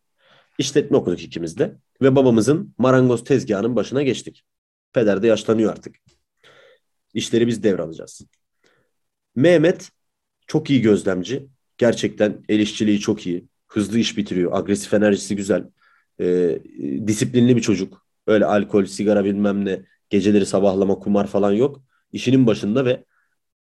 İşletme 0.59 0.97
okuduk 0.97 1.23
ikimiz 1.23 1.59
de. 1.59 1.77
Ve 2.03 2.17
babamızın 2.17 2.75
marangoz 2.79 3.25
tezgahının 3.25 3.77
başına 3.77 4.03
geçtik. 4.03 4.45
Peder 4.93 5.23
de 5.23 5.27
yaşlanıyor 5.27 5.73
artık. 5.73 5.97
İşleri 7.15 7.47
biz 7.47 7.63
devralacağız. 7.63 8.21
Mehmet 9.37 9.91
çok 10.47 10.71
iyi 10.71 10.81
gözlemci. 10.81 11.49
Gerçekten 11.79 12.45
el 12.49 12.59
işçiliği 12.59 13.01
çok 13.01 13.27
iyi. 13.27 13.49
Hızlı 13.67 13.99
iş 13.99 14.17
bitiriyor. 14.17 14.53
Agresif 14.59 14.95
enerjisi 14.95 15.37
güzel. 15.37 15.65
Ee, 16.21 16.59
disiplinli 17.07 17.57
bir 17.57 17.63
çocuk. 17.63 18.07
Öyle 18.27 18.45
alkol, 18.45 18.85
sigara 18.85 19.25
bilmem 19.25 19.65
ne, 19.65 19.83
geceleri 20.11 20.47
sabahlama, 20.47 20.99
kumar 20.99 21.27
falan 21.27 21.53
yok. 21.53 21.83
İşinin 22.13 22.47
başında 22.47 22.85
ve 22.85 23.05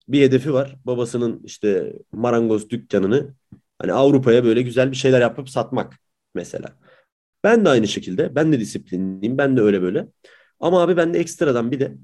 bir 0.09 0.23
hedefi 0.23 0.53
var. 0.53 0.77
Babasının 0.85 1.43
işte 1.45 1.93
marangoz 2.13 2.71
dükkanını 2.71 3.35
hani 3.79 3.93
Avrupa'ya 3.93 4.45
böyle 4.45 4.63
güzel 4.63 4.91
bir 4.91 4.97
şeyler 4.97 5.21
yapıp 5.21 5.49
satmak 5.51 5.99
mesela. 6.35 6.69
Ben 7.45 7.65
de 7.65 7.69
aynı 7.69 7.89
şekilde. 7.89 8.35
Ben 8.35 8.53
de 8.53 8.61
disiplinliyim. 8.61 9.39
Ben 9.39 9.57
de 9.57 9.61
öyle 9.61 9.83
böyle. 9.83 10.09
Ama 10.61 10.83
abi 10.83 10.97
ben 10.97 11.15
de 11.15 11.19
ekstradan 11.19 11.71
bir 11.71 11.81
de 11.81 11.97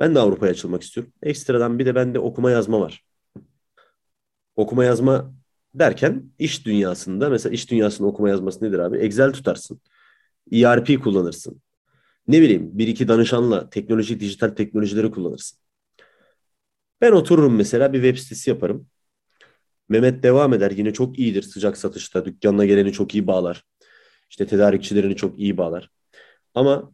ben 0.00 0.14
de 0.14 0.18
Avrupa'ya 0.18 0.52
açılmak 0.52 0.82
istiyorum. 0.82 1.12
Ekstradan 1.22 1.78
bir 1.78 1.86
de 1.86 1.94
bende 1.94 2.18
okuma 2.18 2.50
yazma 2.50 2.80
var. 2.80 3.04
Okuma 4.56 4.84
yazma 4.84 5.34
derken 5.74 6.32
iş 6.38 6.66
dünyasında 6.66 7.30
mesela 7.30 7.52
iş 7.52 7.70
dünyasının 7.70 8.08
okuma 8.08 8.28
yazması 8.28 8.64
nedir 8.64 8.78
abi? 8.78 8.98
Excel 8.98 9.32
tutarsın. 9.32 9.80
ERP 10.52 11.02
kullanırsın. 11.02 11.62
Ne 12.28 12.42
bileyim 12.42 12.78
bir 12.78 12.88
iki 12.88 13.08
danışanla 13.08 13.70
teknoloji, 13.70 14.20
dijital 14.20 14.48
teknolojileri 14.48 15.10
kullanırsın. 15.10 15.58
Ben 17.00 17.12
otururum 17.12 17.56
mesela 17.56 17.92
bir 17.92 18.02
web 18.02 18.16
sitesi 18.18 18.50
yaparım. 18.50 18.88
Mehmet 19.88 20.22
devam 20.22 20.54
eder. 20.54 20.70
Yine 20.70 20.92
çok 20.92 21.18
iyidir 21.18 21.42
sıcak 21.42 21.76
satışta. 21.76 22.24
Dükkanına 22.24 22.66
geleni 22.66 22.92
çok 22.92 23.14
iyi 23.14 23.26
bağlar. 23.26 23.64
İşte 24.30 24.46
tedarikçilerini 24.46 25.16
çok 25.16 25.38
iyi 25.38 25.56
bağlar. 25.56 25.90
Ama 26.54 26.92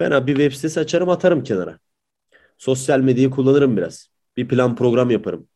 ben 0.00 0.10
abi 0.10 0.26
bir 0.32 0.36
web 0.36 0.52
sitesi 0.56 0.80
açarım 0.80 1.08
atarım 1.08 1.44
kenara. 1.44 1.78
Sosyal 2.58 3.00
medyayı 3.00 3.30
kullanırım 3.30 3.76
biraz. 3.76 4.08
Bir 4.36 4.48
plan 4.48 4.76
program 4.76 5.10
yaparım. 5.10 5.48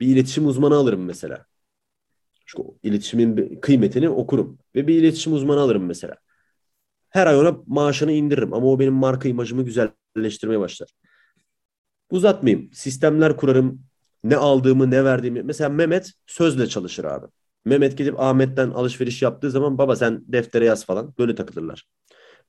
Bir 0.00 0.06
iletişim 0.06 0.46
uzmanı 0.46 0.74
alırım 0.76 1.04
mesela. 1.04 1.46
Şu 2.46 2.78
iletişimin 2.82 3.60
kıymetini 3.60 4.08
okurum. 4.08 4.58
Ve 4.74 4.86
bir 4.86 4.94
iletişim 4.94 5.32
uzmanı 5.32 5.60
alırım 5.60 5.86
mesela. 5.86 6.16
Her 7.12 7.26
ay 7.26 7.36
ona 7.36 7.56
maaşını 7.66 8.12
indiririm. 8.12 8.54
Ama 8.54 8.66
o 8.66 8.78
benim 8.78 8.94
marka 8.94 9.28
imajımı 9.28 9.62
güzelleştirmeye 9.64 10.60
başlar. 10.60 10.88
Uzatmayayım. 12.10 12.72
Sistemler 12.72 13.36
kurarım. 13.36 13.82
Ne 14.24 14.36
aldığımı, 14.36 14.90
ne 14.90 15.04
verdiğimi. 15.04 15.42
Mesela 15.42 15.70
Mehmet 15.70 16.12
sözle 16.26 16.66
çalışır 16.66 17.04
abi. 17.04 17.26
Mehmet 17.64 17.98
gidip 17.98 18.20
Ahmet'ten 18.20 18.70
alışveriş 18.70 19.22
yaptığı 19.22 19.50
zaman 19.50 19.78
baba 19.78 19.96
sen 19.96 20.24
deftere 20.28 20.64
yaz 20.64 20.84
falan. 20.86 21.14
Böyle 21.18 21.34
takılırlar. 21.34 21.84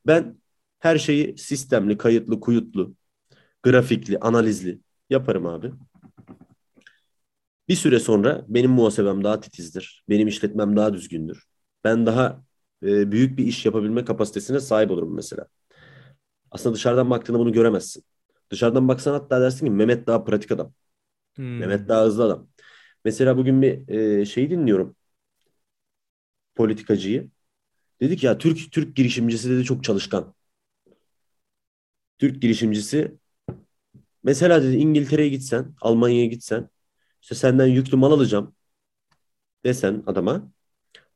Ben 0.08 0.38
her 0.80 0.98
şeyi 0.98 1.38
sistemli, 1.38 1.98
kayıtlı, 1.98 2.40
kuyutlu, 2.40 2.96
grafikli, 3.64 4.20
analizli 4.20 4.80
yaparım 5.10 5.46
abi. 5.46 5.72
Bir 7.70 7.76
süre 7.76 8.00
sonra 8.00 8.46
benim 8.48 8.72
muhasebem 8.72 9.24
daha 9.24 9.40
titizdir. 9.40 10.04
Benim 10.10 10.28
işletmem 10.28 10.76
daha 10.76 10.94
düzgündür. 10.94 11.44
Ben 11.84 12.06
daha 12.06 12.44
e, 12.84 13.12
büyük 13.12 13.38
bir 13.38 13.48
iş 13.48 13.66
yapabilme 13.66 14.06
kapasitesine 14.06 14.60
sahip 14.60 14.92
olurum 14.92 15.16
mesela. 15.16 15.48
Aslında 16.52 16.76
dışarıdan 16.76 17.10
baktığında 17.10 17.40
bunu 17.40 17.54
göremezsin. 17.54 18.04
Dışarıdan 18.50 18.88
baksan 18.88 19.14
hatta 19.14 19.42
dersin 19.42 19.66
ki 19.66 19.72
Mehmet 19.72 20.08
daha 20.08 20.24
pratik 20.24 20.52
adam. 20.52 20.74
Hmm. 21.36 21.58
Mehmet 21.60 21.90
daha 21.90 22.06
hızlı 22.06 22.24
adam. 22.24 22.48
Mesela 23.06 23.38
bugün 23.38 23.62
bir 23.62 23.90
e, 23.90 24.26
şey 24.26 24.50
dinliyorum. 24.50 24.96
Politikacıyı. 26.56 27.30
Dedik 28.02 28.24
ya 28.24 28.38
Türk 28.38 28.72
Türk 28.72 28.96
girişimcisi 28.96 29.50
dedi 29.50 29.64
çok 29.64 29.84
çalışkan. 29.84 30.36
Türk 32.18 32.42
girişimcisi 32.42 33.18
mesela 34.24 34.64
dedi 34.64 34.76
İngiltere'ye 34.76 35.30
gitsen, 35.30 35.76
Almanya'ya 35.82 36.26
gitsen 36.26 36.70
işte 37.22 37.36
senden 37.36 37.68
yüklü 37.68 37.98
mal 37.98 38.12
alacağım 38.12 38.56
desen 39.66 40.04
adama 40.08 40.53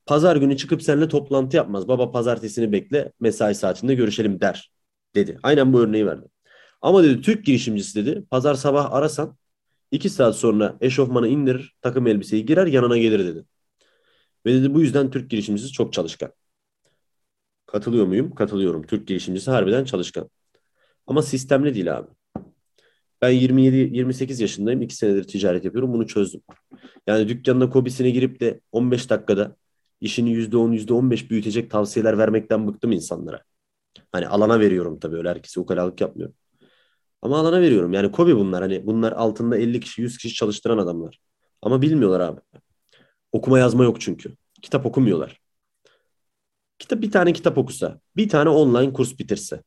pazar 0.08 0.36
günü 0.36 0.58
çıkıp 0.58 0.84
seninle 0.84 1.08
toplantı 1.08 1.58
yapmaz. 1.58 1.88
Baba 1.88 2.12
pazartesini 2.12 2.72
bekle 2.72 3.12
mesai 3.20 3.56
saatinde 3.56 3.96
görüşelim 3.96 4.42
der 4.42 4.72
dedi. 5.16 5.40
Aynen 5.44 5.74
bu 5.74 5.80
örneği 5.80 6.06
verdi. 6.06 6.28
Ama 6.82 7.04
dedi 7.04 7.22
Türk 7.22 7.46
girişimcisi 7.46 8.06
dedi 8.06 8.26
pazar 8.32 8.54
sabah 8.56 8.92
arasan 8.92 9.38
iki 9.92 10.10
saat 10.10 10.36
sonra 10.36 10.78
eşofmanı 10.82 11.28
indirir 11.28 11.76
takım 11.82 12.08
elbiseyi 12.08 12.46
girer 12.46 12.68
yanına 12.68 12.98
gelir 12.98 13.20
dedi. 13.20 13.46
Ve 14.46 14.54
dedi 14.54 14.74
bu 14.74 14.82
yüzden 14.82 15.12
Türk 15.12 15.30
girişimcisi 15.32 15.72
çok 15.72 15.94
çalışkan. 15.94 16.32
Katılıyor 17.66 18.06
muyum? 18.06 18.36
Katılıyorum. 18.36 18.84
Türk 18.84 19.08
girişimcisi 19.08 19.52
harbiden 19.52 19.86
çalışkan. 19.86 20.30
Ama 21.08 21.22
sistemli 21.22 21.76
değil 21.76 21.98
abi. 21.98 22.08
Ben 23.22 23.32
27-28 23.32 24.42
yaşındayım. 24.42 24.82
2 24.82 24.96
senedir 24.96 25.24
ticaret 25.24 25.66
yapıyorum. 25.66 25.94
Bunu 25.94 26.08
çözdüm. 26.08 26.42
Yani 27.08 27.28
dükkanına 27.28 27.70
kobisine 27.70 28.10
girip 28.10 28.40
de 28.40 28.60
15 28.72 29.10
dakikada 29.10 29.56
işini 30.02 30.32
%10, 30.32 30.72
%15 30.72 31.30
büyütecek 31.32 31.72
tavsiyeler 31.72 32.18
vermekten 32.18 32.68
bıktım 32.68 32.92
insanlara. 32.92 33.42
Hani 34.12 34.28
alana 34.28 34.60
veriyorum 34.60 35.00
tabii 35.00 35.16
öyle 35.18 35.30
herkese 35.30 35.60
ukalalık 35.60 36.02
yapmıyorum. 36.02 36.36
Ama 37.22 37.40
alana 37.40 37.62
veriyorum. 37.62 37.94
Yani 37.94 38.12
kobi 38.12 38.36
bunlar. 38.36 38.62
Hani 38.62 38.88
bunlar 38.88 39.12
altında 39.12 39.58
50 39.58 39.80
kişi, 39.80 40.02
100 40.02 40.18
kişi 40.18 40.36
çalıştıran 40.36 40.78
adamlar. 40.78 41.20
Ama 41.62 41.82
bilmiyorlar 41.82 42.20
abi. 42.20 42.42
Okuma 43.32 43.60
yazma 43.60 43.84
yok 43.84 44.02
çünkü. 44.02 44.36
Kitap 44.62 44.86
okumuyorlar. 44.86 45.42
Kitap 46.80 47.02
bir 47.02 47.12
tane 47.12 47.34
kitap 47.34 47.58
okusa, 47.58 48.00
bir 48.16 48.30
tane 48.30 48.50
online 48.50 48.94
kurs 48.94 49.20
bitirse. 49.20 49.64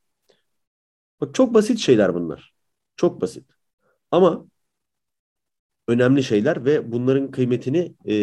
Bak 1.21 1.35
çok 1.35 1.53
basit 1.53 1.79
şeyler 1.79 2.13
bunlar. 2.13 2.53
Çok 2.95 3.21
basit. 3.21 3.45
Ama 4.11 4.45
önemli 5.87 6.23
şeyler 6.23 6.65
ve 6.65 6.91
bunların 6.91 7.31
kıymetini 7.31 7.95
e, 8.07 8.15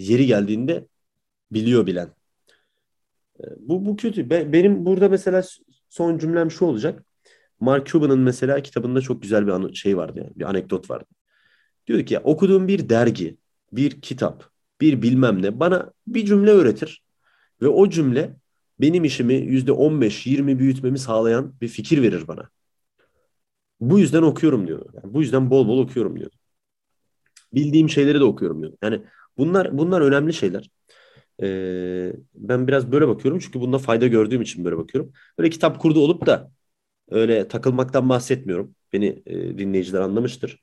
yeri 0.00 0.26
geldiğinde 0.26 0.86
biliyor 1.52 1.86
bilen. 1.86 2.08
E, 3.40 3.44
bu, 3.58 3.86
bu 3.86 3.96
kötü. 3.96 4.30
Be- 4.30 4.52
benim 4.52 4.86
burada 4.86 5.08
mesela 5.08 5.42
son 5.90 6.18
cümlem 6.18 6.50
şu 6.50 6.64
olacak. 6.64 7.04
Mark 7.60 7.86
Cuban'ın 7.86 8.20
mesela 8.20 8.62
kitabında 8.62 9.00
çok 9.00 9.22
güzel 9.22 9.46
bir 9.46 9.52
anı, 9.52 9.76
şey 9.76 9.96
vardı 9.96 10.18
yani, 10.18 10.32
bir 10.36 10.44
anekdot 10.44 10.90
vardı. 10.90 11.06
Diyor 11.86 12.06
ki 12.06 12.14
ya 12.14 12.22
okuduğum 12.22 12.68
bir 12.68 12.88
dergi, 12.88 13.36
bir 13.72 14.00
kitap, 14.00 14.50
bir 14.80 15.02
bilmem 15.02 15.42
ne 15.42 15.60
bana 15.60 15.92
bir 16.06 16.26
cümle 16.26 16.50
öğretir 16.50 17.02
ve 17.62 17.68
o 17.68 17.90
cümle 17.90 18.36
benim 18.80 19.04
işimi 19.04 19.34
yüzde 19.34 19.72
15-20 19.72 20.58
büyütmemi 20.58 20.98
sağlayan 20.98 21.54
bir 21.60 21.68
fikir 21.68 22.02
verir 22.02 22.28
bana. 22.28 22.50
Bu 23.80 23.98
yüzden 23.98 24.22
okuyorum 24.22 24.66
diyor. 24.66 24.86
Yani 24.94 25.14
bu 25.14 25.20
yüzden 25.20 25.50
bol 25.50 25.68
bol 25.68 25.78
okuyorum 25.78 26.18
diyor. 26.18 26.30
Bildiğim 27.52 27.88
şeyleri 27.88 28.20
de 28.20 28.24
okuyorum 28.24 28.62
diyor. 28.62 28.72
Yani 28.82 29.02
bunlar 29.38 29.78
bunlar 29.78 30.00
önemli 30.00 30.32
şeyler. 30.32 30.70
Ee, 31.42 32.12
ben 32.34 32.68
biraz 32.68 32.92
böyle 32.92 33.08
bakıyorum 33.08 33.38
çünkü 33.40 33.60
bunda 33.60 33.78
fayda 33.78 34.06
gördüğüm 34.06 34.42
için 34.42 34.64
böyle 34.64 34.76
bakıyorum. 34.76 35.12
Böyle 35.38 35.50
kitap 35.50 35.80
kurdu 35.80 36.00
olup 36.00 36.26
da 36.26 36.50
öyle 37.10 37.48
takılmaktan 37.48 38.08
bahsetmiyorum. 38.08 38.74
Beni 38.92 39.22
e, 39.26 39.58
dinleyiciler 39.58 40.00
anlamıştır. 40.00 40.62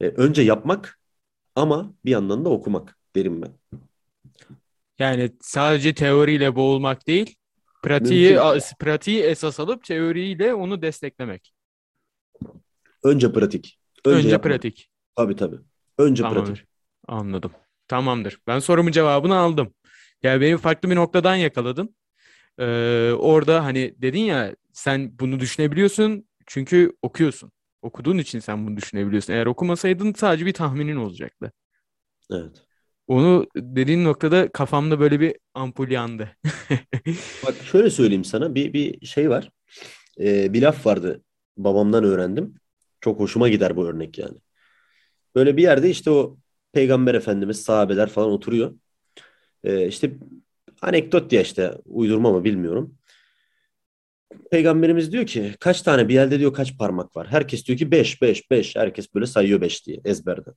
E, 0.00 0.06
önce 0.08 0.42
yapmak 0.42 1.00
ama 1.54 1.94
bir 2.04 2.10
yandan 2.10 2.44
da 2.44 2.48
okumak 2.48 2.98
derim 3.16 3.42
ben. 3.42 3.52
Yani 4.98 5.30
sadece 5.40 5.94
teoriyle 5.94 6.56
boğulmak 6.56 7.06
değil, 7.06 7.34
pratiği 7.82 8.30
Mümkün. 8.34 8.76
pratiği 8.78 9.22
esas 9.22 9.60
alıp 9.60 9.84
teoriyle 9.84 10.54
onu 10.54 10.82
desteklemek. 10.82 11.52
Önce 13.02 13.32
pratik. 13.32 13.78
Önce, 14.04 14.16
Önce 14.18 14.28
yapmak. 14.28 14.52
pratik. 14.52 14.90
Tabii 15.16 15.36
tabii. 15.36 15.56
Önce 15.98 16.22
pratik. 16.22 16.34
Tamamdır. 16.34 16.66
Anladım. 17.08 17.50
Tamamdır. 17.88 18.38
Ben 18.46 18.58
sorumun 18.58 18.92
cevabını 18.92 19.36
aldım. 19.36 19.74
Yani 20.22 20.40
beni 20.40 20.56
farklı 20.58 20.90
bir 20.90 20.96
noktadan 20.96 21.36
yakaladın. 21.36 21.96
Ee, 22.58 23.12
orada 23.18 23.64
hani 23.64 23.94
dedin 24.02 24.20
ya 24.20 24.56
sen 24.72 25.18
bunu 25.20 25.40
düşünebiliyorsun 25.40 26.28
çünkü 26.46 26.92
okuyorsun. 27.02 27.52
Okuduğun 27.82 28.18
için 28.18 28.38
sen 28.38 28.66
bunu 28.66 28.76
düşünebiliyorsun. 28.76 29.32
Eğer 29.32 29.46
okumasaydın 29.46 30.12
sadece 30.12 30.46
bir 30.46 30.52
tahminin 30.52 30.96
olacaktı. 30.96 31.52
Evet. 32.30 32.62
Onu 33.06 33.46
dediğin 33.56 34.04
noktada 34.04 34.52
kafamda 34.52 35.00
böyle 35.00 35.20
bir 35.20 35.36
ampul 35.54 35.90
yandı. 35.90 36.36
Bak 37.46 37.54
şöyle 37.72 37.90
söyleyeyim 37.90 38.24
sana 38.24 38.54
bir 38.54 38.72
bir 38.72 39.06
şey 39.06 39.30
var. 39.30 39.50
Ee, 40.20 40.52
bir 40.52 40.62
laf 40.62 40.86
vardı. 40.86 41.22
Babamdan 41.56 42.04
öğrendim. 42.04 42.54
Çok 43.00 43.20
hoşuma 43.20 43.48
gider 43.48 43.76
bu 43.76 43.86
örnek 43.86 44.18
yani. 44.18 44.38
Böyle 45.34 45.56
bir 45.56 45.62
yerde 45.62 45.90
işte 45.90 46.10
o 46.10 46.38
Peygamber 46.72 47.14
Efendimiz, 47.14 47.62
sahabeler 47.62 48.08
falan 48.08 48.30
oturuyor. 48.30 48.74
Ee, 49.64 49.86
işte 49.88 50.12
anekdot 50.82 51.30
diye 51.30 51.42
işte 51.42 51.74
uydurma 51.84 52.32
mı 52.32 52.44
bilmiyorum. 52.44 52.98
Peygamberimiz 54.50 55.12
diyor 55.12 55.26
ki 55.26 55.54
kaç 55.60 55.82
tane 55.82 56.08
bir 56.08 56.18
elde 56.18 56.38
diyor 56.38 56.52
kaç 56.52 56.78
parmak 56.78 57.16
var. 57.16 57.26
Herkes 57.26 57.66
diyor 57.66 57.78
ki 57.78 57.90
5 57.90 58.22
5 58.22 58.50
5. 58.50 58.76
Herkes 58.76 59.14
böyle 59.14 59.26
sayıyor 59.26 59.60
5 59.60 59.86
diye 59.86 60.00
ezberden. 60.04 60.54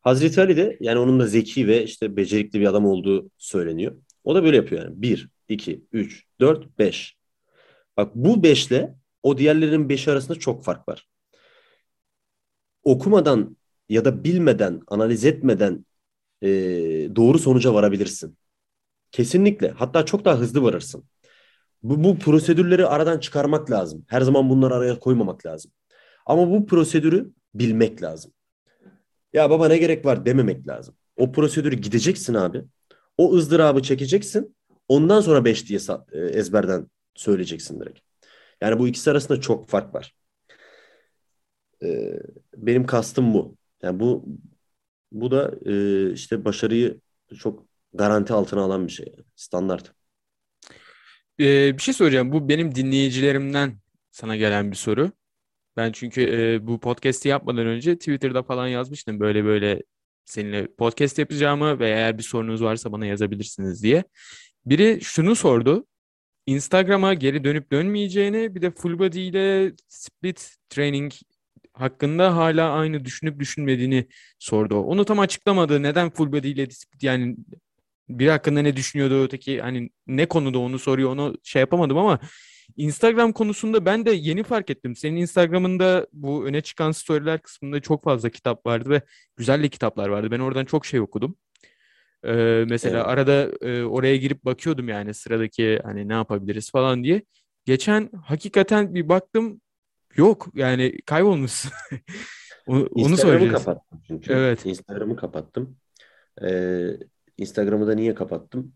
Hazreti 0.00 0.40
Ali 0.40 0.56
de 0.56 0.76
yani 0.80 0.98
onun 0.98 1.20
da 1.20 1.26
zeki 1.26 1.68
ve 1.68 1.84
işte 1.84 2.16
becerikli 2.16 2.60
bir 2.60 2.66
adam 2.66 2.86
olduğu 2.86 3.30
söyleniyor. 3.38 3.96
O 4.24 4.34
da 4.34 4.44
böyle 4.44 4.56
yapıyor 4.56 4.82
yani. 4.82 5.02
1, 5.02 5.28
2, 5.48 5.84
3, 5.92 6.24
4, 6.40 6.78
5. 6.78 7.16
Bak 7.96 8.14
bu 8.14 8.42
5 8.42 8.66
ile 8.66 8.94
o 9.22 9.38
diğerlerinin 9.38 9.88
5'i 9.88 10.12
arasında 10.12 10.38
çok 10.38 10.64
fark 10.64 10.88
var. 10.88 11.08
Okumadan 12.84 13.56
ya 13.92 14.04
da 14.04 14.24
bilmeden, 14.24 14.80
analiz 14.88 15.24
etmeden 15.24 15.86
e, 16.42 16.48
doğru 17.16 17.38
sonuca 17.38 17.74
varabilirsin. 17.74 18.38
Kesinlikle. 19.12 19.70
Hatta 19.70 20.04
çok 20.04 20.24
daha 20.24 20.38
hızlı 20.38 20.62
varırsın. 20.62 21.04
Bu, 21.82 22.04
bu 22.04 22.18
prosedürleri 22.18 22.86
aradan 22.86 23.18
çıkarmak 23.18 23.70
lazım. 23.70 24.04
Her 24.08 24.20
zaman 24.20 24.50
bunları 24.50 24.74
araya 24.74 24.98
koymamak 24.98 25.46
lazım. 25.46 25.72
Ama 26.26 26.50
bu 26.50 26.66
prosedürü 26.66 27.32
bilmek 27.54 28.02
lazım. 28.02 28.32
Ya 29.32 29.50
baba 29.50 29.68
ne 29.68 29.78
gerek 29.78 30.04
var 30.04 30.26
dememek 30.26 30.68
lazım. 30.68 30.94
O 31.16 31.32
prosedürü 31.32 31.76
gideceksin 31.76 32.34
abi. 32.34 32.64
O 33.18 33.34
ızdırabı 33.34 33.82
çekeceksin. 33.82 34.56
Ondan 34.88 35.20
sonra 35.20 35.44
5 35.44 35.68
diye 35.68 35.80
e, 36.12 36.18
ezberden 36.18 36.86
söyleyeceksin 37.14 37.80
direkt. 37.80 38.00
Yani 38.60 38.78
bu 38.78 38.88
ikisi 38.88 39.10
arasında 39.10 39.40
çok 39.40 39.68
fark 39.68 39.94
var. 39.94 40.14
Ee, 41.82 42.20
benim 42.56 42.86
kastım 42.86 43.34
bu. 43.34 43.56
Yani 43.82 44.00
bu 44.00 44.24
bu 45.12 45.30
da 45.30 45.54
e, 45.66 46.12
işte 46.12 46.44
başarıyı 46.44 47.00
çok 47.38 47.66
garanti 47.94 48.32
altına 48.32 48.60
alan 48.62 48.86
bir 48.86 48.92
şey. 48.92 49.06
yani. 49.16 49.26
Standart. 49.36 49.92
Ee, 51.40 51.76
bir 51.76 51.82
şey 51.82 51.94
soracağım. 51.94 52.32
Bu 52.32 52.48
benim 52.48 52.74
dinleyicilerimden 52.74 53.78
sana 54.10 54.36
gelen 54.36 54.70
bir 54.70 54.76
soru. 54.76 55.12
Ben 55.76 55.92
çünkü 55.92 56.22
e, 56.22 56.66
bu 56.66 56.80
podcast'i 56.80 57.28
yapmadan 57.28 57.66
önce 57.66 57.98
Twitter'da 57.98 58.42
falan 58.42 58.66
yazmıştım 58.68 59.20
böyle 59.20 59.44
böyle 59.44 59.82
seninle 60.24 60.66
podcast 60.66 61.18
yapacağımı 61.18 61.78
ve 61.78 61.88
eğer 61.88 62.18
bir 62.18 62.22
sorunuz 62.22 62.62
varsa 62.62 62.92
bana 62.92 63.06
yazabilirsiniz 63.06 63.82
diye. 63.82 64.04
Biri 64.66 64.98
şunu 65.02 65.36
sordu. 65.36 65.86
Instagram'a 66.46 67.14
geri 67.14 67.44
dönüp 67.44 67.72
dönmeyeceğini 67.72 68.54
bir 68.54 68.62
de 68.62 68.70
full 68.70 68.98
body 68.98 69.28
ile 69.28 69.72
split 69.88 70.56
training 70.70 71.12
hakkında 71.72 72.36
hala 72.36 72.70
aynı 72.70 73.04
düşünüp 73.04 73.40
düşünmediğini 73.40 74.06
sordu. 74.38 74.76
Onu 74.76 75.04
tam 75.04 75.18
açıklamadı. 75.18 75.82
Neden 75.82 76.10
full 76.10 76.32
body 76.32 76.50
ile 76.50 76.68
yani 77.02 77.36
bir 78.08 78.28
hakkında 78.28 78.62
ne 78.62 78.76
düşünüyordu 78.76 79.24
öteki 79.24 79.60
hani 79.60 79.90
ne 80.06 80.26
konuda 80.26 80.58
onu 80.58 80.78
soruyor 80.78 81.10
onu 81.10 81.36
şey 81.42 81.60
yapamadım 81.60 81.98
ama 81.98 82.18
Instagram 82.76 83.32
konusunda 83.32 83.84
ben 83.84 84.06
de 84.06 84.10
yeni 84.10 84.42
fark 84.42 84.70
ettim. 84.70 84.96
Senin 84.96 85.16
Instagram'ında 85.16 86.06
bu 86.12 86.46
öne 86.46 86.60
çıkan 86.60 86.92
storyler 86.92 87.42
kısmında 87.42 87.80
çok 87.80 88.04
fazla 88.04 88.30
kitap 88.30 88.66
vardı 88.66 88.90
ve 88.90 89.02
güzel 89.36 89.62
de 89.62 89.68
kitaplar 89.68 90.08
vardı. 90.08 90.30
Ben 90.30 90.40
oradan 90.40 90.64
çok 90.64 90.86
şey 90.86 91.00
okudum. 91.00 91.36
Ee, 92.24 92.64
mesela 92.68 92.96
Evet. 92.96 93.06
arada 93.06 93.50
e, 93.60 93.84
oraya 93.84 94.16
girip 94.16 94.44
bakıyordum 94.44 94.88
yani 94.88 95.14
sıradaki 95.14 95.80
hani 95.84 96.08
ne 96.08 96.12
yapabiliriz 96.12 96.70
falan 96.70 97.04
diye. 97.04 97.22
Geçen 97.64 98.10
hakikaten 98.24 98.94
bir 98.94 99.08
baktım 99.08 99.60
yok 100.16 100.48
yani 100.54 100.98
kaybolmuşsun. 101.06 101.72
Onu, 102.66 102.80
onu 102.80 102.88
Instagram'ı 102.94 103.16
söyleyeceğiz. 103.16 103.64
kapattım 103.64 104.02
çünkü. 104.06 104.32
Evet. 104.32 104.66
Instagram'ı 104.66 105.16
kapattım. 105.16 105.76
Ee, 106.42 106.88
Instagram'ı 107.38 107.86
da 107.86 107.94
niye 107.94 108.14
kapattım? 108.14 108.72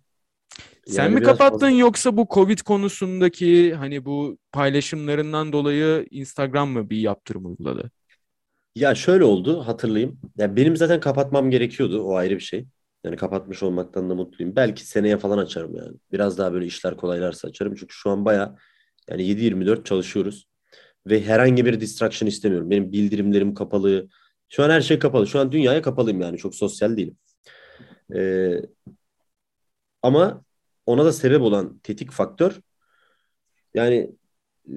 Sen 0.87 1.03
Yani 1.05 1.15
mi 1.15 1.23
kapattın 1.23 1.59
fazla- 1.59 1.71
yoksa 1.71 2.17
bu 2.17 2.27
Covid 2.31 2.59
konusundaki 2.59 3.75
hani 3.75 4.05
bu 4.05 4.39
paylaşımlarından 4.53 5.53
dolayı 5.53 6.07
Instagram 6.11 6.69
mı 6.69 6.91
bir 6.91 6.99
yaptırım 6.99 7.47
uyguladı? 7.47 7.91
Ya 8.75 8.95
şöyle 8.95 9.25
oldu 9.25 9.61
hatırlayayım. 9.67 10.21
Ya 10.37 10.57
benim 10.57 10.77
zaten 10.77 11.01
kapatmam 11.01 11.51
gerekiyordu. 11.51 12.03
O 12.03 12.15
ayrı 12.15 12.35
bir 12.35 12.41
şey. 12.41 12.67
Yani 13.05 13.17
kapatmış 13.17 13.63
olmaktan 13.63 14.11
da 14.11 14.15
mutluyum. 14.15 14.57
Belki 14.57 14.87
seneye 14.87 15.17
falan 15.19 15.39
açarım 15.39 15.77
yani. 15.77 15.97
Biraz 16.13 16.39
daha 16.39 16.53
böyle 16.53 16.67
işler 16.67 16.97
kolaylarsa 16.97 17.49
açarım. 17.49 17.75
Çünkü 17.75 17.95
şu 17.95 18.11
an 18.11 18.25
baya 18.25 18.57
yani 19.11 19.23
7-24 19.23 19.85
çalışıyoruz. 19.87 20.47
Ve 21.07 21.25
herhangi 21.25 21.65
bir 21.67 21.81
distraction 21.81 22.29
istemiyorum. 22.29 22.71
Benim 22.71 22.93
bildirimlerim 22.93 23.55
kapalı. 23.55 24.09
Şu 24.49 24.65
an 24.65 24.71
her 24.71 24.81
şey 24.81 24.99
kapalı. 24.99 25.27
Şu 25.27 25.41
an 25.41 25.53
dünyaya 25.53 25.83
kapalıyım 25.83 26.21
yani. 26.21 26.39
Çok 26.39 26.55
sosyal 26.55 26.97
değilim. 26.97 27.17
Ee, 28.15 28.63
ama 30.03 30.45
ona 30.87 31.05
da 31.05 31.13
sebep 31.13 31.43
olan 31.43 31.79
tetik 31.79 32.11
faktör 32.11 32.61
yani 33.75 34.11
e, 34.69 34.75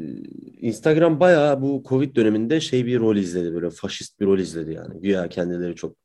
Instagram 0.61 1.19
bayağı 1.19 1.61
bu 1.61 1.84
Covid 1.89 2.15
döneminde 2.15 2.61
şey 2.61 2.86
bir 2.86 2.99
rol 2.99 3.15
izledi 3.15 3.53
böyle 3.53 3.69
faşist 3.69 4.19
bir 4.19 4.25
rol 4.25 4.39
izledi 4.39 4.73
yani. 4.73 5.01
Güya 5.01 5.30
kendileri 5.30 5.75
çok 5.75 5.97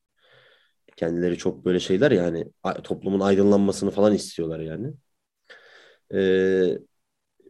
kendileri 0.96 1.38
çok 1.38 1.64
böyle 1.64 1.80
şeyler 1.80 2.10
yani 2.10 2.46
toplumun 2.84 3.20
aydınlanmasını 3.20 3.90
falan 3.90 4.14
istiyorlar 4.14 4.60
yani. 4.60 4.94
Ee, 6.14 6.78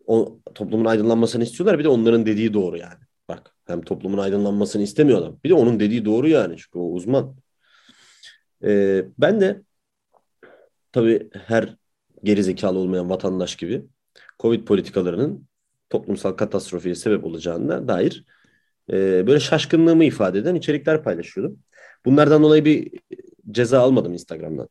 o 0.07 0.38
toplumun 0.55 0.84
aydınlanmasını 0.84 1.42
istiyorlar 1.44 1.78
bir 1.78 1.84
de 1.84 1.88
onların 1.88 2.26
dediği 2.26 2.55
doğru 2.55 2.76
yani. 2.76 3.00
Bak 3.28 3.55
hem 3.66 3.82
toplumun 3.82 4.18
aydınlanmasını 4.18 4.82
istemiyor 4.82 5.18
adam. 5.18 5.38
Bir 5.44 5.50
de 5.50 5.55
onun 5.55 5.80
dediği 5.80 6.05
doğru 6.05 6.28
yani 6.28 6.57
çünkü 6.57 6.78
o 6.78 6.92
uzman. 6.92 7.36
Ee, 8.64 9.05
ben 9.18 9.40
de 9.40 9.62
tabii 10.92 11.30
her 11.32 11.76
gerizekalı 12.24 12.78
olmayan 12.78 13.11
vatandaş 13.11 13.57
gibi 13.57 13.84
Covid 14.40 14.64
politikalarının 14.64 15.48
toplumsal 15.90 16.32
katastrofiye 16.32 16.94
sebep 16.94 17.24
olacağına 17.24 17.88
dair 17.88 18.24
e, 18.92 19.26
böyle 19.26 19.40
şaşkınlığımı 19.40 20.05
ifade 20.05 20.38
eden 20.38 20.55
içerikler 20.55 21.02
paylaşıyordum. 21.02 21.59
Bunlardan 22.05 22.42
dolayı 22.42 22.64
bir 22.64 22.90
ceza 23.50 23.80
almadım 23.80 24.12
Instagram'dan. 24.12 24.68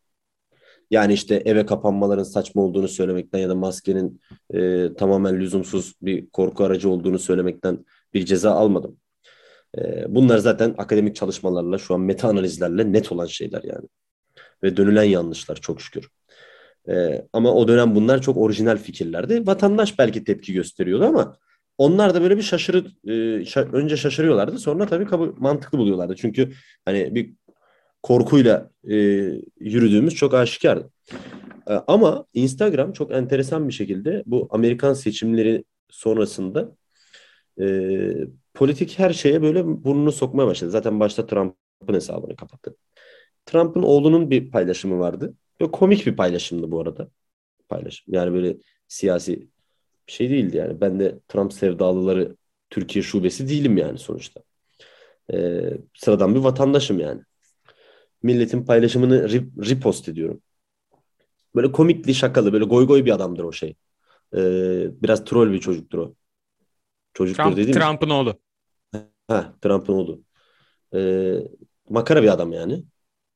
Yani 0.93 1.13
işte 1.13 1.41
eve 1.45 1.65
kapanmaların 1.65 2.23
saçma 2.23 2.61
olduğunu 2.61 2.87
söylemekten 2.87 3.39
ya 3.39 3.49
da 3.49 3.55
maskenin 3.55 4.21
e, 4.53 4.89
tamamen 4.97 5.39
lüzumsuz 5.39 5.93
bir 6.01 6.29
korku 6.29 6.63
aracı 6.63 6.89
olduğunu 6.89 7.19
söylemekten 7.19 7.85
bir 8.13 8.25
ceza 8.25 8.51
almadım. 8.51 8.97
E, 9.77 10.15
bunlar 10.15 10.37
zaten 10.37 10.75
akademik 10.77 11.15
çalışmalarla 11.15 11.77
şu 11.77 11.93
an 11.93 12.01
meta 12.01 12.27
analizlerle 12.27 12.93
net 12.93 13.11
olan 13.11 13.25
şeyler 13.25 13.63
yani. 13.63 13.87
Ve 14.63 14.77
dönülen 14.77 15.03
yanlışlar 15.03 15.55
çok 15.55 15.81
şükür. 15.81 16.09
Ee, 16.89 17.27
ama 17.33 17.53
o 17.53 17.67
dönem 17.67 17.95
bunlar 17.95 18.21
çok 18.21 18.37
orijinal 18.37 18.77
fikirlerdi. 18.77 19.47
Vatandaş 19.47 19.99
belki 19.99 20.23
tepki 20.23 20.53
gösteriyordu 20.53 21.05
ama 21.05 21.37
onlar 21.77 22.15
da 22.15 22.21
böyle 22.21 22.37
bir 22.37 22.41
şaşırı 22.41 22.77
e, 23.07 23.11
şa- 23.43 23.71
önce 23.71 23.97
şaşırıyorlardı. 23.97 24.59
Sonra 24.59 24.85
tabii 24.85 25.05
kabul, 25.05 25.33
mantıklı 25.37 25.77
buluyorlardı. 25.77 26.15
Çünkü 26.15 26.53
hani 26.85 27.15
bir 27.15 27.33
korkuyla 28.03 28.69
e, 28.89 28.95
yürüdüğümüz 29.59 30.15
çok 30.15 30.33
aşikardı. 30.33 30.89
E, 31.67 31.73
ama 31.87 32.25
Instagram 32.33 32.93
çok 32.93 33.11
enteresan 33.11 33.67
bir 33.67 33.73
şekilde 33.73 34.23
bu 34.25 34.47
Amerikan 34.51 34.93
seçimleri 34.93 35.63
sonrasında 35.89 36.75
e, 37.61 37.65
politik 38.53 38.99
her 38.99 39.13
şeye 39.13 39.41
böyle 39.41 39.65
burnunu 39.83 40.11
sokmaya 40.11 40.47
başladı. 40.47 40.71
Zaten 40.71 40.99
başta 40.99 41.25
Trump'ın 41.25 41.93
hesabını 41.93 42.35
kapattı. 42.35 42.75
Trump'ın 43.45 43.83
oğlunun 43.83 44.31
bir 44.31 44.51
paylaşımı 44.51 44.99
vardı. 44.99 45.33
Böyle 45.59 45.71
komik 45.71 46.05
bir 46.05 46.15
paylaşımdı 46.15 46.71
bu 46.71 46.81
arada. 46.81 47.09
Paylaşım. 47.69 48.13
Yani 48.13 48.33
böyle 48.33 48.57
siyasi 48.87 49.47
bir 50.07 50.11
şey 50.11 50.29
değildi 50.29 50.57
yani. 50.57 50.81
Ben 50.81 50.99
de 50.99 51.19
Trump 51.27 51.53
sevdalıları 51.53 52.35
Türkiye 52.69 53.03
şubesi 53.03 53.49
değilim 53.49 53.77
yani 53.77 53.97
sonuçta. 53.97 54.41
Ee, 55.33 55.69
sıradan 55.93 56.35
bir 56.35 56.39
vatandaşım 56.39 56.99
yani. 56.99 57.21
Milletin 58.23 58.65
paylaşımını 58.65 59.15
re- 59.15 59.69
repost 59.69 60.09
ediyorum. 60.09 60.41
Böyle 61.55 61.71
komikli 61.71 62.15
şakalı 62.15 62.53
böyle 62.53 62.65
goy 62.65 62.87
goy 62.87 63.05
bir 63.05 63.11
adamdır 63.11 63.43
o 63.43 63.51
şey. 63.51 63.75
Ee, 64.35 64.87
biraz 65.03 65.25
troll 65.25 65.51
bir 65.51 65.59
çocuktur 65.59 65.97
o. 65.97 66.15
Çocuktur 67.13 67.43
Trump, 67.43 67.57
dediğim 67.57 67.79
Trump'ın 67.79 68.09
oğlu. 68.09 68.39
Ha, 69.27 69.53
Trump'ın 69.61 69.93
oğlu. 69.93 70.23
Ee, 70.95 71.35
makara 71.89 72.23
bir 72.23 72.27
adam 72.33 72.53
yani. 72.53 72.83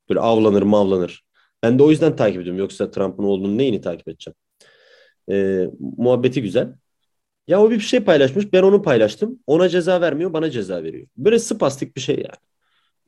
Böyle 0.09 0.19
avlanır 0.19 0.61
mavlanır. 0.61 1.25
Ben 1.63 1.79
de 1.79 1.83
o 1.83 1.89
yüzden 1.91 2.15
takip 2.15 2.41
ediyorum. 2.41 2.59
Yoksa 2.59 2.91
Trump'ın 2.91 3.23
oğlunun 3.23 3.57
neyini 3.57 3.81
takip 3.81 4.07
edeceğim? 4.07 4.35
Ee, 5.31 5.67
muhabbeti 5.97 6.41
güzel. 6.41 6.75
Ya 7.47 7.61
o 7.61 7.69
bir 7.71 7.79
şey 7.79 7.99
paylaşmış. 7.99 8.53
Ben 8.53 8.63
onu 8.63 8.81
paylaştım. 8.81 9.39
Ona 9.47 9.69
ceza 9.69 10.01
vermiyor. 10.01 10.33
Bana 10.33 10.51
ceza 10.51 10.83
veriyor. 10.83 11.07
Böyle 11.17 11.39
spastik 11.39 11.95
bir 11.95 12.01
şey 12.01 12.15
yani. 12.15 12.37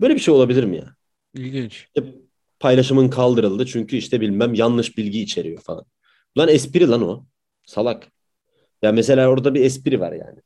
Böyle 0.02 0.16
bir 0.16 0.20
şey 0.20 0.34
olabilir 0.34 0.64
mi 0.64 0.78
ya? 0.78 0.96
İlginç. 1.34 1.74
İşte 1.74 2.14
paylaşımın 2.60 3.10
kaldırıldı. 3.10 3.66
Çünkü 3.66 3.98
işte 3.98 4.22
bilmem 4.22 4.54
yanlış 4.54 4.98
bilgi 4.98 5.22
içeriyor 5.22 5.62
falan. 5.62 5.86
Lan 6.38 6.50
espri 6.50 6.88
lan 6.88 7.02
o. 7.02 7.26
Salak. 7.66 8.08
Ya 8.82 8.92
mesela 8.92 9.30
orada 9.30 9.54
bir 9.54 9.62
espri 9.62 10.00
var 10.00 10.12
yani. 10.12 10.40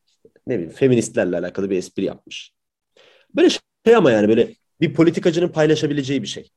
Ne 0.48 0.54
bileyim 0.54 0.74
feministlerle 0.74 1.38
alakalı 1.38 1.70
bir 1.70 1.78
espri 1.78 2.04
yapmış. 2.04 2.54
Böyle 3.36 3.50
şey 3.50 3.96
ama 3.96 4.12
yani 4.12 4.30
böyle 4.30 4.56
bir 4.82 4.94
politikacının 4.94 5.48
paylaşabileceği 5.48 6.22
bir 6.22 6.28
şey. 6.28 6.52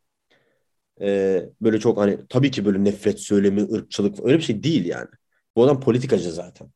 Ee, 1.01 1.45
böyle 1.61 1.81
çok 1.81 1.99
hani 1.99 2.18
tabii 2.29 2.51
ki 2.51 2.64
böyle 2.64 2.85
nefret 2.85 3.20
söylemi, 3.20 3.62
ırkçılık 3.62 4.24
öyle 4.24 4.39
bir 4.39 4.43
şey 4.43 4.62
değil 4.62 4.85
yani. 4.85 5.09
Bu 5.57 5.64
adam 5.64 5.81
politikacı 5.81 6.33
zaten. 6.33 6.68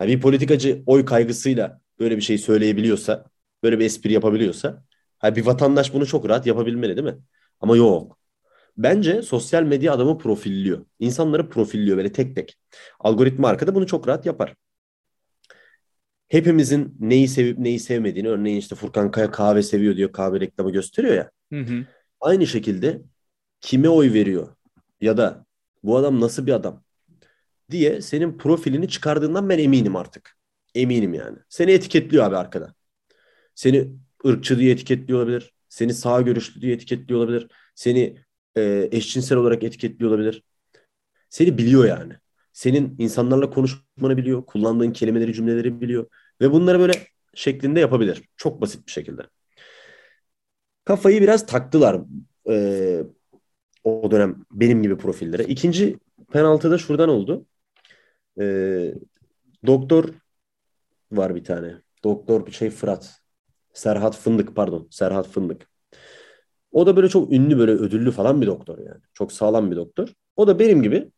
Yani 0.00 0.10
bir 0.16 0.20
politikacı 0.20 0.82
oy 0.86 1.04
kaygısıyla 1.04 1.80
böyle 2.00 2.16
bir 2.16 2.22
şey 2.22 2.38
söyleyebiliyorsa, 2.38 3.30
böyle 3.62 3.78
bir 3.78 3.84
espri 3.84 4.12
yapabiliyorsa, 4.12 4.84
hani 5.18 5.36
bir 5.36 5.46
vatandaş 5.46 5.94
bunu 5.94 6.06
çok 6.06 6.28
rahat 6.28 6.46
yapabilmeli 6.46 6.96
değil 6.96 7.14
mi? 7.14 7.18
Ama 7.60 7.76
yok. 7.76 8.18
Bence 8.76 9.22
sosyal 9.22 9.62
medya 9.62 9.92
adamı 9.92 10.18
profilliyor. 10.18 10.86
İnsanları 10.98 11.48
profilliyor 11.48 11.96
böyle 11.96 12.12
tek 12.12 12.36
tek. 12.36 12.58
Algoritma 13.00 13.48
arkada 13.48 13.74
bunu 13.74 13.86
çok 13.86 14.08
rahat 14.08 14.26
yapar. 14.26 14.54
Hepimizin 16.28 16.96
neyi 17.00 17.28
sevip 17.28 17.58
neyi 17.58 17.80
sevmediğini, 17.80 18.28
örneğin 18.28 18.56
işte 18.56 18.74
Furkan 18.74 19.10
Kaya 19.10 19.30
kahve 19.30 19.62
seviyor 19.62 19.96
diyor, 19.96 20.12
kahve 20.12 20.40
reklamı 20.40 20.72
gösteriyor 20.72 21.14
ya. 21.14 21.30
Hı 21.52 21.60
hı. 21.60 21.86
Aynı 22.20 22.46
şekilde 22.46 23.02
kime 23.60 23.88
oy 23.88 24.12
veriyor 24.12 24.48
ya 25.00 25.16
da 25.16 25.46
bu 25.82 25.96
adam 25.96 26.20
nasıl 26.20 26.46
bir 26.46 26.52
adam 26.52 26.82
diye 27.70 28.02
senin 28.02 28.38
profilini 28.38 28.88
çıkardığından 28.88 29.48
ben 29.48 29.58
eminim 29.58 29.96
artık. 29.96 30.36
Eminim 30.74 31.14
yani. 31.14 31.38
Seni 31.48 31.70
etiketliyor 31.70 32.24
abi 32.24 32.36
arkada. 32.36 32.74
Seni 33.54 33.88
ırkçı 34.26 34.58
diye 34.58 34.72
etiketliyor 34.72 35.20
olabilir. 35.20 35.52
Seni 35.68 35.94
sağ 35.94 36.20
görüşlü 36.20 36.60
diye 36.60 36.74
etiketliyor 36.74 37.20
olabilir. 37.20 37.48
Seni 37.74 38.16
e, 38.56 38.88
eşcinsel 38.92 39.38
olarak 39.38 39.62
etiketliyor 39.62 40.10
olabilir. 40.10 40.42
Seni 41.30 41.58
biliyor 41.58 41.84
yani. 41.84 42.12
Senin 42.52 42.96
insanlarla 42.98 43.50
konuşmanı 43.50 44.16
biliyor. 44.16 44.46
Kullandığın 44.46 44.92
kelimeleri, 44.92 45.34
cümleleri 45.34 45.80
biliyor. 45.80 46.06
Ve 46.40 46.52
bunları 46.52 46.80
böyle 46.80 46.92
şeklinde 47.34 47.80
yapabilir. 47.80 48.22
Çok 48.36 48.60
basit 48.60 48.86
bir 48.86 48.92
şekilde. 48.92 49.22
Kafayı 50.84 51.22
biraz 51.22 51.46
taktılar 51.46 52.00
e, 52.50 53.02
o 53.84 54.10
dönem 54.10 54.44
benim 54.50 54.82
gibi 54.82 54.98
profillere. 54.98 55.44
İkinci 55.44 55.98
penaltı 56.32 56.70
da 56.70 56.78
şuradan 56.78 57.08
oldu. 57.08 57.46
E, 58.40 58.44
doktor 59.66 60.14
var 61.12 61.34
bir 61.34 61.44
tane. 61.44 61.74
Doktor 62.04 62.46
bir 62.46 62.52
şey 62.52 62.70
Fırat. 62.70 63.20
Serhat 63.78 64.16
Fındık 64.16 64.56
pardon. 64.56 64.88
Serhat 64.90 65.28
Fındık. 65.28 65.68
O 66.72 66.86
da 66.86 66.96
böyle 66.96 67.08
çok 67.08 67.32
ünlü 67.32 67.58
böyle 67.58 67.72
ödüllü 67.72 68.10
falan 68.10 68.40
bir 68.40 68.46
doktor 68.46 68.78
yani. 68.78 69.00
Çok 69.14 69.32
sağlam 69.32 69.70
bir 69.70 69.76
doktor. 69.76 70.08
O 70.36 70.46
da 70.46 70.58
benim 70.58 70.82
gibi 70.82 71.10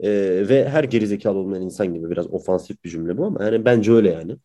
e, 0.00 0.10
ve 0.48 0.68
her 0.68 0.84
gerizekalı 0.84 1.38
olmayan 1.38 1.62
insan 1.62 1.94
gibi 1.94 2.10
biraz 2.10 2.26
ofansif 2.26 2.84
bir 2.84 2.90
cümle 2.90 3.18
bu 3.18 3.26
ama 3.26 3.44
yani 3.44 3.64
bence 3.64 3.92
öyle 3.92 4.10
yani. 4.10 4.36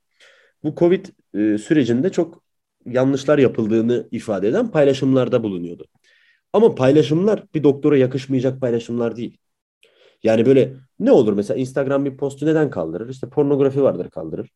Bu 0.63 0.75
Covid 0.75 1.05
e, 1.33 1.57
sürecinde 1.57 2.11
çok 2.11 2.43
yanlışlar 2.85 3.37
yapıldığını 3.37 4.07
ifade 4.11 4.47
eden 4.47 4.71
paylaşımlarda 4.71 5.43
bulunuyordu. 5.43 5.85
Ama 6.53 6.75
paylaşımlar 6.75 7.43
bir 7.53 7.63
doktora 7.63 7.97
yakışmayacak 7.97 8.61
paylaşımlar 8.61 9.15
değil. 9.15 9.37
Yani 10.23 10.45
böyle 10.45 10.73
ne 10.99 11.11
olur 11.11 11.33
mesela 11.33 11.59
Instagram 11.59 12.05
bir 12.05 12.17
postu 12.17 12.45
neden 12.45 12.69
kaldırır? 12.69 13.09
İşte 13.09 13.29
pornografi 13.29 13.83
vardır 13.83 14.09
kaldırır. 14.09 14.49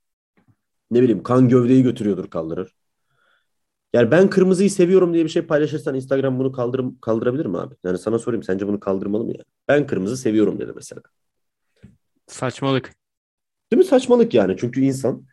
Ne 0.92 1.02
bileyim 1.02 1.24
kan 1.24 1.50
gövdeyi 1.50 1.84
götürüyordur 1.84 2.30
kaldırır. 2.30 2.76
Yani 3.94 4.12
ben 4.12 4.30
kırmızıyı 4.30 4.72
seviyorum 4.72 5.14
diye 5.14 5.24
bir 5.26 5.30
şey 5.30 5.42
paylaşırsan 5.42 5.96
Instagram 5.96 6.40
bunu 6.40 6.52
kaldır 6.52 6.86
kaldırabilir 7.02 7.46
mi 7.46 7.58
abi? 7.58 7.76
Yani 7.84 7.98
sana 7.98 8.20
sorayım 8.20 8.44
sence 8.44 8.68
bunu 8.68 8.80
kaldırmalı 8.80 9.24
mı 9.24 9.32
ya? 9.32 9.44
Ben 9.68 9.88
kırmızı 9.88 10.18
seviyorum 10.18 10.60
dedi 10.60 10.72
mesela. 10.76 11.02
Saçmalık. 12.28 12.96
Değil 13.72 13.78
mi? 13.78 13.86
Saçmalık 13.86 14.34
yani. 14.34 14.56
Çünkü 14.60 14.82
insan 14.82 15.26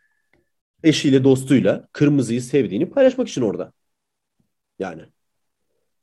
eşiyle 0.83 1.23
dostuyla 1.23 1.87
kırmızıyı 1.91 2.41
sevdiğini 2.41 2.89
paylaşmak 2.89 3.27
için 3.29 3.41
orada. 3.41 3.73
Yani 4.79 5.03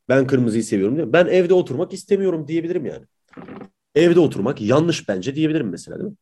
ben 0.09 0.27
kırmızıyı 0.27 0.65
seviyorum 0.65 0.97
diye. 0.97 1.13
Ben 1.13 1.27
evde 1.27 1.55
oturmak 1.55 1.93
istemiyorum 1.93 2.49
diyebilirim 2.49 2.87
yani. 2.87 3.07
Evde 3.95 4.21
oturmak 4.21 4.61
yanlış 4.61 5.09
bence 5.09 5.35
diyebilirim 5.35 5.69
mesela 5.69 5.99
değil 5.99 6.11
mi? 6.11 6.17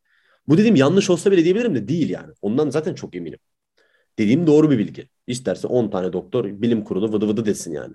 Bu 0.49 0.59
dediğim 0.59 0.77
yanlış 0.77 1.11
olsa 1.11 1.33
bile 1.33 1.45
diyebilirim 1.45 1.75
de 1.75 1.89
değil 1.89 2.11
yani. 2.11 2.33
Ondan 2.43 2.71
zaten 2.71 2.95
çok 2.95 3.17
eminim. 3.17 3.39
Dediğim 4.19 4.47
doğru 4.47 4.71
bir 4.71 4.79
bilgi. 4.79 5.09
İsterse 5.27 5.67
10 5.69 5.91
tane 5.91 6.13
doktor 6.13 6.45
bilim 6.47 6.85
kurulu 6.85 7.13
vıdı 7.13 7.29
vıdı 7.29 7.47
desin 7.47 7.73
yani. 7.73 7.95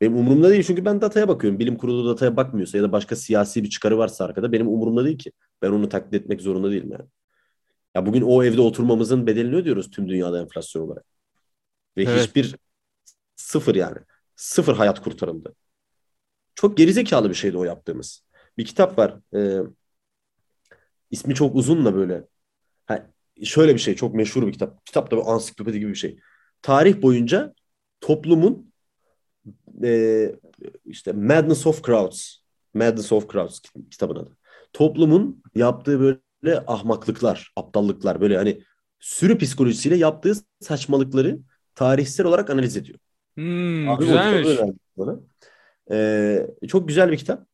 Benim 0.00 0.16
umurumda 0.16 0.50
değil 0.50 0.62
çünkü 0.66 0.84
ben 0.84 1.00
dataya 1.00 1.28
bakıyorum. 1.28 1.58
Bilim 1.58 1.76
kurulu 1.76 2.08
dataya 2.10 2.36
bakmıyorsa 2.36 2.78
ya 2.78 2.84
da 2.84 2.92
başka 2.92 3.16
siyasi 3.16 3.62
bir 3.64 3.70
çıkarı 3.70 3.98
varsa 3.98 4.24
arkada 4.24 4.52
benim 4.52 4.68
umurumda 4.68 5.04
değil 5.04 5.18
ki. 5.18 5.32
Ben 5.62 5.70
onu 5.70 5.88
taklit 5.88 6.14
etmek 6.14 6.40
zorunda 6.40 6.70
değilim 6.70 6.92
yani. 6.92 7.08
Ya 7.96 8.06
bugün 8.06 8.22
o 8.22 8.44
evde 8.44 8.60
oturmamızın 8.60 9.26
bedelini 9.26 9.56
ödüyoruz 9.56 9.90
tüm 9.90 10.08
dünyada 10.08 10.40
enflasyon 10.42 10.82
olarak. 10.82 11.04
Ve 11.96 12.02
Evet. 12.02 12.28
hiçbir 12.28 12.56
sıfır 13.36 13.74
yani. 13.74 13.98
Sıfır 14.36 14.74
hayat 14.76 15.02
kurtarıldı. 15.02 15.54
Çok 16.54 16.76
gerizekalı 16.76 17.30
bir 17.30 17.34
şeydi 17.34 17.56
o 17.56 17.64
yaptığımız. 17.64 18.24
Bir 18.58 18.64
kitap 18.64 18.98
var. 18.98 19.16
E, 19.36 19.60
ismi 21.10 21.34
çok 21.34 21.56
uzun 21.56 21.84
da 21.84 21.94
böyle. 21.94 22.24
Ha, 22.86 23.10
şöyle 23.44 23.74
bir 23.74 23.78
şey 23.80 23.96
çok 23.96 24.14
meşhur 24.14 24.46
bir 24.46 24.52
kitap. 24.52 24.86
Kitap 24.86 25.10
da 25.10 25.16
bir 25.16 25.32
ansiklopedi 25.32 25.78
gibi 25.80 25.90
bir 25.90 25.96
şey. 25.96 26.18
Tarih 26.62 27.02
boyunca 27.02 27.54
toplumun 28.00 28.72
e, 29.84 30.32
işte 30.86 31.12
Madness 31.12 31.66
of 31.66 31.84
Crowds. 31.84 32.36
Madness 32.74 33.12
of 33.12 33.32
Crowds 33.32 33.60
kitabın 33.90 34.16
adı. 34.16 34.36
Toplumun 34.72 35.42
yaptığı 35.54 36.00
böyle 36.00 36.60
ahmaklıklar, 36.66 37.52
aptallıklar 37.56 38.20
böyle 38.20 38.36
hani 38.36 38.62
sürü 39.00 39.38
psikolojisiyle 39.38 39.96
yaptığı 39.96 40.32
saçmalıkları 40.60 41.38
tarihsel 41.74 42.26
olarak 42.26 42.50
analiz 42.50 42.76
ediyor. 42.76 42.98
Hmm, 43.34 43.88
Abi 43.88 44.04
güzelmiş. 44.04 44.58
Ee, 45.92 46.46
çok 46.68 46.88
güzel 46.88 47.12
bir 47.12 47.16
kitap. 47.16 47.46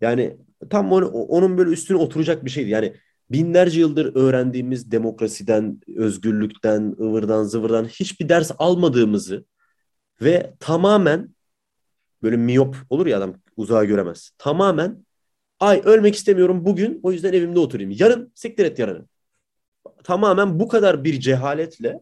Yani 0.00 0.36
tam 0.70 0.92
onu, 0.92 1.06
onun 1.08 1.58
böyle 1.58 1.70
üstüne 1.70 1.98
oturacak 1.98 2.44
bir 2.44 2.50
şeydi. 2.50 2.70
Yani 2.70 2.94
binlerce 3.30 3.80
yıldır 3.80 4.14
öğrendiğimiz 4.14 4.90
demokrasiden, 4.90 5.80
özgürlükten, 5.96 6.96
ıvırdan 7.00 7.44
zıvırdan 7.44 7.84
hiçbir 7.84 8.28
ders 8.28 8.50
almadığımızı 8.58 9.44
ve 10.22 10.54
tamamen 10.60 11.34
böyle 12.22 12.36
miyop 12.36 12.76
olur 12.90 13.06
ya 13.06 13.18
adam 13.18 13.34
uzağa 13.56 13.84
göremez. 13.84 14.30
Tamamen 14.38 15.06
ay 15.60 15.82
ölmek 15.84 16.14
istemiyorum 16.14 16.64
bugün 16.64 17.00
o 17.02 17.12
yüzden 17.12 17.32
evimde 17.32 17.58
oturayım. 17.58 17.92
Yarın 17.98 18.32
siktir 18.34 18.64
et 18.64 18.78
yarını. 18.78 19.06
Tamamen 20.04 20.60
bu 20.60 20.68
kadar 20.68 21.04
bir 21.04 21.20
cehaletle 21.20 22.00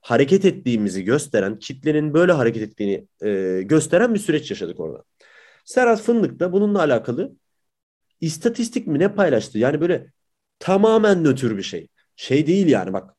hareket 0.00 0.44
ettiğimizi 0.44 1.04
gösteren, 1.04 1.58
kitlenin 1.58 2.14
böyle 2.14 2.32
hareket 2.32 2.62
ettiğini 2.62 3.06
e, 3.22 3.62
gösteren 3.62 4.14
bir 4.14 4.18
süreç 4.18 4.50
yaşadık 4.50 4.80
orada. 4.80 5.04
Serhat 5.64 6.02
Fındık 6.02 6.40
da 6.40 6.52
bununla 6.52 6.78
alakalı 6.78 7.32
istatistik 8.20 8.86
mi 8.86 8.98
ne 8.98 9.14
paylaştı? 9.14 9.58
Yani 9.58 9.80
böyle 9.80 10.12
tamamen 10.58 11.24
nötr 11.24 11.56
bir 11.56 11.62
şey. 11.62 11.88
Şey 12.16 12.46
değil 12.46 12.66
yani 12.66 12.92
bak. 12.92 13.14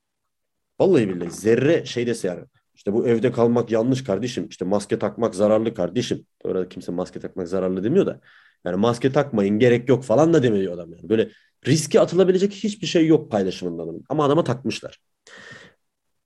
Vallahi 0.80 1.10
billahi 1.10 1.32
zerre 1.32 1.86
şey 1.86 2.08
dese 2.08 2.28
yani. 2.28 2.46
İşte 2.76 2.94
bu 2.94 3.08
evde 3.08 3.32
kalmak 3.32 3.72
yanlış 3.72 4.04
kardeşim. 4.04 4.48
İşte 4.50 4.66
maske 4.66 5.00
takmak 5.00 5.36
zararlı 5.36 5.74
kardeşim. 5.74 6.26
Orada 6.44 6.70
kimse 6.70 6.92
maske 6.92 7.20
takmak 7.20 7.48
zararlı 7.48 7.84
demiyor 7.84 8.06
da. 8.06 8.22
Yani 8.66 8.76
maske 8.76 9.12
takmayın 9.12 9.60
gerek 9.60 9.90
yok 9.90 10.04
falan 10.04 10.34
da 10.34 10.44
demiyor 10.44 10.74
adam 10.74 10.94
yani. 10.94 11.10
Böyle 11.10 11.30
riske 11.68 12.00
atılabilecek 12.00 12.54
hiçbir 12.54 12.88
şey 12.88 13.08
yok 13.08 13.32
paylaşımında 13.32 13.84
adamın. 13.84 14.04
Ama 14.10 14.26
adama 14.26 14.44
takmışlar. 14.44 15.00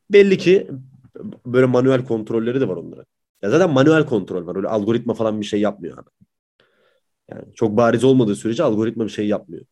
Belli 0.09 0.37
ki 0.37 0.71
böyle 1.45 1.65
manuel 1.65 2.05
kontrolleri 2.05 2.61
de 2.61 2.67
var 2.67 2.77
onlara. 2.77 3.05
Ya 3.41 3.49
zaten 3.49 3.69
manuel 3.69 4.05
kontrol 4.05 4.47
var. 4.47 4.55
Öyle 4.55 4.67
algoritma 4.67 5.13
falan 5.13 5.41
bir 5.41 5.45
şey 5.45 5.61
yapmıyor 5.61 5.97
abi. 5.97 6.09
Yani 7.31 7.53
çok 7.55 7.77
bariz 7.77 8.03
olmadığı 8.03 8.35
sürece 8.35 8.63
algoritma 8.63 9.03
bir 9.05 9.09
şey 9.09 9.27
yapmıyor. 9.27 9.65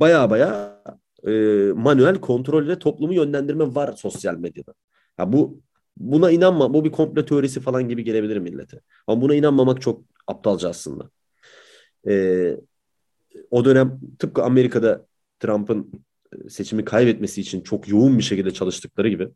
Baya 0.00 0.30
baya 0.30 0.82
e, 1.26 1.30
manuel 1.74 2.20
kontrolle 2.20 2.78
toplumu 2.78 3.14
yönlendirme 3.14 3.74
var 3.74 3.92
sosyal 3.92 4.36
medyada. 4.36 4.74
Ya 5.18 5.32
bu 5.32 5.60
buna 5.96 6.30
inanma. 6.30 6.74
Bu 6.74 6.84
bir 6.84 6.92
komplo 6.92 7.24
teorisi 7.24 7.60
falan 7.60 7.88
gibi 7.88 8.04
gelebilir 8.04 8.36
millete. 8.36 8.80
Ama 9.06 9.22
buna 9.22 9.34
inanmamak 9.34 9.80
çok 9.80 10.04
aptalca 10.26 10.68
aslında. 10.68 11.10
E, 12.08 12.56
o 13.50 13.64
dönem 13.64 14.00
tıpkı 14.18 14.42
Amerika'da 14.42 15.06
Trump'ın 15.40 15.92
e, 16.32 16.48
seçimi 16.48 16.84
kaybetmesi 16.84 17.40
için 17.40 17.60
çok 17.60 17.88
yoğun 17.88 18.18
bir 18.18 18.22
şekilde 18.22 18.50
çalıştıkları 18.50 19.08
gibi. 19.08 19.28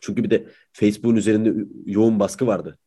Çünkü 0.00 0.24
bir 0.24 0.30
de 0.30 0.46
Facebook'un 0.72 1.16
üzerinde 1.16 1.54
yoğun 1.86 2.20
baskı 2.20 2.46
vardı. 2.46 2.78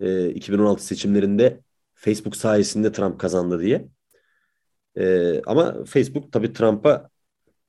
E, 0.00 0.30
2016 0.30 0.86
seçimlerinde 0.86 1.60
Facebook 1.96 2.36
sayesinde 2.36 2.92
Trump 2.92 3.20
kazandı 3.20 3.60
diye. 3.60 3.88
E, 4.98 5.40
ama 5.46 5.84
Facebook 5.84 6.32
tabii 6.32 6.52
Trump'a 6.52 7.10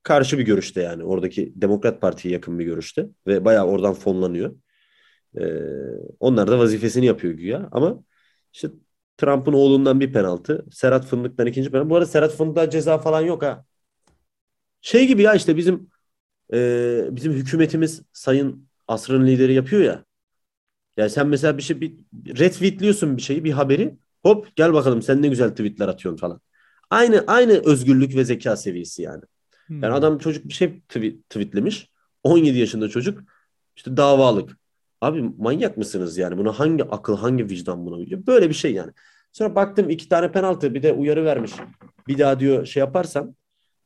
karşı 0.03 0.38
bir 0.38 0.45
görüşte 0.45 0.82
yani. 0.82 1.03
Oradaki 1.03 1.53
Demokrat 1.55 2.01
Parti'ye 2.01 2.34
yakın 2.34 2.59
bir 2.59 2.65
görüşte. 2.65 3.07
Ve 3.28 3.45
bayağı 3.45 3.65
oradan 3.65 3.93
fonlanıyor. 3.93 4.55
E, 5.39 5.43
onlar 6.19 6.47
da 6.47 6.59
vazifesini 6.59 7.05
yapıyor 7.05 7.34
güya. 7.34 7.69
Ama 7.71 8.03
işte 8.53 8.69
Trump'ın 9.17 9.53
oğlundan 9.53 9.99
bir 9.99 10.13
penaltı. 10.13 10.65
Serhat 10.71 11.05
Fındık'tan 11.05 11.47
ikinci 11.47 11.71
penaltı. 11.71 11.89
Bu 11.89 11.95
arada 11.95 12.05
Serhat 12.05 12.32
Fındık'tan 12.32 12.69
ceza 12.69 12.97
falan 12.97 13.21
yok 13.21 13.43
ha. 13.43 13.65
Şey 14.82 15.07
gibi 15.07 15.21
ya 15.21 15.34
işte 15.36 15.57
bizim 15.57 15.89
e, 16.53 17.07
bizim 17.11 17.34
hükümetimiz 17.34 18.01
sayın 18.13 18.69
asrın 18.88 19.28
lideri 19.28 19.53
yapıyor 19.53 19.82
ya. 19.82 20.05
Yani 20.97 21.09
sen 21.09 21.28
mesela 21.28 21.57
bir 21.57 21.63
şey 21.63 21.82
bir 21.82 21.95
retweetliyorsun 22.39 23.17
bir 23.17 23.21
şeyi, 23.21 23.43
bir 23.43 23.51
haberi. 23.51 23.97
Hop 24.28 24.55
gel 24.55 24.73
bakalım 24.73 25.01
sen 25.01 25.21
ne 25.21 25.28
güzel 25.28 25.49
tweetler 25.49 25.88
atıyorsun 25.88 26.17
falan. 26.17 26.41
Aynı 26.89 27.23
aynı 27.28 27.53
özgürlük 27.53 28.15
ve 28.15 28.25
zeka 28.25 28.55
seviyesi 28.57 29.01
yani. 29.01 29.21
Hmm. 29.67 29.84
Yani 29.84 29.93
adam 29.93 30.17
çocuk 30.17 30.45
bir 30.45 30.53
şey 30.53 30.80
tweet, 30.80 31.30
tweetlemiş. 31.30 31.89
17 32.23 32.57
yaşında 32.57 32.89
çocuk 32.89 33.19
işte 33.75 33.97
davalık. 33.97 34.57
Abi 35.01 35.21
manyak 35.38 35.78
mısınız 35.78 36.17
yani? 36.17 36.38
Buna 36.38 36.59
hangi 36.59 36.84
akıl, 36.84 37.17
hangi 37.17 37.49
vicdan 37.49 37.86
buna 37.86 37.99
biliyor? 37.99 38.28
Böyle 38.28 38.49
bir 38.49 38.53
şey 38.53 38.73
yani. 38.73 38.91
Sonra 39.32 39.55
baktım 39.55 39.89
iki 39.89 40.09
tane 40.09 40.32
penaltı 40.32 40.73
bir 40.73 40.84
de 40.84 40.93
uyarı 40.93 41.25
vermiş. 41.25 41.51
Bir 42.07 42.17
daha 42.17 42.39
diyor 42.39 42.65
şey 42.65 42.80
yaparsan 42.80 43.36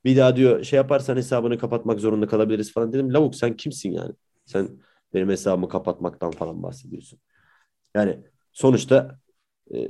bir 0.06 0.18
daha 0.18 0.36
diyor 0.36 0.64
şey 0.64 0.78
yaparsan 0.78 1.16
hesabını 1.16 1.58
kapatmak 1.58 2.00
zorunda 2.00 2.28
kalabiliriz 2.28 2.74
falan 2.74 2.94
dedim. 2.94 3.14
Lavuk 3.14 3.36
sen 3.36 3.58
kimsin 3.58 3.92
yani? 3.92 4.14
Sen 4.46 4.70
benim 5.14 5.30
hesabımı 5.30 5.70
kapatmaktan 5.70 6.32
falan 6.32 6.64
bahsediyorsun. 6.64 7.20
Yani 7.96 8.20
sonuçta 8.52 9.20
e, 9.74 9.90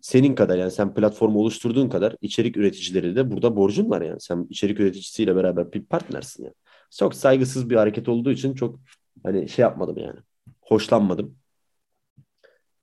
senin 0.00 0.34
kadar 0.34 0.58
yani 0.58 0.70
sen 0.70 0.94
platformu 0.94 1.38
oluşturduğun 1.38 1.88
kadar 1.88 2.16
içerik 2.20 2.56
üreticileri 2.56 3.16
de 3.16 3.30
burada 3.30 3.56
borcun 3.56 3.90
var 3.90 4.02
yani. 4.02 4.20
Sen 4.20 4.46
içerik 4.50 4.80
üreticisiyle 4.80 5.36
beraber 5.36 5.72
bir 5.72 5.84
partnersin 5.84 6.44
yani. 6.44 6.54
Çok 6.90 7.14
saygısız 7.14 7.70
bir 7.70 7.76
hareket 7.76 8.08
olduğu 8.08 8.30
için 8.30 8.54
çok 8.54 8.80
hani 9.22 9.48
şey 9.48 9.62
yapmadım 9.62 9.98
yani. 9.98 10.18
Hoşlanmadım. 10.62 11.36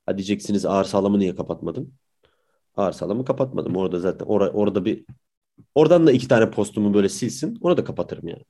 Ha 0.05 0.17
diyeceksiniz 0.17 0.65
ağır 0.65 0.83
sağlamı 0.83 1.19
niye 1.19 1.35
kapatmadın? 1.35 1.93
Ağır 2.77 2.91
sağlamı 2.91 3.25
kapatmadım. 3.25 3.75
Orada 3.75 3.99
zaten 3.99 4.25
or 4.25 4.41
orada 4.41 4.85
bir 4.85 5.05
oradan 5.75 6.07
da 6.07 6.11
iki 6.11 6.27
tane 6.27 6.51
postumu 6.51 6.93
böyle 6.93 7.09
silsin. 7.09 7.57
Onu 7.61 7.77
da 7.77 7.83
kapatırım 7.83 8.27
yani. 8.27 8.43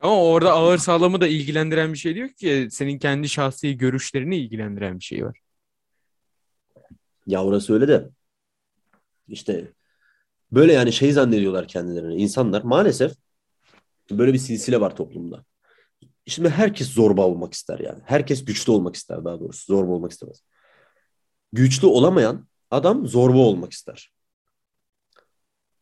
Ama 0.00 0.24
orada 0.24 0.52
ağır 0.52 0.78
sağlamı 0.78 1.20
da 1.20 1.26
ilgilendiren 1.28 1.92
bir 1.92 1.98
şey 1.98 2.14
diyor 2.14 2.28
ki 2.28 2.68
senin 2.70 2.98
kendi 2.98 3.28
şahsi 3.28 3.76
görüşlerini 3.76 4.36
ilgilendiren 4.36 4.98
bir 4.98 5.04
şey 5.04 5.24
var. 5.24 5.40
Ya 7.26 7.44
orası 7.44 7.74
öyle 7.74 7.88
de 7.88 8.10
işte 9.28 9.72
böyle 10.52 10.72
yani 10.72 10.92
şey 10.92 11.12
zannediyorlar 11.12 11.68
kendilerini. 11.68 12.14
İnsanlar 12.14 12.62
maalesef 12.62 13.12
böyle 14.10 14.32
bir 14.32 14.38
silsile 14.38 14.80
var 14.80 14.96
toplumda. 14.96 15.44
Şimdi 16.26 16.48
herkes 16.48 16.88
zorba 16.88 17.26
olmak 17.26 17.52
ister 17.52 17.78
yani. 17.78 18.02
Herkes 18.04 18.44
güçlü 18.44 18.72
olmak 18.72 18.96
ister 18.96 19.24
daha 19.24 19.40
doğrusu. 19.40 19.64
Zorba 19.64 19.92
olmak 19.92 20.12
istemez. 20.12 20.42
Güçlü 21.52 21.86
olamayan 21.86 22.46
adam 22.70 23.06
zorba 23.06 23.38
olmak 23.38 23.72
ister. 23.72 24.12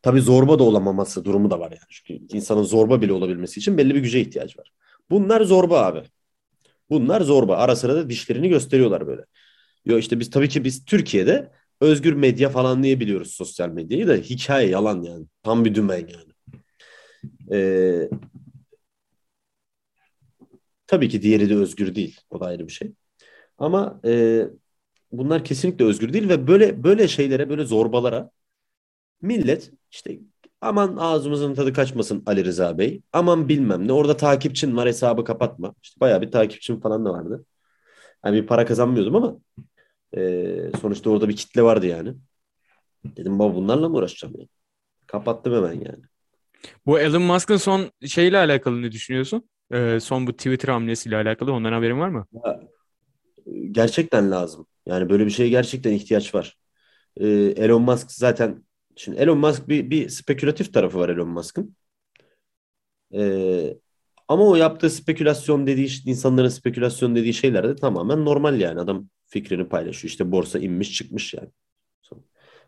Tabii 0.01 0.21
zorba 0.21 0.59
da 0.59 0.63
olamaması 0.63 1.25
durumu 1.25 1.51
da 1.51 1.59
var 1.59 1.71
yani. 1.71 1.81
Çünkü 1.89 2.37
insanın 2.37 2.63
zorba 2.63 3.01
bile 3.01 3.13
olabilmesi 3.13 3.59
için 3.59 3.77
belli 3.77 3.95
bir 3.95 3.99
güce 3.99 4.21
ihtiyacı 4.21 4.59
var. 4.59 4.71
Bunlar 5.09 5.41
zorba 5.41 5.85
abi. 5.85 6.03
Bunlar 6.89 7.21
zorba. 7.21 7.57
Ara 7.57 7.75
sıra 7.75 7.95
da 7.95 8.09
dişlerini 8.09 8.49
gösteriyorlar 8.49 9.07
böyle. 9.07 9.25
Yo 9.85 9.97
işte 9.97 10.19
biz 10.19 10.29
tabii 10.29 10.49
ki 10.49 10.63
biz 10.63 10.85
Türkiye'de 10.85 11.51
özgür 11.81 12.13
medya 12.13 12.49
falan 12.49 12.83
diye 12.83 12.99
biliyoruz 12.99 13.31
sosyal 13.33 13.69
medyayı 13.69 14.07
da 14.07 14.13
hikaye 14.15 14.69
yalan 14.69 15.01
yani. 15.01 15.25
Tam 15.43 15.65
bir 15.65 15.75
dümen 15.75 16.07
yani. 16.07 16.33
Ee, 17.51 18.09
tabii 20.87 21.09
ki 21.09 21.21
diğeri 21.21 21.49
de 21.49 21.55
özgür 21.55 21.95
değil. 21.95 22.21
O 22.29 22.39
da 22.39 22.45
ayrı 22.45 22.67
bir 22.67 22.71
şey. 22.73 22.91
Ama 23.57 24.01
e, 24.05 24.43
bunlar 25.11 25.45
kesinlikle 25.45 25.85
özgür 25.85 26.13
değil 26.13 26.29
ve 26.29 26.47
böyle 26.47 26.83
böyle 26.83 27.07
şeylere, 27.07 27.49
böyle 27.49 27.65
zorbalara 27.65 28.31
millet 29.21 29.71
işte 29.91 30.19
aman 30.61 30.97
ağzımızın 30.97 31.55
tadı 31.55 31.73
kaçmasın 31.73 32.23
Ali 32.25 32.45
Rıza 32.45 32.77
Bey. 32.77 33.01
Aman 33.13 33.49
bilmem 33.49 33.87
ne. 33.87 33.93
Orada 33.93 34.17
takipçin 34.17 34.77
var 34.77 34.87
hesabı 34.87 35.23
kapatma. 35.25 35.75
İşte 35.83 35.99
bayağı 35.99 36.21
bir 36.21 36.31
takipçim 36.31 36.79
falan 36.79 37.05
da 37.05 37.13
vardı. 37.13 37.45
Yani 38.25 38.41
bir 38.41 38.47
para 38.47 38.65
kazanmıyordum 38.65 39.15
ama 39.15 39.37
e, 40.17 40.71
sonuçta 40.81 41.09
orada 41.09 41.29
bir 41.29 41.35
kitle 41.35 41.61
vardı 41.61 41.85
yani. 41.85 42.13
Dedim 43.05 43.39
baba 43.39 43.55
bunlarla 43.55 43.89
mı 43.89 43.97
uğraşacağım 43.97 44.33
yani? 44.37 44.49
Kapattım 45.07 45.53
hemen 45.53 45.73
yani. 45.73 46.03
Bu 46.85 46.99
Elon 46.99 47.21
Musk'ın 47.21 47.57
son 47.57 47.91
şeyle 48.05 48.37
alakalı 48.37 48.81
ne 48.81 48.91
düşünüyorsun? 48.91 49.49
Ee, 49.73 49.99
son 50.01 50.27
bu 50.27 50.33
Twitter 50.33 50.69
hamlesiyle 50.69 51.15
alakalı 51.15 51.53
ondan 51.53 51.73
haberin 51.73 51.99
var 51.99 52.09
mı? 52.09 52.25
Ya, 52.45 52.59
gerçekten 53.71 54.31
lazım. 54.31 54.67
Yani 54.85 55.09
böyle 55.09 55.25
bir 55.25 55.31
şeye 55.31 55.49
gerçekten 55.49 55.91
ihtiyaç 55.91 56.35
var. 56.35 56.57
Ee, 57.17 57.27
Elon 57.57 57.81
Musk 57.81 58.11
zaten 58.11 58.63
şimdi 58.95 59.17
Elon 59.17 59.37
Musk 59.37 59.69
bir, 59.69 59.89
bir 59.89 60.09
spekülatif 60.09 60.73
tarafı 60.73 60.99
var 60.99 61.09
Elon 61.09 61.29
Musk'ın. 61.29 61.75
Ee, 63.13 63.77
ama 64.27 64.47
o 64.47 64.55
yaptığı 64.55 64.89
spekülasyon 64.89 65.67
dediği 65.67 65.89
insanların 66.05 66.49
spekülasyon 66.49 67.15
dediği 67.15 67.33
şeyler 67.33 67.67
de 67.69 67.75
tamamen 67.75 68.25
normal 68.25 68.59
yani. 68.59 68.79
Adam 68.79 69.09
fikrini 69.29 69.69
paylaşıyor. 69.69 70.09
İşte 70.09 70.31
borsa 70.31 70.59
inmiş 70.59 70.93
çıkmış 70.93 71.33
yani. 71.33 71.49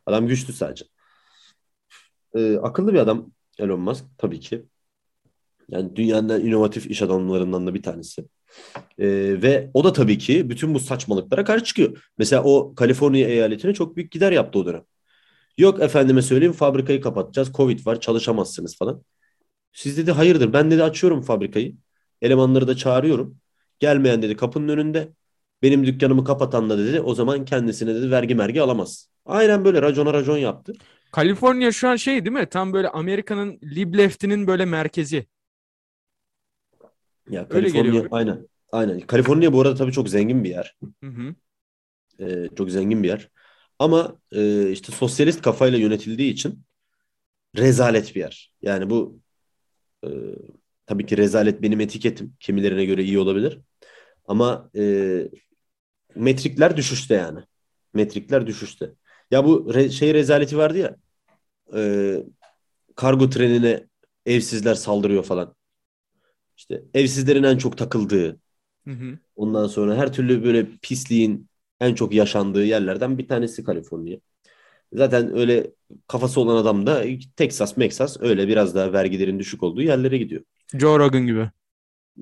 Adam 0.05 0.27
güçlü 0.27 0.53
sadece. 0.53 0.85
Ee, 2.35 2.57
akıllı 2.57 2.93
bir 2.93 2.99
adam 2.99 3.31
Elon 3.59 3.79
Musk 3.79 4.05
tabii 4.17 4.39
ki. 4.39 4.65
Yani 5.69 5.95
dünyanın 5.95 6.45
inovatif 6.45 6.91
iş 6.91 7.01
adamlarından 7.01 7.67
da 7.67 7.73
bir 7.73 7.83
tanesi. 7.83 8.25
Ee, 8.99 9.07
ve 9.41 9.71
o 9.73 9.83
da 9.83 9.93
tabii 9.93 10.17
ki 10.17 10.49
bütün 10.49 10.73
bu 10.73 10.79
saçmalıklara 10.79 11.43
karşı 11.43 11.63
çıkıyor. 11.63 12.09
Mesela 12.17 12.43
o 12.43 12.75
Kaliforniya 12.75 13.29
eyaletine 13.29 13.73
çok 13.73 13.95
büyük 13.95 14.11
gider 14.11 14.31
yaptı 14.31 14.59
o 14.59 14.65
dönem. 14.65 14.83
Yok 15.57 15.81
efendime 15.81 16.21
söyleyeyim 16.21 16.53
fabrikayı 16.53 17.01
kapatacağız. 17.01 17.51
Covid 17.53 17.85
var 17.85 17.99
çalışamazsınız 18.01 18.77
falan. 18.77 19.03
Siz 19.73 19.97
dedi 19.97 20.11
hayırdır 20.11 20.53
ben 20.53 20.71
dedi 20.71 20.83
açıyorum 20.83 21.21
fabrikayı. 21.21 21.75
Elemanları 22.21 22.67
da 22.67 22.75
çağırıyorum. 22.77 23.37
Gelmeyen 23.79 24.21
dedi 24.21 24.35
kapının 24.35 24.67
önünde. 24.67 25.13
Benim 25.61 25.85
dükkanımı 25.85 26.23
kapatan 26.23 26.69
da 26.69 26.77
dedi 26.77 27.01
o 27.01 27.13
zaman 27.13 27.45
kendisine 27.45 27.95
dedi 27.95 28.11
vergi 28.11 28.35
mergi 28.35 28.61
alamaz. 28.61 29.09
Aynen 29.25 29.65
böyle 29.65 29.81
racona 29.81 30.13
racon 30.13 30.37
yaptı. 30.37 30.73
Kaliforniya 31.11 31.71
şu 31.71 31.89
an 31.89 31.95
şey 31.95 32.25
değil 32.25 32.37
mi? 32.37 32.45
Tam 32.45 32.73
böyle 32.73 32.89
Amerika'nın 32.89 33.59
lib 33.63 33.95
leftinin 33.97 34.47
böyle 34.47 34.65
merkezi. 34.65 35.25
Ya 37.29 37.47
Kaliforniya 37.47 38.03
aynen. 38.11 38.47
Aynen. 38.71 38.99
Kaliforniya 38.99 39.53
bu 39.53 39.61
arada 39.61 39.75
tabii 39.75 39.91
çok 39.91 40.09
zengin 40.09 40.43
bir 40.43 40.49
yer. 40.49 40.77
Hı 41.03 41.07
hı. 41.09 41.35
Ee, 42.19 42.49
çok 42.57 42.71
zengin 42.71 43.03
bir 43.03 43.07
yer. 43.07 43.29
Ama 43.79 44.19
e, 44.31 44.71
işte 44.71 44.91
sosyalist 44.91 45.41
kafayla 45.41 45.77
yönetildiği 45.77 46.33
için 46.33 46.63
rezalet 47.57 48.15
bir 48.15 48.19
yer. 48.19 48.53
Yani 48.61 48.89
bu 48.89 49.19
e, 50.03 50.09
tabii 50.85 51.05
ki 51.05 51.17
rezalet 51.17 51.61
benim 51.61 51.81
etiketim. 51.81 52.33
Kimilerine 52.39 52.85
göre 52.85 53.03
iyi 53.03 53.19
olabilir. 53.19 53.59
Ama 54.25 54.69
e, 54.75 54.83
metrikler 56.15 56.77
düşüşte 56.77 57.15
yani. 57.15 57.39
Metrikler 57.93 58.47
düşüşte. 58.47 58.91
Ya 59.31 59.45
bu 59.45 59.69
re- 59.73 59.89
şey 59.91 60.13
rezaleti 60.13 60.57
vardı 60.57 60.77
ya. 60.77 60.95
e, 61.77 62.17
kargo 62.95 63.29
trenine 63.29 63.87
evsizler 64.25 64.75
saldırıyor 64.75 65.23
falan. 65.23 65.55
İşte 66.57 66.83
evsizlerin 66.93 67.43
en 67.43 67.57
çok 67.57 67.77
takıldığı, 67.77 68.39
Hı 68.87 68.91
hı. 68.91 69.19
ondan 69.35 69.67
sonra 69.67 69.95
her 69.97 70.13
türlü 70.13 70.43
böyle 70.43 70.67
pisliğin 70.81 71.47
en 71.79 71.95
çok 71.95 72.13
yaşandığı 72.13 72.65
yerlerden 72.65 73.17
bir 73.17 73.27
tanesi 73.27 73.63
Kaliforniya. 73.63 74.19
Zaten 74.93 75.37
öyle 75.37 75.71
kafası 76.07 76.41
olan 76.41 76.57
adam 76.57 76.87
da 76.87 77.03
Texas, 77.37 77.75
Texas 77.75 78.17
öyle 78.21 78.49
biraz 78.49 78.75
daha 78.75 78.93
vergilerin 78.93 79.39
düşük 79.39 79.63
olduğu 79.63 79.81
yerlere 79.81 80.17
gidiyor. 80.17 80.43
Joe 80.73 80.97
Rogan 80.99 81.25
gibi. 81.27 81.51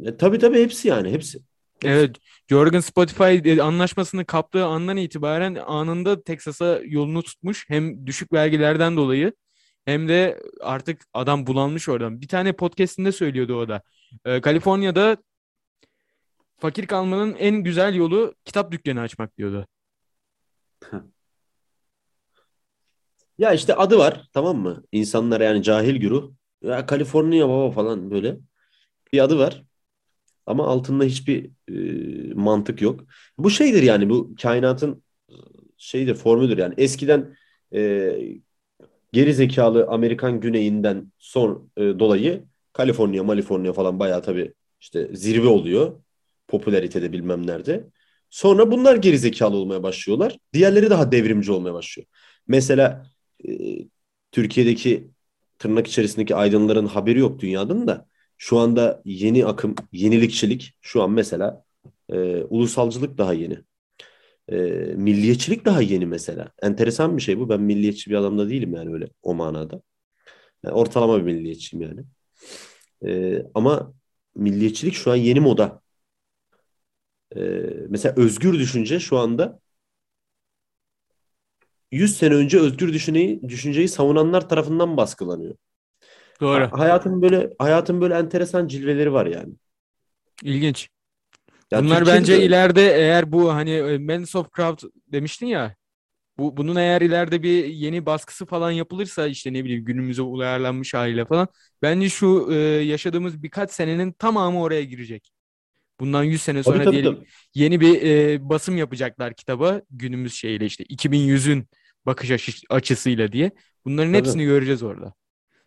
E, 0.06 0.18
tabii 0.18 0.40
tabii 0.40 0.62
hepsi 0.62 0.88
yani 0.88 1.12
hepsi. 1.12 1.40
Evet, 1.84 2.16
Joe 2.50 2.66
Rogan 2.66 2.80
Spotify 2.80 3.24
e, 3.24 3.62
anlaşmasını 3.62 4.26
kaptığı 4.26 4.66
andan 4.66 4.98
itibaren 4.98 5.56
anında 5.56 6.24
Texas'a 6.24 6.80
yolunu 6.86 7.24
tutmuş. 7.24 7.66
Hem 7.70 8.08
düşük 8.08 8.34
vergilerden 8.34 8.98
dolayı 8.98 9.34
hem 9.86 10.08
de 10.08 10.40
artık 10.62 11.02
adam 11.14 11.48
bulanmış 11.48 11.90
oradan. 11.90 12.22
Bir 12.22 12.28
tane 12.28 12.54
podcastinde 12.54 13.12
söylüyordu 13.12 13.56
o 13.56 13.68
da. 13.68 13.82
Ee, 14.26 14.42
Kaliforniya'da 14.42 15.18
fakir 16.58 16.88
kalmanın 16.88 17.36
en 17.36 17.56
güzel 17.56 17.96
yolu 17.96 18.36
kitap 18.46 18.72
dükkanı 18.72 19.02
açmak 19.02 19.38
diyordu. 19.38 19.68
Ya 23.38 23.54
işte 23.54 23.76
adı 23.76 23.98
var 23.98 24.30
tamam 24.34 24.58
mı? 24.58 24.84
İnsanlar 24.92 25.42
yani 25.42 25.64
cahil 25.64 25.96
güruh. 25.96 26.32
Ya 26.62 26.86
Kaliforniya 26.86 27.50
baba 27.50 27.72
falan 27.72 28.12
böyle 28.12 28.38
bir 29.14 29.20
adı 29.20 29.40
var. 29.40 29.64
Ama 30.50 30.68
altında 30.68 31.04
hiçbir 31.04 31.50
e, 31.70 32.34
mantık 32.34 32.82
yok. 32.82 33.06
Bu 33.38 33.50
şeydir 33.50 33.84
yani 33.84 34.10
bu 34.10 34.36
kainatın 34.42 35.04
e, 35.30 35.36
şeydir 35.78 36.16
formüdür 36.16 36.58
yani. 36.58 36.74
Eskiden 36.78 37.38
e, 37.74 38.12
geri 39.14 39.34
zekalı 39.34 39.88
Amerikan 39.88 40.40
güneyinden 40.40 41.12
son 41.20 41.72
e, 41.78 41.82
dolayı 41.82 42.44
Kaliforniya, 42.74 43.24
Maliforniya 43.24 43.74
falan 43.74 44.00
bayağı 44.00 44.24
tabii 44.24 44.54
işte 44.82 45.10
zirve 45.14 45.48
oluyor. 45.48 46.02
Popülaritede 46.48 47.12
bilmem 47.12 47.48
nerede. 47.48 47.88
Sonra 48.30 48.72
bunlar 48.72 48.96
geri 48.96 49.18
zekalı 49.18 49.58
olmaya 49.58 49.84
başlıyorlar. 49.84 50.38
Diğerleri 50.54 50.90
daha 50.90 51.12
devrimci 51.12 51.52
olmaya 51.52 51.74
başlıyor. 51.74 52.08
Mesela 52.48 53.06
e, 53.48 53.52
Türkiye'deki 54.32 55.08
tırnak 55.60 55.88
içerisindeki 55.88 56.36
aydınların 56.36 56.86
haberi 56.88 57.20
yok 57.20 57.40
dünyanın 57.40 57.88
da 57.88 58.10
şu 58.40 58.60
anda 58.60 59.02
yeni 59.06 59.46
akım, 59.46 59.76
yenilikçilik 59.94 60.74
şu 60.82 61.04
an 61.04 61.12
mesela 61.12 61.66
e, 62.10 62.44
ulusalcılık 62.44 63.18
daha 63.18 63.34
yeni. 63.34 63.60
E, 64.50 64.58
milliyetçilik 64.96 65.66
daha 65.66 65.82
yeni 65.82 66.06
mesela. 66.06 66.52
Enteresan 66.62 67.18
bir 67.18 67.22
şey 67.22 67.40
bu. 67.40 67.50
Ben 67.50 67.62
milliyetçi 67.62 68.12
bir 68.12 68.16
adam 68.16 68.40
da 68.40 68.50
değilim 68.50 68.74
yani 68.76 68.94
öyle 68.94 69.10
o 69.24 69.36
manada. 69.36 69.82
Yani 70.64 70.76
ortalama 70.76 71.18
bir 71.18 71.24
milliyetçiyim 71.24 71.86
yani. 71.88 72.06
E, 73.06 73.44
ama 73.56 73.94
milliyetçilik 74.36 74.94
şu 74.94 75.12
an 75.12 75.16
yeni 75.16 75.40
moda. 75.40 75.82
E, 77.36 77.40
mesela 77.90 78.16
özgür 78.18 78.60
düşünce 78.60 79.00
şu 79.00 79.18
anda 79.18 79.60
100 81.92 82.18
sene 82.18 82.34
önce 82.36 82.60
özgür 82.60 82.94
düşünceyi, 82.94 83.42
düşünceyi 83.50 83.88
savunanlar 83.88 84.50
tarafından 84.50 84.98
baskılanıyor. 84.98 85.56
Doğru. 86.42 86.64
Ha- 86.64 86.70
hayatın 86.80 87.22
böyle 87.22 87.50
hayatın 87.60 88.02
böyle 88.02 88.14
enteresan 88.16 88.68
cilveleri 88.68 89.14
var 89.14 89.26
yani. 89.26 89.54
İlginç. 90.44 90.90
Ya 91.72 91.84
Bunlar 91.84 91.98
Türkiye'de 92.00 92.20
bence 92.20 92.38
de- 92.38 92.46
ileride 92.46 92.96
eğer 92.96 93.32
bu 93.32 93.54
hani 93.54 93.72
e, 93.72 93.98
Men's 93.98 94.36
of 94.36 94.48
Crowd 94.56 94.90
demiştin 95.08 95.48
ya 95.48 95.76
bu 96.38 96.58
bunun 96.58 96.76
eğer 96.76 97.02
ileride 97.02 97.44
bir 97.44 97.66
yeni 97.66 98.06
baskısı 98.06 98.46
falan 98.46 98.72
yapılırsa 98.72 99.28
işte 99.28 99.54
ne 99.54 99.66
bileyim 99.66 99.86
günümüze 99.86 100.22
uyarlanmış 100.22 100.94
haliyle 100.94 101.26
falan 101.26 101.48
bence 101.82 102.10
şu 102.10 102.48
e, 102.52 102.56
yaşadığımız 102.84 103.44
birkaç 103.44 103.72
senenin 103.72 104.12
tamamı 104.12 104.62
oraya 104.62 104.84
girecek. 104.84 105.32
Bundan 106.00 106.24
100 106.24 106.42
sene 106.42 106.64
Tabii, 106.64 106.64
sonra 106.64 106.84
tabii, 106.84 106.94
diyelim 106.94 107.16
tabii. 107.16 107.28
yeni 107.56 107.80
bir 107.82 108.02
e, 108.02 108.50
basım 108.50 108.78
yapacaklar 108.78 109.34
kitaba 109.34 109.82
günümüz 109.92 110.34
şeyle 110.34 110.66
işte 110.66 110.84
2100'ün 110.84 111.68
bakış 112.06 112.32
açı- 112.32 112.66
açısıyla 112.70 113.32
diye. 113.32 113.52
Bunların 113.86 114.14
Tabii. 114.14 114.18
hepsini 114.20 114.44
göreceğiz 114.46 114.84
orada. 114.84 115.14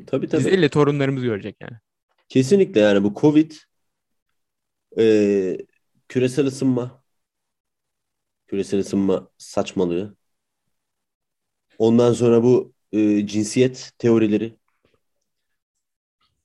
Tabii 0.07 0.23
Biz 0.23 0.31
tabii. 0.31 0.45
değil 0.45 0.63
de 0.63 0.69
torunlarımız 0.69 1.23
görecek 1.23 1.57
yani. 1.61 1.77
Kesinlikle 2.29 2.81
yani 2.81 3.05
bu 3.05 3.15
Covid 3.15 3.53
e, 4.99 5.59
küresel 6.09 6.47
ısınma 6.47 7.03
küresel 8.47 8.81
ısınma 8.81 9.29
saçmalığı. 9.39 10.17
Ondan 11.79 12.13
sonra 12.13 12.43
bu 12.43 12.73
e, 12.93 13.27
cinsiyet 13.27 13.93
teorileri. 13.99 14.57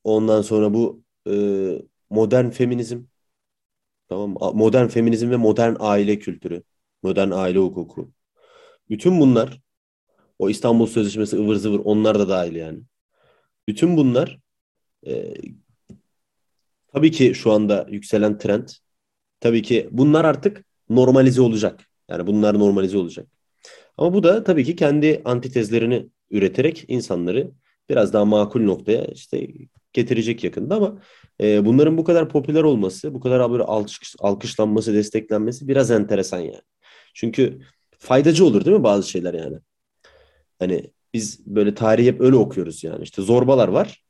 Ondan 0.03 0.41
sonra 0.41 0.73
bu 0.73 1.03
e, 1.29 1.33
modern 2.09 2.49
feminizm. 2.49 3.03
Tamam 4.09 4.37
Modern 4.57 4.87
feminizm 4.87 5.29
ve 5.29 5.35
modern 5.35 5.75
aile 5.79 6.19
kültürü. 6.19 6.63
Modern 7.03 7.31
aile 7.31 7.59
hukuku. 7.59 8.11
Bütün 8.89 9.19
bunlar 9.19 9.61
o 10.39 10.49
İstanbul 10.49 10.87
Sözleşmesi 10.87 11.37
ıvır 11.37 11.55
zıvır 11.55 11.81
onlar 11.83 12.19
da 12.19 12.29
dahil 12.29 12.55
yani. 12.55 12.79
Bütün 13.67 13.97
bunlar 13.97 14.39
e, 15.07 15.33
tabii 16.87 17.11
ki 17.11 17.35
şu 17.35 17.51
anda 17.51 17.87
yükselen 17.89 18.37
trend. 18.37 18.69
Tabii 19.39 19.61
ki 19.61 19.89
bunlar 19.91 20.25
artık 20.25 20.65
normalize 20.89 21.41
olacak. 21.41 21.89
Yani 22.09 22.27
bunlar 22.27 22.59
normalize 22.59 22.97
olacak. 22.97 23.27
Ama 23.97 24.13
bu 24.13 24.23
da 24.23 24.43
tabii 24.43 24.65
ki 24.65 24.75
kendi 24.75 25.21
antitezlerini 25.25 26.09
üreterek 26.31 26.85
insanları 26.87 27.51
biraz 27.89 28.13
daha 28.13 28.25
makul 28.25 28.61
noktaya 28.61 29.05
işte 29.05 29.47
getirecek 29.93 30.43
yakında 30.43 30.75
ama 30.75 31.01
e, 31.41 31.65
bunların 31.65 31.97
bu 31.97 32.03
kadar 32.03 32.29
popüler 32.29 32.63
olması, 32.63 33.13
bu 33.13 33.19
kadar 33.19 33.51
böyle 33.51 33.63
alkış, 33.63 34.15
alkışlanması, 34.19 34.93
desteklenmesi 34.93 35.67
biraz 35.67 35.91
enteresan 35.91 36.39
yani. 36.39 36.61
Çünkü 37.13 37.59
faydacı 37.99 38.45
olur 38.45 38.65
değil 38.65 38.77
mi 38.77 38.83
bazı 38.83 39.09
şeyler 39.09 39.33
yani? 39.33 39.57
Hani 40.59 40.91
biz 41.17 41.47
böyle 41.47 41.75
tarihi 41.75 42.07
hep 42.07 42.21
öyle 42.21 42.35
okuyoruz 42.35 42.83
yani. 42.83 43.03
İşte 43.03 43.21
zorbalar 43.21 43.67
var 43.67 44.03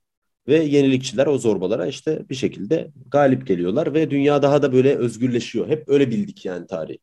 ve 0.48 0.58
yenilikçiler 0.64 1.28
o 1.28 1.38
zorbalara 1.38 1.88
işte 1.88 2.30
bir 2.30 2.36
şekilde 2.36 2.92
galip 3.12 3.48
geliyorlar 3.48 3.94
ve 3.94 4.12
dünya 4.12 4.42
daha 4.42 4.62
da 4.62 4.74
böyle 4.74 4.96
özgürleşiyor. 4.96 5.68
Hep 5.68 5.90
öyle 5.90 6.12
bildik 6.12 6.46
yani 6.46 6.68
tarihi. 6.68 7.00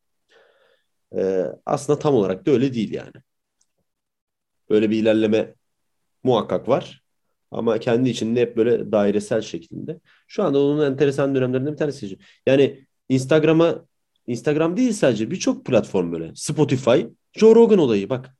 Ee, 1.17 1.45
aslında 1.65 1.99
tam 1.99 2.15
olarak 2.15 2.45
da 2.45 2.51
öyle 2.51 2.73
değil 2.73 2.93
yani. 2.93 3.13
Böyle 4.69 4.89
bir 4.89 4.97
ilerleme 4.97 5.53
muhakkak 6.23 6.69
var. 6.69 7.03
Ama 7.51 7.79
kendi 7.79 8.09
içinde 8.09 8.41
hep 8.41 8.57
böyle 8.57 8.91
dairesel 8.91 9.41
şeklinde. 9.41 9.99
Şu 10.27 10.43
anda 10.43 10.59
onun 10.59 10.91
enteresan 10.91 11.35
dönemlerinden 11.35 11.73
bir 11.73 11.77
tanesi. 11.77 12.17
Yani 12.47 12.85
Instagram'a 13.09 13.85
Instagram 14.27 14.77
değil 14.77 14.93
sadece 14.93 15.31
birçok 15.31 15.65
platform 15.65 16.11
böyle. 16.11 16.31
Spotify, 16.35 17.01
Joe 17.33 17.55
Rogan 17.55 17.79
olayı 17.79 18.09
bak. 18.09 18.34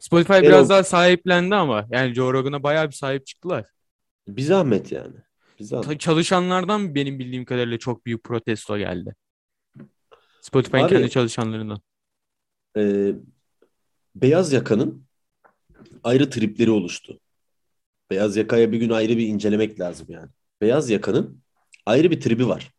Spotify 0.00 0.32
Erol- 0.32 0.42
biraz 0.42 0.70
daha 0.70 0.84
sahiplendi 0.84 1.54
ama 1.54 1.86
yani 1.90 2.14
Joe 2.14 2.32
Rogan'a 2.32 2.62
bayağı 2.62 2.86
bir 2.86 2.94
sahip 2.94 3.26
çıktılar. 3.26 3.64
Bir 4.28 4.42
zahmet 4.42 4.92
yani. 4.92 5.14
Bir 5.60 5.64
zahmet. 5.64 6.00
Çalışanlardan 6.00 6.94
benim 6.94 7.18
bildiğim 7.18 7.44
kadarıyla 7.44 7.78
çok 7.78 8.06
büyük 8.06 8.24
protesto 8.24 8.78
geldi. 8.78 9.14
Spotify'ın 10.40 10.88
kendi 10.88 11.10
çalışanlarından. 11.10 11.80
Ee, 12.76 13.12
beyaz 14.14 14.52
yakanın 14.52 15.04
ayrı 16.04 16.30
tripleri 16.30 16.70
oluştu. 16.70 17.20
Beyaz 18.10 18.36
yakaya 18.36 18.72
bir 18.72 18.78
gün 18.78 18.90
ayrı 18.90 19.16
bir 19.16 19.26
incelemek 19.26 19.80
lazım 19.80 20.06
yani. 20.10 20.28
Beyaz 20.60 20.90
yakanın 20.90 21.40
ayrı 21.86 22.10
bir 22.10 22.20
tribi 22.20 22.48
var. 22.48 22.72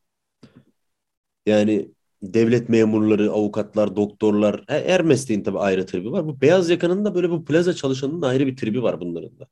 Yani 1.45 1.91
devlet 2.23 2.69
memurları, 2.69 3.31
avukatlar, 3.31 3.95
doktorlar, 3.95 4.63
her, 4.67 4.83
her 4.85 5.01
mesleğin 5.01 5.43
tabii 5.43 5.59
ayrı 5.59 5.85
tribi 5.85 6.11
var. 6.11 6.27
Bu 6.27 6.41
beyaz 6.41 6.69
yakanın 6.69 7.05
da 7.05 7.15
böyle 7.15 7.29
bu 7.29 7.45
plaza 7.45 7.73
çalışanının 7.73 8.21
ayrı 8.21 8.47
bir 8.47 8.57
tribi 8.57 8.83
var 8.83 8.99
bunların 9.01 9.39
da. 9.39 9.47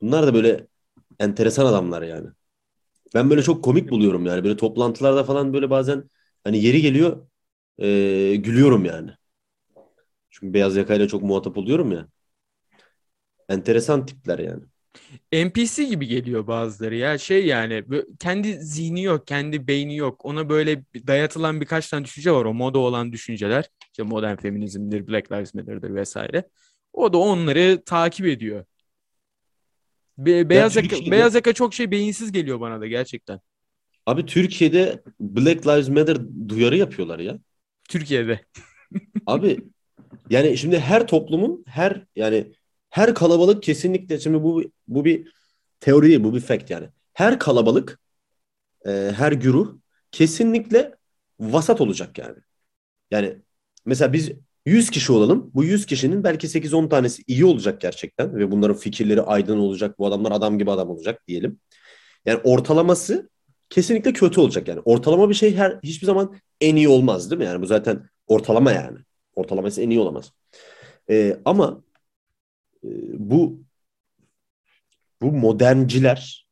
Bunlar 0.00 0.26
da 0.26 0.34
böyle 0.34 0.66
enteresan 1.18 1.66
adamlar 1.66 2.02
yani. 2.02 2.28
Ben 3.14 3.30
böyle 3.30 3.42
çok 3.42 3.64
komik 3.64 3.90
buluyorum 3.90 4.26
yani. 4.26 4.44
Böyle 4.44 4.56
toplantılarda 4.56 5.24
falan 5.24 5.52
böyle 5.54 5.70
bazen 5.70 6.10
hani 6.44 6.64
yeri 6.64 6.82
geliyor 6.82 7.28
e, 7.78 8.36
gülüyorum 8.36 8.84
yani. 8.84 9.10
Çünkü 10.30 10.54
beyaz 10.54 10.76
yakayla 10.76 11.08
çok 11.08 11.22
muhatap 11.22 11.58
oluyorum 11.58 11.92
ya. 11.92 12.08
Enteresan 13.48 14.06
tipler 14.06 14.38
yani. 14.38 14.64
NPC 15.32 15.84
gibi 15.84 16.06
geliyor 16.06 16.46
bazıları 16.46 16.96
ya 16.96 17.18
şey 17.18 17.46
yani 17.46 17.84
kendi 18.18 18.52
zihni 18.52 19.02
yok, 19.02 19.26
kendi 19.26 19.66
beyni 19.66 19.96
yok. 19.96 20.24
Ona 20.24 20.48
böyle 20.48 20.84
dayatılan 21.06 21.60
birkaç 21.60 21.88
tane 21.88 22.04
düşünce 22.04 22.32
var. 22.32 22.44
O 22.44 22.54
moda 22.54 22.78
olan 22.78 23.12
düşünceler. 23.12 23.68
İşte 23.86 24.02
modern 24.02 24.36
feminizmdir, 24.36 25.08
Black 25.08 25.32
Lives 25.32 25.54
Matter'dır 25.54 25.94
vesaire. 25.94 26.48
O 26.92 27.12
da 27.12 27.18
onları 27.18 27.82
takip 27.86 28.26
ediyor. 28.26 28.64
Be- 30.18 30.48
beyaz 30.48 30.76
yaka, 30.76 30.88
Türkiye'de- 30.88 31.10
beyaz 31.10 31.34
yaka 31.34 31.52
çok 31.52 31.74
şey 31.74 31.90
beyinsiz 31.90 32.32
geliyor 32.32 32.60
bana 32.60 32.80
da 32.80 32.86
gerçekten. 32.86 33.40
Abi 34.06 34.26
Türkiye'de 34.26 35.02
Black 35.20 35.66
Lives 35.66 35.88
Matter 35.88 36.16
duyarı 36.48 36.76
yapıyorlar 36.76 37.18
ya. 37.18 37.38
Türkiye'de. 37.88 38.40
Abi 39.26 39.58
yani 40.30 40.58
şimdi 40.58 40.78
her 40.78 41.06
toplumun 41.06 41.64
her 41.66 42.04
yani 42.16 42.52
her 42.90 43.14
kalabalık 43.14 43.62
kesinlikle 43.62 44.20
şimdi 44.20 44.42
bu 44.42 44.62
bu 44.88 45.04
bir 45.04 45.32
teori 45.80 46.08
değil 46.08 46.24
bu 46.24 46.34
bir 46.34 46.40
fact 46.40 46.70
yani. 46.70 46.88
Her 47.12 47.38
kalabalık 47.38 48.00
e, 48.86 49.12
her 49.16 49.32
güruh 49.32 49.78
kesinlikle 50.12 50.94
vasat 51.40 51.80
olacak 51.80 52.18
yani. 52.18 52.36
Yani 53.10 53.36
mesela 53.86 54.12
biz 54.12 54.32
100 54.66 54.90
kişi 54.90 55.12
olalım. 55.12 55.50
Bu 55.54 55.64
100 55.64 55.86
kişinin 55.86 56.24
belki 56.24 56.48
8-10 56.48 56.88
tanesi 56.88 57.22
iyi 57.26 57.44
olacak 57.44 57.80
gerçekten 57.80 58.36
ve 58.36 58.50
bunların 58.50 58.76
fikirleri 58.76 59.22
aydın 59.22 59.58
olacak. 59.58 59.98
Bu 59.98 60.06
adamlar 60.06 60.32
adam 60.32 60.58
gibi 60.58 60.70
adam 60.70 60.90
olacak 60.90 61.22
diyelim. 61.28 61.60
Yani 62.26 62.40
ortalaması 62.44 63.30
kesinlikle 63.70 64.12
kötü 64.12 64.40
olacak 64.40 64.68
yani. 64.68 64.80
Ortalama 64.84 65.28
bir 65.28 65.34
şey 65.34 65.54
her 65.56 65.78
hiçbir 65.82 66.06
zaman 66.06 66.34
en 66.60 66.76
iyi 66.76 66.88
olmaz 66.88 67.30
değil 67.30 67.38
mi? 67.38 67.44
Yani 67.44 67.62
bu 67.62 67.66
zaten 67.66 68.08
ortalama 68.26 68.72
yani. 68.72 68.98
Ortalaması 69.34 69.82
en 69.82 69.90
iyi 69.90 70.00
olamaz. 70.00 70.32
Ee, 71.10 71.36
ama 71.44 71.82
bu 73.18 73.60
bu 75.22 75.32
modernciler 75.32 76.48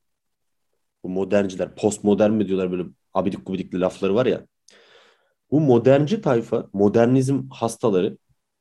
bu 1.03 1.09
modernciler 1.09 1.75
postmodern 1.75 2.33
mi 2.33 2.49
diyorlar 2.49 2.73
böyle 2.73 2.85
abidik 3.15 3.47
gubidikli 3.47 3.81
lafları 3.81 4.15
var 4.15 4.27
ya. 4.27 4.47
Bu 5.51 5.61
modernci 5.61 6.21
tayfa, 6.21 6.69
modernizm 6.73 7.49
hastaları 7.51 8.19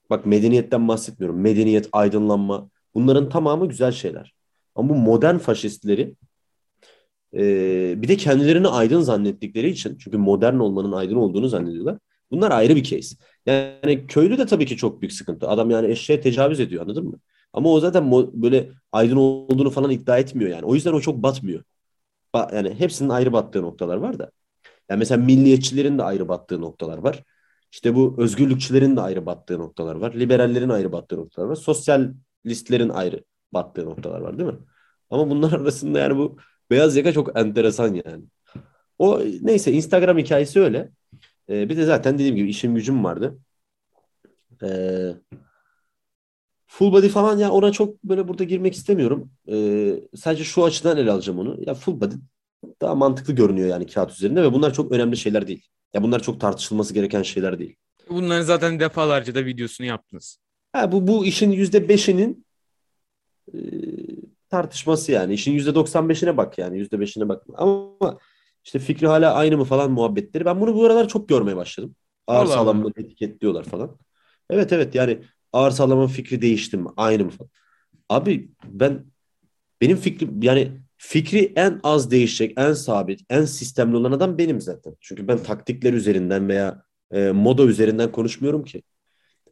bak 0.09 0.25
medeniyetten 0.25 0.87
bahsetmiyorum. 0.87 1.39
Medeniyet, 1.41 1.89
aydınlanma 1.91 2.69
bunların 2.95 3.29
tamamı 3.29 3.69
güzel 3.69 3.91
şeyler. 3.91 4.33
Ama 4.75 4.89
bu 4.89 4.95
modern 4.95 5.37
faşistleri 5.37 6.15
e, 7.33 7.41
bir 8.01 8.07
de 8.07 8.17
kendilerini 8.17 8.67
aydın 8.67 9.01
zannettikleri 9.01 9.69
için 9.69 9.97
çünkü 9.97 10.17
modern 10.17 10.55
olmanın 10.55 10.91
aydın 10.91 11.15
olduğunu 11.15 11.47
zannediyorlar. 11.47 11.97
Bunlar 12.31 12.51
ayrı 12.51 12.75
bir 12.75 12.83
case. 12.83 13.15
Yani 13.45 14.07
köylü 14.07 14.37
de 14.37 14.45
tabii 14.45 14.65
ki 14.65 14.77
çok 14.77 15.01
büyük 15.01 15.13
sıkıntı. 15.13 15.47
Adam 15.49 15.69
yani 15.69 15.91
eşeğe 15.91 16.21
tecavüz 16.21 16.59
ediyor 16.59 16.83
anladın 16.83 17.05
mı? 17.07 17.19
Ama 17.55 17.69
o 17.69 17.79
zaten 17.79 18.11
böyle 18.33 18.71
aydın 18.91 19.15
olduğunu 19.15 19.69
falan 19.69 19.91
iddia 19.91 20.17
etmiyor 20.17 20.51
yani. 20.51 20.65
O 20.65 20.75
yüzden 20.75 20.93
o 20.93 21.01
çok 21.01 21.23
batmıyor. 21.23 21.63
Ba- 22.35 22.55
yani 22.55 22.75
hepsinin 22.79 23.09
ayrı 23.09 23.33
battığı 23.33 23.61
noktalar 23.61 23.97
var 23.97 24.19
da. 24.19 24.31
Yani 24.89 24.99
mesela 24.99 25.23
milliyetçilerin 25.25 25.97
de 25.97 26.03
ayrı 26.03 26.27
battığı 26.29 26.61
noktalar 26.61 26.97
var. 26.97 27.23
İşte 27.71 27.95
bu 27.95 28.15
özgürlükçülerin 28.17 28.97
de 28.97 29.01
ayrı 29.01 29.25
battığı 29.25 29.59
noktalar 29.59 29.95
var. 29.95 30.13
Liberallerin 30.13 30.69
ayrı 30.69 30.91
battığı 30.91 31.17
noktalar 31.17 31.47
var. 31.47 31.55
Sosyalistlerin 31.55 32.89
ayrı 32.89 33.23
battığı 33.53 33.85
noktalar 33.85 34.21
var 34.21 34.39
değil 34.39 34.49
mi? 34.49 34.59
Ama 35.09 35.29
bunlar 35.29 35.53
arasında 35.61 35.99
yani 35.99 36.17
bu 36.17 36.37
beyaz 36.71 36.95
yaka 36.95 37.13
çok 37.13 37.39
enteresan 37.39 37.93
yani. 38.05 38.23
O 38.99 39.21
neyse 39.41 39.71
Instagram 39.71 40.17
hikayesi 40.17 40.59
öyle. 40.59 40.91
Ee, 41.49 41.69
bir 41.69 41.77
de 41.77 41.85
zaten 41.85 42.13
dediğim 42.15 42.35
gibi 42.35 42.49
işim 42.49 42.75
gücüm 42.75 43.03
vardı. 43.03 43.39
Ee, 44.63 45.15
full 46.77 46.91
body 46.91 47.09
falan 47.09 47.37
ya 47.37 47.51
ona 47.51 47.71
çok 47.71 48.03
böyle 48.03 48.27
burada 48.27 48.43
girmek 48.43 48.73
istemiyorum. 48.73 49.31
Ee, 49.51 49.99
sadece 50.15 50.43
şu 50.43 50.65
açıdan 50.65 50.97
ele 50.97 51.11
alacağım 51.11 51.39
onu. 51.39 51.57
Ya 51.65 51.73
full 51.73 52.01
body 52.01 52.15
daha 52.81 52.95
mantıklı 52.95 53.33
görünüyor 53.33 53.69
yani 53.69 53.87
kağıt 53.87 54.11
üzerinde 54.11 54.43
ve 54.43 54.53
bunlar 54.53 54.73
çok 54.73 54.91
önemli 54.91 55.17
şeyler 55.17 55.47
değil. 55.47 55.67
Ya 55.93 56.03
bunlar 56.03 56.23
çok 56.23 56.41
tartışılması 56.41 56.93
gereken 56.93 57.21
şeyler 57.21 57.59
değil. 57.59 57.75
Bunların 58.09 58.43
zaten 58.43 58.79
defalarca 58.79 59.35
da 59.35 59.45
videosunu 59.45 59.87
yaptınız. 59.87 60.37
Ha, 60.73 60.91
bu, 60.91 61.07
bu 61.07 61.25
işin 61.25 61.51
yüzde 61.51 61.89
beşinin 61.89 62.45
e, 63.53 63.57
tartışması 64.49 65.11
yani. 65.11 65.33
İşin 65.33 65.51
yüzde 65.51 65.75
doksan 65.75 66.09
beşine 66.09 66.37
bak 66.37 66.57
yani. 66.57 66.77
Yüzde 66.77 66.99
beşine 66.99 67.29
bak. 67.29 67.43
Ama 67.53 68.17
işte 68.63 68.79
fikri 68.79 69.07
hala 69.07 69.33
aynı 69.33 69.57
mı 69.57 69.63
falan 69.63 69.91
muhabbetleri. 69.91 70.45
Ben 70.45 70.61
bunu 70.61 70.75
bu 70.75 70.85
aralar 70.85 71.07
çok 71.07 71.29
görmeye 71.29 71.55
başladım. 71.55 71.95
Ağır 72.27 72.45
sağlamlığı 72.45 72.91
etiketliyorlar 72.97 73.63
falan. 73.63 73.97
Evet 74.49 74.73
evet 74.73 74.95
yani 74.95 75.21
ağır 75.55 75.71
sağlamın 75.71 76.07
fikri 76.07 76.41
değişti 76.41 76.77
mi? 76.77 76.89
Aynı 76.97 77.25
mı 77.25 77.31
falan. 77.31 77.49
Abi 78.09 78.51
ben 78.65 79.05
benim 79.81 79.97
fikrim 79.97 80.41
yani 80.41 80.71
fikri 80.97 81.53
en 81.55 81.79
az 81.83 82.11
değişecek, 82.11 82.53
en 82.57 82.73
sabit, 82.73 83.21
en 83.29 83.45
sistemli 83.45 83.97
olan 83.97 84.11
adam 84.11 84.37
benim 84.37 84.61
zaten. 84.61 84.95
Çünkü 84.99 85.27
ben 85.27 85.37
taktikler 85.37 85.93
üzerinden 85.93 86.49
veya 86.49 86.83
e, 87.11 87.31
moda 87.31 87.63
üzerinden 87.63 88.11
konuşmuyorum 88.11 88.63
ki. 88.63 88.83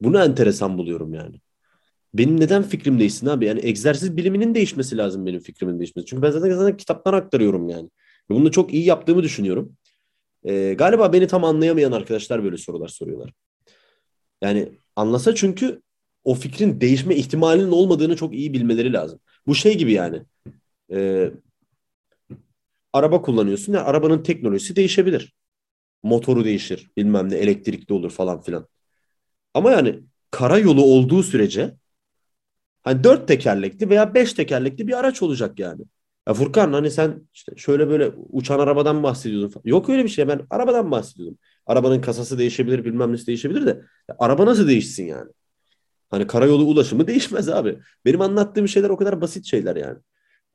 Bunu 0.02 0.24
enteresan 0.24 0.78
buluyorum 0.78 1.14
yani. 1.14 1.36
Benim 2.14 2.40
neden 2.40 2.64
fikrim 2.64 3.00
değişsin 3.00 3.28
abi? 3.28 3.46
Yani 3.46 3.60
egzersiz 3.64 4.18
biliminin 4.18 4.56
değişmesi 4.56 4.98
lazım 4.98 5.26
benim 5.26 5.40
fikrimin 5.40 5.80
değişmesi. 5.80 6.06
Çünkü 6.06 6.22
ben 6.22 6.32
zaten, 6.32 6.52
zaten 6.52 6.78
kitaptan 6.78 7.14
aktarıyorum 7.14 7.70
yani. 7.70 7.90
Ve 8.30 8.36
bunu 8.36 8.52
çok 8.52 8.74
iyi 8.74 8.86
yaptığımı 8.86 9.24
düşünüyorum. 9.24 9.78
Ee, 10.46 10.74
galiba 10.74 11.14
beni 11.14 11.28
tam 11.28 11.44
anlayamayan 11.44 11.92
arkadaşlar 11.92 12.44
böyle 12.44 12.58
sorular 12.58 12.88
soruyorlar. 12.88 13.34
Yani 14.42 14.70
anlasa 14.96 15.36
çünkü 15.36 15.82
o 16.24 16.36
fikrin 16.36 16.82
değişme 16.82 17.16
ihtimalinin 17.16 17.72
olmadığını 17.72 18.16
çok 18.16 18.34
iyi 18.34 18.54
bilmeleri 18.54 18.94
lazım. 18.94 19.20
Bu 19.48 19.56
şey 19.56 19.78
gibi 19.78 19.94
yani. 19.94 20.24
Ee, 20.94 21.32
araba 22.94 23.22
kullanıyorsun 23.22 23.74
ya 23.74 23.84
arabanın 23.86 24.24
teknolojisi 24.24 24.76
değişebilir. 24.76 25.34
Motoru 26.04 26.46
değişir, 26.46 26.92
bilmem 26.98 27.30
ne 27.32 27.36
elektrikli 27.38 27.94
olur 27.94 28.12
falan 28.12 28.42
filan. 28.42 28.68
Ama 29.54 29.72
yani 29.72 30.02
karayolu 30.32 30.84
olduğu 30.84 31.24
sürece 31.24 31.76
hani 32.84 33.04
dört 33.04 33.28
tekerlekli 33.28 33.90
veya 33.90 34.14
beş 34.14 34.34
tekerlekli 34.34 34.88
bir 34.88 35.00
araç 35.00 35.22
olacak 35.22 35.60
yani. 35.60 35.82
Ya 36.28 36.34
Furkan 36.34 36.74
hani 36.74 36.92
sen 36.92 37.28
işte 37.34 37.52
şöyle 37.58 37.90
böyle 37.90 38.12
uçan 38.30 38.60
arabadan 38.60 39.04
bahsediyordun 39.04 39.50
falan. 39.50 39.64
Yok 39.66 39.90
öyle 39.90 40.04
bir 40.04 40.10
şey 40.10 40.28
ben 40.28 40.42
arabadan 40.50 40.92
bahsediyordum. 40.92 41.38
Arabanın 41.66 42.02
kasası 42.02 42.38
değişebilir 42.38 42.86
bilmem 42.86 43.14
nesi 43.14 43.28
değişebilir 43.28 43.66
de 43.66 43.82
ya 44.10 44.16
araba 44.20 44.46
nasıl 44.46 44.68
değişsin 44.68 45.06
yani? 45.06 45.32
Hani 46.14 46.28
karayolu 46.28 46.66
ulaşımı 46.66 47.08
değişmez 47.08 47.50
abi. 47.50 47.80
Benim 48.06 48.22
anlattığım 48.22 48.68
şeyler 48.68 48.90
o 48.90 48.98
kadar 48.98 49.22
basit 49.22 49.46
şeyler 49.46 49.76
yani. 49.76 50.00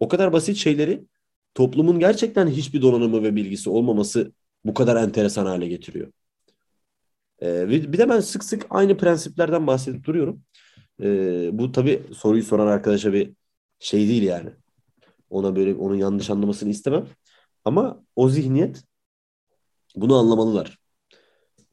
O 0.01 0.09
kadar 0.09 0.33
basit 0.33 0.57
şeyleri 0.57 1.05
toplumun 1.55 1.99
gerçekten 1.99 2.49
hiçbir 2.49 2.83
donanımı 2.83 3.23
ve 3.23 3.37
bilgisi 3.37 3.71
olmaması 3.71 4.33
bu 4.65 4.75
kadar 4.75 4.97
enteresan 4.97 5.47
hale 5.47 5.69
getiriyor. 5.69 6.13
Ee, 7.43 7.69
bir 7.69 7.99
de 7.99 8.09
ben 8.09 8.21
sık 8.21 8.45
sık 8.45 8.67
aynı 8.71 8.97
prensiplerden 8.97 9.67
bahsedip 9.67 10.05
duruyorum. 10.05 10.43
Ee, 11.03 11.51
bu 11.53 11.73
tabii 11.73 12.03
soruyu 12.15 12.43
soran 12.43 12.67
arkadaşa 12.67 13.13
bir 13.13 13.35
şey 13.79 14.09
değil 14.09 14.23
yani. 14.23 14.51
Ona 15.31 15.57
böyle 15.57 15.75
onun 15.75 15.97
yanlış 15.97 16.31
anlamasını 16.31 16.71
istemem. 16.71 17.07
Ama 17.65 18.05
o 18.17 18.29
zihniyet 18.29 18.85
bunu 19.97 20.17
anlamalılar. 20.17 20.79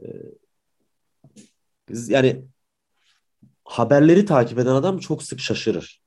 Ee, 0.03 0.07
yani 2.07 2.45
haberleri 3.65 4.25
takip 4.25 4.59
eden 4.59 4.75
adam 4.75 4.99
çok 4.99 5.23
sık 5.23 5.39
şaşırır. 5.39 6.01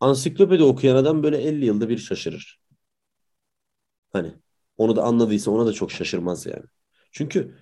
Ansiklopedi 0.00 0.62
okuyan 0.62 0.96
adam 0.96 1.22
böyle 1.22 1.38
50 1.42 1.64
yılda 1.66 1.88
bir 1.88 1.98
şaşırır. 1.98 2.60
Hani 4.12 4.34
onu 4.76 4.96
da 4.96 5.02
anladıysa 5.02 5.50
ona 5.50 5.66
da 5.66 5.72
çok 5.72 5.92
şaşırmaz 5.92 6.46
yani. 6.46 6.64
Çünkü 7.12 7.56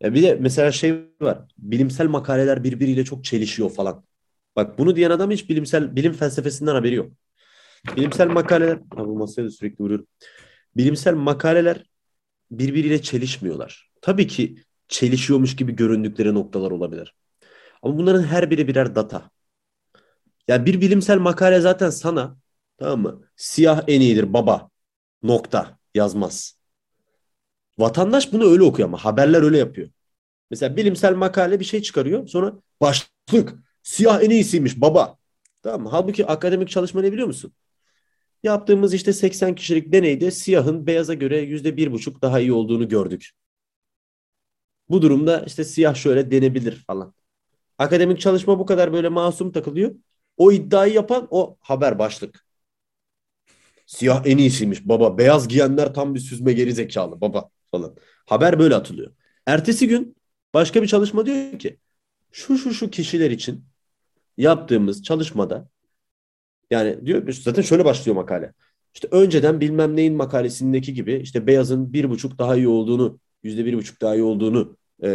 ya 0.00 0.14
bir 0.14 0.22
de 0.22 0.34
mesela 0.40 0.72
şey 0.72 0.94
var. 1.20 1.38
Bilimsel 1.58 2.06
makaleler 2.06 2.64
birbiriyle 2.64 3.04
çok 3.04 3.24
çelişiyor 3.24 3.70
falan. 3.70 4.04
Bak 4.56 4.78
bunu 4.78 4.96
diyen 4.96 5.10
adam 5.10 5.30
hiç 5.30 5.48
bilimsel 5.50 5.96
bilim 5.96 6.12
felsefesinden 6.12 6.74
haberi 6.74 6.94
yok. 6.94 7.12
Bilimsel 7.96 8.28
makaleler 8.28 8.76
ha, 8.96 9.06
bu 9.06 9.16
masaya 9.18 9.44
da 9.44 9.50
sürekli 9.50 9.84
vuruyorum. 9.84 10.06
Bilimsel 10.76 11.14
makaleler 11.14 11.86
birbiriyle 12.50 13.02
çelişmiyorlar. 13.02 13.92
Tabii 14.02 14.26
ki 14.26 14.56
çelişiyormuş 14.88 15.56
gibi 15.56 15.76
göründükleri 15.76 16.34
noktalar 16.34 16.70
olabilir. 16.70 17.14
Ama 17.82 17.98
bunların 17.98 18.22
her 18.22 18.50
biri 18.50 18.68
birer 18.68 18.94
data. 18.94 19.30
Yani 20.48 20.66
bir 20.66 20.80
bilimsel 20.80 21.18
makale 21.18 21.60
zaten 21.60 21.90
sana 21.90 22.36
tamam 22.78 23.00
mı? 23.00 23.22
Siyah 23.36 23.82
en 23.88 24.00
iyidir 24.00 24.32
baba 24.32 24.70
nokta 25.22 25.78
yazmaz. 25.94 26.58
Vatandaş 27.78 28.32
bunu 28.32 28.44
öyle 28.52 28.62
okuyor 28.62 28.88
ama 28.88 28.98
haberler 29.04 29.42
öyle 29.42 29.58
yapıyor. 29.58 29.88
Mesela 30.50 30.76
bilimsel 30.76 31.14
makale 31.16 31.60
bir 31.60 31.64
şey 31.64 31.82
çıkarıyor. 31.82 32.28
Sonra 32.28 32.54
başlık 32.80 33.54
siyah 33.82 34.22
en 34.24 34.30
iyisiymiş 34.30 34.80
baba. 34.80 35.16
Tamam 35.62 35.82
mı? 35.82 35.88
Halbuki 35.88 36.26
akademik 36.26 36.70
çalışma 36.70 37.00
ne 37.02 37.12
biliyor 37.12 37.26
musun? 37.26 37.52
Yaptığımız 38.42 38.94
işte 38.94 39.12
80 39.12 39.54
kişilik 39.54 39.92
deneyde 39.92 40.30
siyahın 40.30 40.86
beyaza 40.86 41.14
göre 41.14 41.40
yüzde 41.40 41.76
bir 41.76 41.92
buçuk 41.92 42.22
daha 42.22 42.40
iyi 42.40 42.52
olduğunu 42.52 42.88
gördük. 42.88 43.30
Bu 44.88 45.02
durumda 45.02 45.44
işte 45.46 45.64
siyah 45.64 45.94
şöyle 45.94 46.30
denebilir 46.30 46.84
falan. 46.86 47.14
Akademik 47.78 48.20
çalışma 48.20 48.58
bu 48.58 48.66
kadar 48.66 48.92
böyle 48.92 49.08
masum 49.08 49.52
takılıyor. 49.52 49.94
O 50.36 50.52
iddiayı 50.52 50.94
yapan 50.94 51.28
o 51.30 51.56
haber 51.60 51.98
başlık. 51.98 52.44
Siyah 53.86 54.22
en 54.26 54.38
iyisiymiş 54.38 54.88
baba. 54.88 55.18
Beyaz 55.18 55.48
giyenler 55.48 55.94
tam 55.94 56.14
bir 56.14 56.20
süzme 56.20 56.52
geri 56.52 56.72
zekalı 56.72 57.20
baba 57.20 57.50
falan. 57.70 57.96
Haber 58.26 58.58
böyle 58.58 58.74
atılıyor. 58.74 59.12
Ertesi 59.46 59.88
gün 59.88 60.16
başka 60.54 60.82
bir 60.82 60.86
çalışma 60.86 61.26
diyor 61.26 61.58
ki 61.58 61.78
şu 62.32 62.58
şu 62.58 62.74
şu 62.74 62.90
kişiler 62.90 63.30
için 63.30 63.64
yaptığımız 64.36 65.02
çalışmada 65.02 65.68
yani 66.70 67.06
diyor 67.06 67.32
zaten 67.32 67.62
şöyle 67.62 67.84
başlıyor 67.84 68.16
makale. 68.16 68.52
İşte 68.94 69.08
önceden 69.10 69.60
bilmem 69.60 69.96
neyin 69.96 70.14
makalesindeki 70.14 70.94
gibi 70.94 71.14
işte 71.14 71.46
beyazın 71.46 71.92
bir 71.92 72.10
buçuk 72.10 72.38
daha 72.38 72.56
iyi 72.56 72.68
olduğunu 72.68 73.20
yüzde 73.42 73.64
bir 73.64 73.74
buçuk 73.74 74.00
daha 74.00 74.14
iyi 74.14 74.22
olduğunu 74.22 74.76
e, 75.04 75.10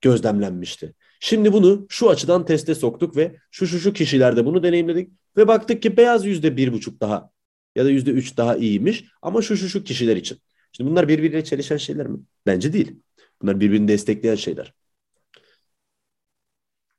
gözlemlenmişti. 0.00 0.94
Şimdi 1.20 1.52
bunu 1.52 1.86
şu 1.88 2.10
açıdan 2.10 2.44
teste 2.44 2.74
soktuk 2.74 3.16
ve 3.16 3.36
şu 3.50 3.66
şu 3.66 3.78
şu 3.78 3.92
kişilerde 3.92 4.44
bunu 4.44 4.62
deneyimledik 4.62 5.10
ve 5.36 5.48
baktık 5.48 5.82
ki 5.82 5.96
beyaz 5.96 6.26
yüzde 6.26 6.56
bir 6.56 6.72
buçuk 6.72 7.00
daha 7.00 7.30
ya 7.76 7.84
da 7.84 7.90
yüzde 7.90 8.10
üç 8.10 8.36
daha 8.36 8.56
iyiymiş 8.56 9.04
ama 9.22 9.42
şu 9.42 9.56
şu 9.56 9.68
şu 9.68 9.84
kişiler 9.84 10.16
için. 10.16 10.38
Şimdi 10.72 10.90
bunlar 10.90 11.08
birbiriyle 11.08 11.44
çelişen 11.44 11.76
şeyler 11.76 12.06
mi? 12.06 12.18
Bence 12.46 12.72
değil. 12.72 12.96
Bunlar 13.42 13.60
birbirini 13.60 13.88
destekleyen 13.88 14.34
şeyler. 14.34 14.74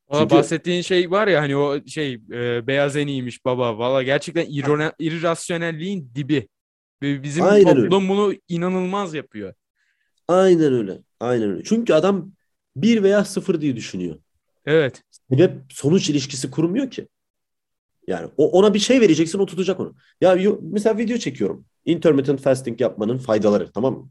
Valla 0.08 0.20
Çünkü- 0.22 0.34
bahsettiğin 0.34 0.82
şey 0.82 1.10
var 1.10 1.28
ya 1.28 1.40
hani 1.40 1.56
o 1.56 1.86
şey 1.86 2.14
e, 2.32 2.66
beyaz 2.66 2.96
en 2.96 3.06
iyiymiş 3.06 3.44
baba. 3.44 3.78
Valla 3.78 4.02
gerçekten 4.02 4.46
irone, 4.50 4.92
irrasyonelliğin 4.98 6.12
dibi. 6.14 6.48
Ve 7.02 7.22
bizim 7.22 7.44
Aynen 7.44 7.76
öyle. 7.76 7.88
toplum 7.88 8.08
bunu 8.08 8.34
inanılmaz 8.48 9.14
yapıyor. 9.14 9.54
Aynen 10.28 10.72
öyle. 10.72 10.98
Aynen 11.20 11.50
öyle. 11.50 11.62
Çünkü 11.64 11.94
adam 11.94 12.32
bir 12.76 13.02
veya 13.02 13.24
sıfır 13.24 13.60
diye 13.60 13.76
düşünüyor. 13.76 14.16
Evet. 14.66 15.02
Sebep 15.30 15.52
sonuç 15.70 16.10
ilişkisi 16.10 16.50
kurmuyor 16.50 16.90
ki. 16.90 17.08
Yani 18.06 18.28
o, 18.36 18.50
ona 18.50 18.74
bir 18.74 18.78
şey 18.78 19.00
vereceksin 19.00 19.38
o 19.38 19.46
tutacak 19.46 19.80
onu. 19.80 19.94
Ya 20.20 20.38
mesela 20.60 20.98
video 20.98 21.18
çekiyorum. 21.18 21.64
Intermittent 21.84 22.40
fasting 22.40 22.80
yapmanın 22.80 23.18
faydaları 23.18 23.72
tamam 23.72 23.94
mı? 23.94 24.10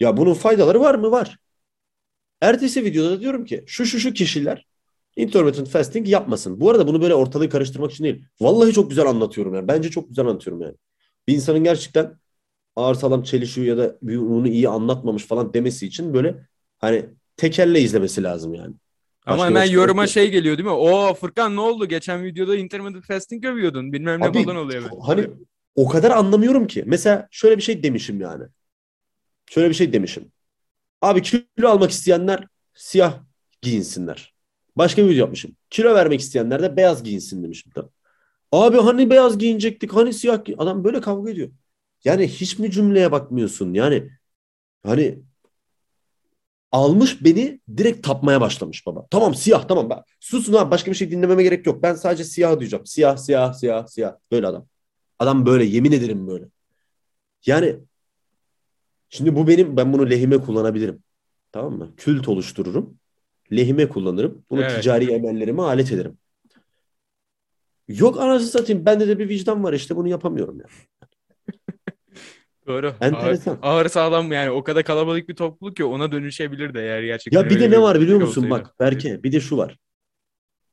Ya 0.00 0.16
bunun 0.16 0.34
faydaları 0.34 0.80
var 0.80 0.94
mı? 0.94 1.10
Var. 1.10 1.38
Ertesi 2.40 2.84
videoda 2.84 3.10
da 3.10 3.20
diyorum 3.20 3.44
ki 3.44 3.64
şu 3.66 3.86
şu 3.86 3.98
şu 3.98 4.12
kişiler 4.12 4.66
intermittent 5.16 5.68
fasting 5.68 6.08
yapmasın. 6.08 6.60
Bu 6.60 6.70
arada 6.70 6.86
bunu 6.86 7.02
böyle 7.02 7.14
ortalığı 7.14 7.48
karıştırmak 7.48 7.92
için 7.92 8.04
değil. 8.04 8.24
Vallahi 8.40 8.72
çok 8.72 8.90
güzel 8.90 9.06
anlatıyorum 9.06 9.54
yani. 9.54 9.68
Bence 9.68 9.90
çok 9.90 10.08
güzel 10.08 10.26
anlatıyorum 10.26 10.62
yani. 10.62 10.74
Bir 11.28 11.34
insanın 11.34 11.64
gerçekten 11.64 12.18
ağır 12.76 12.94
sağlam 12.94 13.22
çelişiyor 13.22 13.66
ya 13.66 13.78
da 13.78 13.98
bunu 14.02 14.48
iyi 14.48 14.68
anlatmamış 14.68 15.24
falan 15.26 15.54
demesi 15.54 15.86
için 15.86 16.14
böyle 16.14 16.46
hani 16.78 17.06
tekelle 17.40 17.80
izlemesi 17.80 18.22
lazım 18.22 18.54
yani. 18.54 18.74
Ama 19.26 19.36
Başka 19.36 19.46
hemen 19.46 19.64
yol 19.64 19.72
yoruma 19.72 20.02
yok. 20.02 20.10
şey 20.10 20.30
geliyor 20.30 20.58
değil 20.58 20.68
mi? 20.68 20.74
O 20.74 21.14
Furkan 21.14 21.56
ne 21.56 21.60
oldu? 21.60 21.86
Geçen 21.86 22.24
videoda 22.24 22.56
intermittent 22.56 23.06
fasting 23.06 23.44
övüyordun. 23.44 23.92
Bilmem 23.92 24.20
ne 24.20 24.24
Abi, 24.26 24.44
falan 24.44 24.56
oluyor. 24.56 24.82
hemen. 24.82 25.00
Hani 25.00 25.26
o 25.74 25.88
kadar 25.88 26.10
anlamıyorum 26.10 26.66
ki. 26.66 26.84
Mesela 26.86 27.28
şöyle 27.30 27.56
bir 27.56 27.62
şey 27.62 27.82
demişim 27.82 28.20
yani. 28.20 28.44
Şöyle 29.50 29.68
bir 29.68 29.74
şey 29.74 29.92
demişim. 29.92 30.32
Abi 31.02 31.22
kilo 31.22 31.68
almak 31.68 31.90
isteyenler 31.90 32.46
siyah 32.74 33.18
giyinsinler. 33.62 34.34
Başka 34.76 35.02
bir 35.04 35.08
video 35.08 35.20
yapmışım. 35.20 35.56
Kilo 35.70 35.94
vermek 35.94 36.20
isteyenler 36.20 36.62
de 36.62 36.76
beyaz 36.76 37.02
giyinsin 37.02 37.42
demişim. 37.42 37.72
Tamam. 37.74 37.90
Abi 38.52 38.76
hani 38.76 39.10
beyaz 39.10 39.38
giyinecektik, 39.38 39.92
hani 39.92 40.12
siyah 40.12 40.36
giy- 40.38 40.54
Adam 40.58 40.84
böyle 40.84 41.00
kavga 41.00 41.30
ediyor. 41.30 41.50
Yani 42.04 42.28
hiç 42.28 42.58
mi 42.58 42.70
cümleye 42.70 43.12
bakmıyorsun? 43.12 43.74
Yani 43.74 44.10
hani 44.86 45.18
almış 46.72 47.24
beni 47.24 47.60
direkt 47.76 48.06
tapmaya 48.06 48.40
başlamış 48.40 48.86
baba. 48.86 49.06
Tamam 49.10 49.34
siyah 49.34 49.68
tamam. 49.68 49.90
Ben, 49.90 50.02
susun 50.20 50.52
abi 50.52 50.70
başka 50.70 50.90
bir 50.90 50.96
şey 50.96 51.10
dinlememe 51.10 51.42
gerek 51.42 51.66
yok. 51.66 51.82
Ben 51.82 51.94
sadece 51.94 52.24
siyah 52.24 52.58
duyacağım. 52.60 52.86
Siyah 52.86 53.16
siyah 53.16 53.52
siyah 53.52 53.86
siyah. 53.86 54.14
Böyle 54.32 54.46
adam. 54.46 54.66
Adam 55.18 55.46
böyle 55.46 55.64
yemin 55.64 55.92
ederim 55.92 56.26
böyle. 56.26 56.44
Yani 57.46 57.76
şimdi 59.08 59.36
bu 59.36 59.48
benim 59.48 59.76
ben 59.76 59.92
bunu 59.92 60.10
lehime 60.10 60.38
kullanabilirim. 60.38 61.02
Tamam 61.52 61.78
mı? 61.78 61.92
Kült 61.96 62.28
oluştururum. 62.28 62.98
Lehime 63.52 63.88
kullanırım. 63.88 64.44
Bunu 64.50 64.62
Evet. 64.62 64.76
ticari 64.76 65.12
emellerime 65.12 65.62
alet 65.62 65.92
ederim. 65.92 66.18
Yok 67.88 68.20
anasını 68.20 68.48
satayım. 68.48 68.86
Bende 68.86 69.08
de 69.08 69.18
bir 69.18 69.28
vicdan 69.28 69.64
var 69.64 69.72
işte 69.72 69.96
bunu 69.96 70.08
yapamıyorum 70.08 70.60
ya. 70.60 70.66
Doğru. 72.66 72.94
Enteresan. 73.00 73.58
Ağır, 73.62 73.80
ağır 73.80 73.88
sağlam 73.88 74.32
yani 74.32 74.50
o 74.50 74.64
kadar 74.64 74.84
kalabalık 74.84 75.28
bir 75.28 75.36
topluluk 75.36 75.76
ki 75.76 75.84
ona 75.84 76.12
dönüşebilir 76.12 76.74
de 76.74 76.80
eğer 76.82 77.02
gerçekten 77.02 77.42
Ya 77.42 77.50
bir 77.50 77.60
de 77.60 77.70
ne 77.70 77.82
var 77.82 78.00
biliyor 78.00 78.18
şey 78.18 78.26
musun? 78.26 78.42
olsaydı. 78.42 78.64
Bak 78.64 78.80
Berke 78.80 79.22
bir 79.22 79.32
de 79.32 79.40
şu 79.40 79.56
var. 79.56 79.78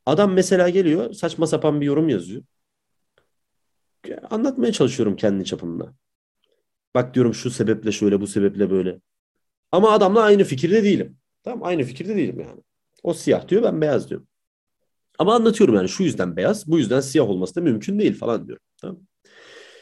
Adam 0.06 0.34
mesela 0.34 0.70
geliyor 0.70 1.14
saçma 1.14 1.48
sapan 1.48 1.82
bir 1.82 1.86
yorum 1.86 2.10
yazıyor. 2.10 2.44
Ya, 4.08 4.22
Anlatmaya 4.30 4.72
çalışıyorum 4.72 5.16
kendi 5.16 5.46
çapımda. 5.46 5.94
Bak 6.96 7.14
diyorum 7.14 7.34
şu 7.34 7.52
sebeple 7.52 7.92
şöyle 7.92 8.22
bu 8.22 8.28
sebeple 8.28 8.70
böyle. 8.70 9.00
Ama 9.72 9.92
adamla 9.92 10.22
aynı 10.22 10.44
fikirde 10.44 10.84
değilim. 10.84 11.18
Tamam 11.44 11.64
aynı 11.64 11.84
fikirde 11.84 12.16
değilim 12.16 12.40
yani. 12.40 12.62
O 13.04 13.14
siyah 13.14 13.48
diyor 13.48 13.64
ben 13.64 13.82
beyaz 13.82 14.10
diyorum. 14.10 14.28
Ama 15.20 15.36
anlatıyorum 15.36 15.76
yani 15.76 15.90
şu 15.90 16.04
yüzden 16.04 16.36
beyaz 16.36 16.68
bu 16.68 16.78
yüzden 16.78 17.00
siyah 17.00 17.30
olması 17.30 17.56
da 17.56 17.62
mümkün 17.62 18.00
değil 18.00 18.18
falan 18.18 18.48
diyorum. 18.48 18.64
Tamam. 18.82 19.07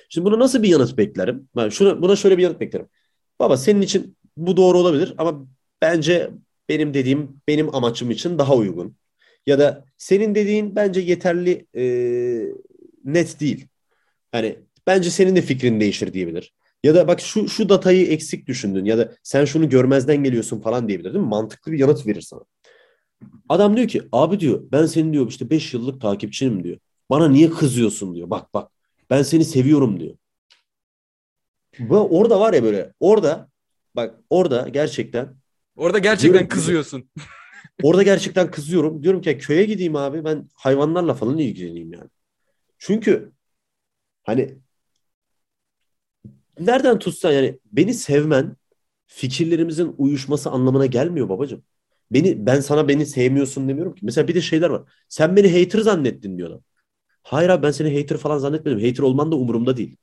Şimdi 0.09 0.25
buna 0.25 0.39
nasıl 0.39 0.63
bir 0.63 0.69
yanıt 0.69 0.97
beklerim? 0.97 1.49
Ben 1.55 1.69
şuna, 1.69 2.01
buna 2.01 2.15
şöyle 2.15 2.37
bir 2.37 2.43
yanıt 2.43 2.59
beklerim. 2.59 2.87
Baba 3.39 3.57
senin 3.57 3.81
için 3.81 4.17
bu 4.37 4.57
doğru 4.57 4.79
olabilir 4.79 5.13
ama 5.17 5.47
bence 5.81 6.31
benim 6.69 6.93
dediğim 6.93 7.41
benim 7.47 7.75
amaçım 7.75 8.11
için 8.11 8.37
daha 8.37 8.55
uygun. 8.55 8.95
Ya 9.45 9.59
da 9.59 9.85
senin 9.97 10.35
dediğin 10.35 10.75
bence 10.75 11.01
yeterli 11.01 11.67
e, 11.75 11.83
net 13.05 13.39
değil. 13.39 13.67
Hani 14.31 14.59
bence 14.87 15.09
senin 15.09 15.35
de 15.35 15.41
fikrin 15.41 15.79
değişir 15.79 16.13
diyebilir. 16.13 16.53
Ya 16.83 16.95
da 16.95 17.07
bak 17.07 17.21
şu 17.21 17.49
şu 17.49 17.69
datayı 17.69 18.07
eksik 18.07 18.47
düşündün 18.47 18.85
ya 18.85 18.97
da 18.97 19.15
sen 19.23 19.45
şunu 19.45 19.69
görmezden 19.69 20.23
geliyorsun 20.23 20.61
falan 20.61 20.87
diyebilir 20.87 21.13
değil 21.13 21.23
mi? 21.23 21.29
Mantıklı 21.29 21.71
bir 21.71 21.79
yanıt 21.79 22.07
verir 22.07 22.21
sana. 22.21 22.41
Adam 23.49 23.77
diyor 23.77 23.87
ki 23.87 24.01
abi 24.11 24.39
diyor 24.39 24.63
ben 24.71 24.85
senin 24.85 25.13
diyor 25.13 25.27
işte 25.29 25.49
5 25.49 25.73
yıllık 25.73 26.01
takipçinim 26.01 26.63
diyor. 26.63 26.77
Bana 27.09 27.29
niye 27.29 27.49
kızıyorsun 27.49 28.15
diyor. 28.15 28.29
Bak 28.29 28.53
bak 28.53 28.71
ben 29.09 29.21
seni 29.21 29.45
seviyorum 29.45 29.99
diyor. 29.99 30.15
Bu 31.79 32.19
orada 32.19 32.39
var 32.39 32.53
ya 32.53 32.63
böyle 32.63 32.93
orada 32.99 33.49
bak 33.95 34.19
orada 34.29 34.69
gerçekten 34.69 35.35
Orada 35.75 35.99
gerçekten 35.99 36.47
kızıyorsun. 36.47 37.09
orada 37.83 38.03
gerçekten 38.03 38.51
kızıyorum. 38.51 39.03
Diyorum 39.03 39.21
ki 39.21 39.37
köye 39.37 39.65
gideyim 39.65 39.95
abi 39.95 40.25
ben 40.25 40.49
hayvanlarla 40.53 41.13
falan 41.13 41.37
ilgileneyim 41.37 41.93
yani. 41.93 42.09
Çünkü 42.77 43.31
hani 44.23 44.57
nereden 46.59 46.99
tutsan 46.99 47.31
yani 47.31 47.59
beni 47.71 47.93
sevmen 47.93 48.57
fikirlerimizin 49.07 49.95
uyuşması 49.97 50.49
anlamına 50.49 50.85
gelmiyor 50.85 51.29
babacığım. 51.29 51.63
Beni 52.11 52.45
ben 52.45 52.59
sana 52.59 52.87
beni 52.87 53.05
sevmiyorsun 53.05 53.69
demiyorum 53.69 53.95
ki. 53.95 54.05
Mesela 54.05 54.27
bir 54.27 54.35
de 54.35 54.41
şeyler 54.41 54.69
var. 54.69 54.83
Sen 55.09 55.35
beni 55.35 55.61
hater 55.61 55.79
zannettin 55.79 56.37
diyorlar. 56.37 56.59
Hayır 57.25 57.49
abi 57.49 57.63
ben 57.63 57.71
seni 57.71 57.97
hater 58.01 58.17
falan 58.17 58.37
zannetmedim. 58.37 58.79
Hater 58.79 59.03
olman 59.03 59.31
da 59.31 59.35
umurumda 59.35 59.77
değil. 59.77 59.97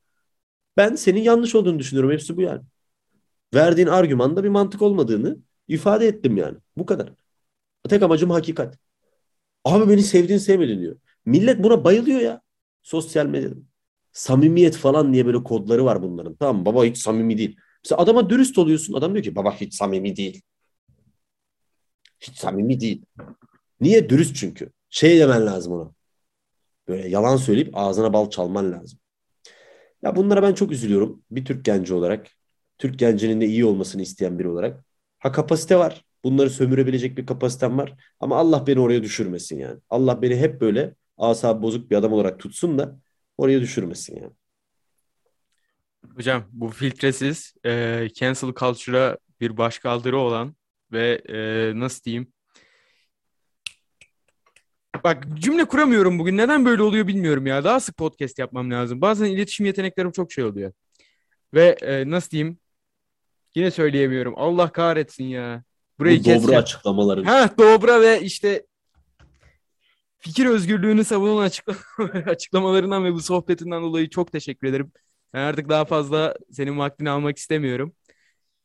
Ben 0.77 0.95
senin 0.95 1.21
yanlış 1.23 1.55
olduğunu 1.55 1.79
düşünüyorum. 1.79 2.13
Hepsi 2.13 2.37
bu 2.37 2.43
yani. 2.43 2.63
Verdiğin 3.55 3.89
argümanda 3.89 4.45
bir 4.45 4.49
mantık 4.49 4.83
olmadığını 4.83 5.39
ifade 5.69 6.07
ettim 6.09 6.37
yani. 6.37 6.59
Bu 6.77 6.87
kadar. 6.87 7.13
Tek 7.89 8.03
amacım 8.03 8.31
hakikat. 8.31 8.79
Abi 9.65 9.91
beni 9.93 10.03
sevdiğin 10.03 10.39
sevmedin 10.39 10.81
diyor. 10.81 10.97
Millet 11.27 11.63
buna 11.65 11.85
bayılıyor 11.85 12.21
ya. 12.21 12.43
Sosyal 12.83 13.27
medyada. 13.27 13.57
Samimiyet 14.13 14.77
falan 14.77 15.15
diye 15.15 15.27
böyle 15.27 15.45
kodları 15.45 15.85
var 15.85 16.03
bunların. 16.03 16.35
Tamam? 16.37 16.67
Baba 16.67 16.85
hiç 16.85 16.99
samimi 16.99 17.39
değil. 17.39 17.57
Mesela 17.85 18.03
adama 18.03 18.31
dürüst 18.31 18.59
oluyorsun. 18.59 18.95
Adam 18.95 19.15
diyor 19.15 19.25
ki 19.25 19.37
baba 19.37 19.55
hiç 19.55 19.75
samimi 19.75 20.17
değil. 20.17 20.43
Hiç 22.21 22.37
samimi 22.39 22.81
değil. 22.81 23.05
Niye? 23.81 24.09
Dürüst 24.09 24.37
çünkü. 24.37 24.73
Şey 24.91 25.21
demen 25.21 25.47
lazım 25.47 25.73
ona. 25.73 25.93
Böyle 26.89 27.09
yalan 27.09 27.37
söyleyip 27.37 27.71
ağzına 27.77 28.13
bal 28.13 28.31
çalman 28.31 28.73
lazım. 28.73 28.99
Ya 30.03 30.17
bunlara 30.17 30.43
ben 30.43 30.55
çok 30.55 30.73
üzülüyorum. 30.73 31.23
Bir 31.31 31.45
Türk 31.45 31.65
genci 31.65 31.95
olarak. 31.95 32.27
Türk 32.79 32.99
gencinin 32.99 33.41
de 33.41 33.47
iyi 33.47 33.65
olmasını 33.65 34.03
isteyen 34.03 34.39
biri 34.39 34.49
olarak. 34.49 34.85
Ha 35.19 35.33
kapasite 35.33 35.79
var. 35.79 36.05
Bunları 36.25 36.51
sömürebilecek 36.51 37.19
bir 37.19 37.27
kapasitem 37.27 37.79
var. 37.79 37.95
Ama 38.21 38.37
Allah 38.37 38.67
beni 38.67 38.81
oraya 38.81 39.03
düşürmesin 39.03 39.59
yani. 39.59 39.81
Allah 39.91 40.23
beni 40.23 40.37
hep 40.37 40.61
böyle 40.61 40.95
asabı 41.19 41.63
bozuk 41.63 41.91
bir 41.91 41.97
adam 41.97 42.13
olarak 42.13 42.41
tutsun 42.41 42.79
da 42.79 42.99
oraya 43.39 43.61
düşürmesin 43.61 44.17
yani. 44.17 44.33
Hocam 46.17 46.45
bu 46.53 46.69
filtresiz 46.69 47.55
e, 47.67 48.09
cancel 48.15 48.53
culture'a 48.55 49.19
bir 49.41 49.57
başkaldırı 49.57 50.19
olan 50.19 50.57
ve 50.93 51.23
e, 51.29 51.81
nasıl 51.81 52.05
diyeyim? 52.05 52.33
Bak 55.05 55.27
cümle 55.35 55.65
kuramıyorum 55.65 56.19
bugün. 56.19 56.37
Neden 56.37 56.65
böyle 56.65 56.83
oluyor 56.83 57.07
bilmiyorum 57.07 57.47
ya. 57.47 57.65
Daha 57.65 57.81
sık 57.81 57.97
podcast 57.97 58.39
yapmam 58.39 58.71
lazım. 58.71 59.01
Bazen 59.01 59.27
iletişim 59.27 59.67
yeteneklerim 59.67 60.13
çok 60.13 60.33
şey 60.33 60.45
oluyor. 60.45 60.73
Ve 61.55 61.77
e, 61.83 62.11
nasıl 62.11 62.31
diyeyim? 62.31 62.59
Yine 63.55 63.71
söyleyemiyorum. 63.71 64.35
Allah 64.37 64.73
kahretsin 64.73 65.25
ya. 65.25 65.63
Burayı 65.99 66.21
Bu 66.21 66.25
dobra 66.25 66.35
keseceğim. 66.35 66.63
açıklamaları. 66.63 67.25
Ha 67.25 67.51
dobra 67.59 68.01
ve 68.01 68.21
işte 68.21 68.67
fikir 70.19 70.47
özgürlüğünü 70.47 71.05
savunan 71.05 71.43
açıklama- 71.49 72.25
açıklamalarından 72.31 73.05
ve 73.05 73.13
bu 73.13 73.21
sohbetinden 73.21 73.83
dolayı 73.83 74.09
çok 74.11 74.33
teşekkür 74.33 74.67
ederim. 74.69 74.93
Ben 75.35 75.41
artık 75.41 75.69
daha 75.69 75.85
fazla 75.85 76.35
senin 76.51 76.79
vaktini 76.79 77.11
almak 77.11 77.39
istemiyorum. 77.39 77.93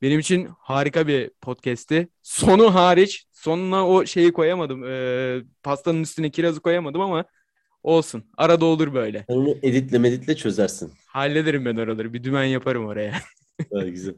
Benim 0.01 0.19
için 0.19 0.49
harika 0.59 1.07
bir 1.07 1.31
podcast'ti. 1.41 2.07
Sonu 2.21 2.75
hariç, 2.75 3.25
sonuna 3.31 3.87
o 3.87 4.05
şeyi 4.05 4.33
koyamadım. 4.33 4.83
Ee, 4.83 5.41
pastanın 5.63 6.03
üstüne 6.03 6.29
kirazı 6.29 6.59
koyamadım 6.59 7.01
ama 7.01 7.25
olsun. 7.83 8.23
Arada 8.37 8.65
olur 8.65 8.93
böyle. 8.93 9.25
Onu 9.27 9.57
editle 9.61 9.97
meditle 9.97 10.35
çözersin. 10.35 10.93
Hallederim 11.07 11.65
ben 11.65 11.75
oraları. 11.75 12.13
Bir 12.13 12.23
dümen 12.23 12.43
yaparım 12.43 12.85
oraya. 12.85 13.13
Evet, 13.71 13.89
güzel. 13.93 14.15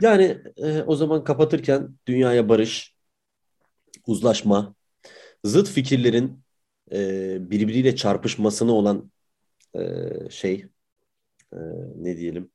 Yani 0.00 0.38
e, 0.56 0.82
o 0.82 0.96
zaman 0.96 1.24
kapatırken 1.24 1.88
dünyaya 2.06 2.48
barış, 2.48 2.94
uzlaşma, 4.06 4.74
zıt 5.44 5.68
fikirlerin 5.68 6.44
e, 6.92 7.50
birbiriyle 7.50 7.96
çarpışmasına 7.96 8.72
olan 8.72 9.10
e, 9.74 9.80
şey 10.30 10.66
e, 11.52 11.58
ne 11.96 12.16
diyelim 12.16 12.50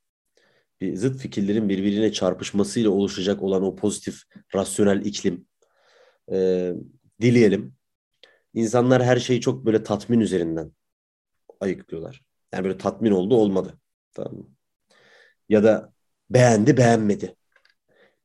bir 0.81 0.95
zıt 0.95 1.19
fikirlerin 1.21 1.69
birbirine 1.69 2.11
çarpışmasıyla 2.11 2.89
oluşacak 2.89 3.43
olan 3.43 3.63
o 3.63 3.75
pozitif 3.75 4.23
rasyonel 4.55 5.05
iklim 5.05 5.47
e, 6.31 6.71
dileyelim. 7.21 7.75
İnsanlar 8.53 9.03
her 9.03 9.17
şeyi 9.17 9.41
çok 9.41 9.65
böyle 9.65 9.83
tatmin 9.83 10.19
üzerinden 10.19 10.71
ayıklıyorlar. 11.59 12.23
Yani 12.53 12.63
böyle 12.63 12.77
tatmin 12.77 13.11
oldu 13.11 13.35
olmadı. 13.35 13.79
Tamam 14.13 14.33
mı? 14.33 14.47
Ya 15.49 15.63
da 15.63 15.93
beğendi 16.29 16.77
beğenmedi. 16.77 17.35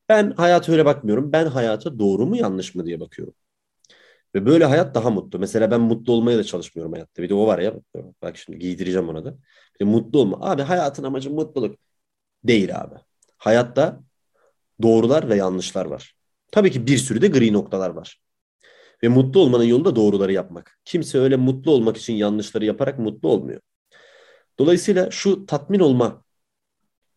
Ben 0.09 0.31
hayata 0.31 0.73
öyle 0.73 0.85
bakmıyorum. 0.85 1.33
Ben 1.33 1.47
hayata 1.47 1.99
doğru 1.99 2.27
mu 2.27 2.37
yanlış 2.37 2.75
mı 2.75 2.87
diye 2.87 3.01
bakıyorum. 3.01 3.35
Ve 4.35 4.47
böyle 4.47 4.65
hayat 4.65 4.95
daha 4.95 5.11
mutlu. 5.11 5.39
Mesela 5.39 5.71
ben 5.71 5.81
mutlu 5.81 6.13
olmaya 6.13 6.39
da 6.39 6.45
çalışmıyorum 6.45 6.93
hayatta. 6.93 7.23
Bir 7.23 7.29
de 7.29 7.35
o 7.35 7.47
var 7.47 7.59
ya. 7.59 7.75
Bak 8.23 8.37
şimdi 8.37 8.59
giydireceğim 8.59 9.09
ona 9.09 9.25
da. 9.25 9.39
Bir 9.75 9.87
de 9.87 9.91
mutlu 9.91 10.21
olma. 10.21 10.39
Abi 10.41 10.63
hayatın 10.63 11.05
amacı 11.05 11.31
mutluluk. 11.31 11.79
Değil 12.45 12.81
abi. 12.81 12.95
Hayatta 13.37 14.01
doğrular 14.83 15.29
ve 15.29 15.37
yanlışlar 15.37 15.87
var. 15.87 16.17
Tabii 16.53 16.71
ki 16.71 16.87
bir 16.87 16.99
sürü 16.99 17.23
de 17.23 17.29
gri 17.29 17.53
noktalar 17.53 17.91
var. 17.91 18.21
Ve 19.03 19.09
mutlu 19.09 19.41
olmanın 19.41 19.65
yolu 19.65 19.85
da 19.85 19.97
doğruları 19.97 20.33
yapmak. 20.33 20.79
Kimse 20.85 21.19
öyle 21.19 21.37
mutlu 21.37 21.71
olmak 21.71 21.97
için 21.97 22.13
yanlışları 22.13 22.65
yaparak 22.65 22.99
mutlu 22.99 23.29
olmuyor. 23.29 23.61
Dolayısıyla 24.59 25.11
şu 25.11 25.47
tatmin 25.47 25.81
olma, 25.81 26.25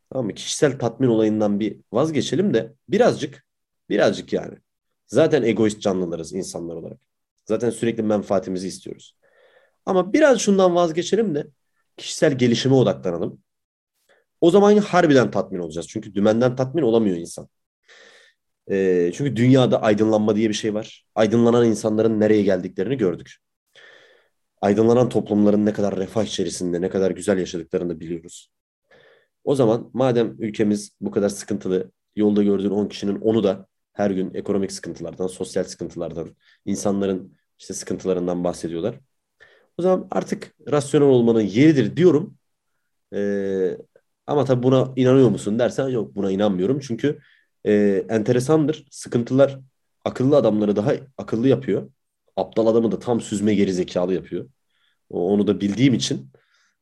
tamam 0.10 0.26
mı? 0.26 0.34
Kişisel 0.34 0.80
tatmin 0.80 1.08
olayından 1.08 1.60
bir 1.60 1.82
vazgeçelim 1.94 2.54
de 2.54 2.74
birazcık, 2.90 3.46
birazcık 3.90 4.34
yani. 4.34 4.58
Zaten 5.08 5.44
egoist 5.44 5.82
canlılarız 5.82 6.34
insanlar 6.34 6.76
olarak. 6.76 7.00
Zaten 7.46 7.70
sürekli 7.70 8.04
menfaatimizi 8.04 8.68
istiyoruz. 8.68 9.18
Ama 9.86 10.14
biraz 10.14 10.40
şundan 10.40 10.76
vazgeçelim 10.76 11.36
de 11.36 11.48
kişisel 11.98 12.38
gelişime 12.38 12.76
odaklanalım. 12.76 13.42
O 14.42 14.52
zaman 14.52 14.78
harbiden 14.78 15.32
tatmin 15.32 15.60
olacağız. 15.60 15.88
Çünkü 15.88 16.16
dümenden 16.16 16.56
tatmin 16.56 16.84
olamıyor 16.84 17.18
insan. 17.18 17.48
Ee, 18.72 19.12
çünkü 19.14 19.36
dünyada 19.36 19.82
aydınlanma 19.82 20.36
diye 20.36 20.50
bir 20.50 20.54
şey 20.54 20.74
var. 20.74 21.06
Aydınlanan 21.16 21.66
insanların 21.68 22.20
nereye 22.20 22.42
geldiklerini 22.44 22.98
gördük. 22.98 23.38
aydınlanan 24.62 25.10
toplumların 25.10 25.66
ne 25.66 25.74
kadar 25.74 25.98
refah 25.98 26.24
içerisinde, 26.24 26.82
ne 26.82 26.90
kadar 26.90 27.12
güzel 27.12 27.38
yaşadıklarını 27.38 28.00
biliyoruz. 28.00 28.52
O 29.44 29.56
zaman 29.56 29.90
madem 29.94 30.36
ülkemiz 30.40 30.92
bu 31.02 31.12
kadar 31.12 31.30
sıkıntılı, 31.30 31.92
yolda 32.16 32.44
gördüğün 32.44 32.70
10 32.70 32.88
kişinin 32.88 33.16
10'u 33.22 33.44
da 33.44 33.68
her 33.94 34.12
gün 34.12 34.34
ekonomik 34.34 34.72
sıkıntılardan, 34.72 35.28
sosyal 35.28 35.64
sıkıntılardan, 35.64 36.36
insanların 36.66 37.38
işte 37.60 37.74
sıkıntılarından 37.74 38.44
bahsediyorlar. 38.44 39.00
O 39.78 39.82
zaman 39.82 40.08
artık 40.12 40.56
rasyonel 40.72 41.08
olmanın 41.08 41.42
yeridir 41.42 41.98
diyorum. 41.98 42.38
Ee, 43.14 43.78
ama 44.28 44.46
tabii 44.46 44.64
buna 44.64 44.94
inanıyor 44.96 45.30
musun 45.30 45.60
dersen 45.60 45.88
yok 45.90 46.16
buna 46.16 46.32
inanmıyorum. 46.32 46.80
Çünkü 46.80 47.20
e, 47.66 48.06
enteresandır. 48.10 48.86
Sıkıntılar 48.92 49.60
akıllı 50.06 50.38
adamları 50.38 50.76
daha 50.76 50.94
akıllı 51.18 51.48
yapıyor. 51.48 51.92
Aptal 52.38 52.68
adamı 52.68 52.92
da 52.92 53.00
tam 53.00 53.22
süzme 53.22 53.56
geri 53.56 53.74
zekalı 53.74 54.14
yapıyor. 54.14 54.50
Onu 55.10 55.48
da 55.48 55.62
bildiğim 55.62 55.94
için 55.94 56.32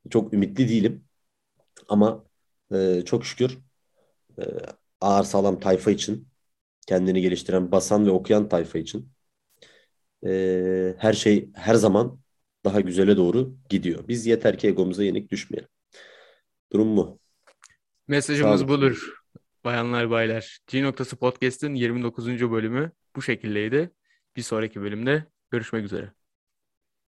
çok 0.09 0.33
ümitli 0.33 0.69
değilim. 0.69 1.05
Ama 1.89 2.25
e, 2.73 3.01
çok 3.05 3.25
şükür 3.25 3.59
e, 4.39 4.43
ağır 5.01 5.23
sağlam 5.23 5.59
tayfa 5.59 5.91
için, 5.91 6.27
kendini 6.87 7.21
geliştiren, 7.21 7.71
basan 7.71 8.05
ve 8.07 8.11
okuyan 8.11 8.49
tayfa 8.49 8.79
için 8.79 9.11
e, 10.25 10.95
her 10.97 11.13
şey 11.13 11.49
her 11.53 11.75
zaman 11.75 12.19
daha 12.65 12.81
güzele 12.81 13.17
doğru 13.17 13.55
gidiyor. 13.69 14.07
Biz 14.07 14.25
yeter 14.25 14.57
ki 14.57 14.67
egomuza 14.67 15.03
yenik 15.03 15.31
düşmeyelim. 15.31 15.69
Durum 16.71 16.97
bu. 16.97 17.19
Mesajımız 18.09 18.67
budur. 18.67 19.15
Bayanlar 19.63 20.09
baylar. 20.09 20.59
G 20.67 20.83
noktası 20.83 21.15
podcast'in 21.15 21.75
29. 21.75 22.51
bölümü 22.51 22.91
bu 23.15 23.21
şekildeydi. 23.21 23.91
Bir 24.35 24.41
sonraki 24.41 24.81
bölümde 24.81 25.25
görüşmek 25.51 25.85
üzere. 25.85 26.13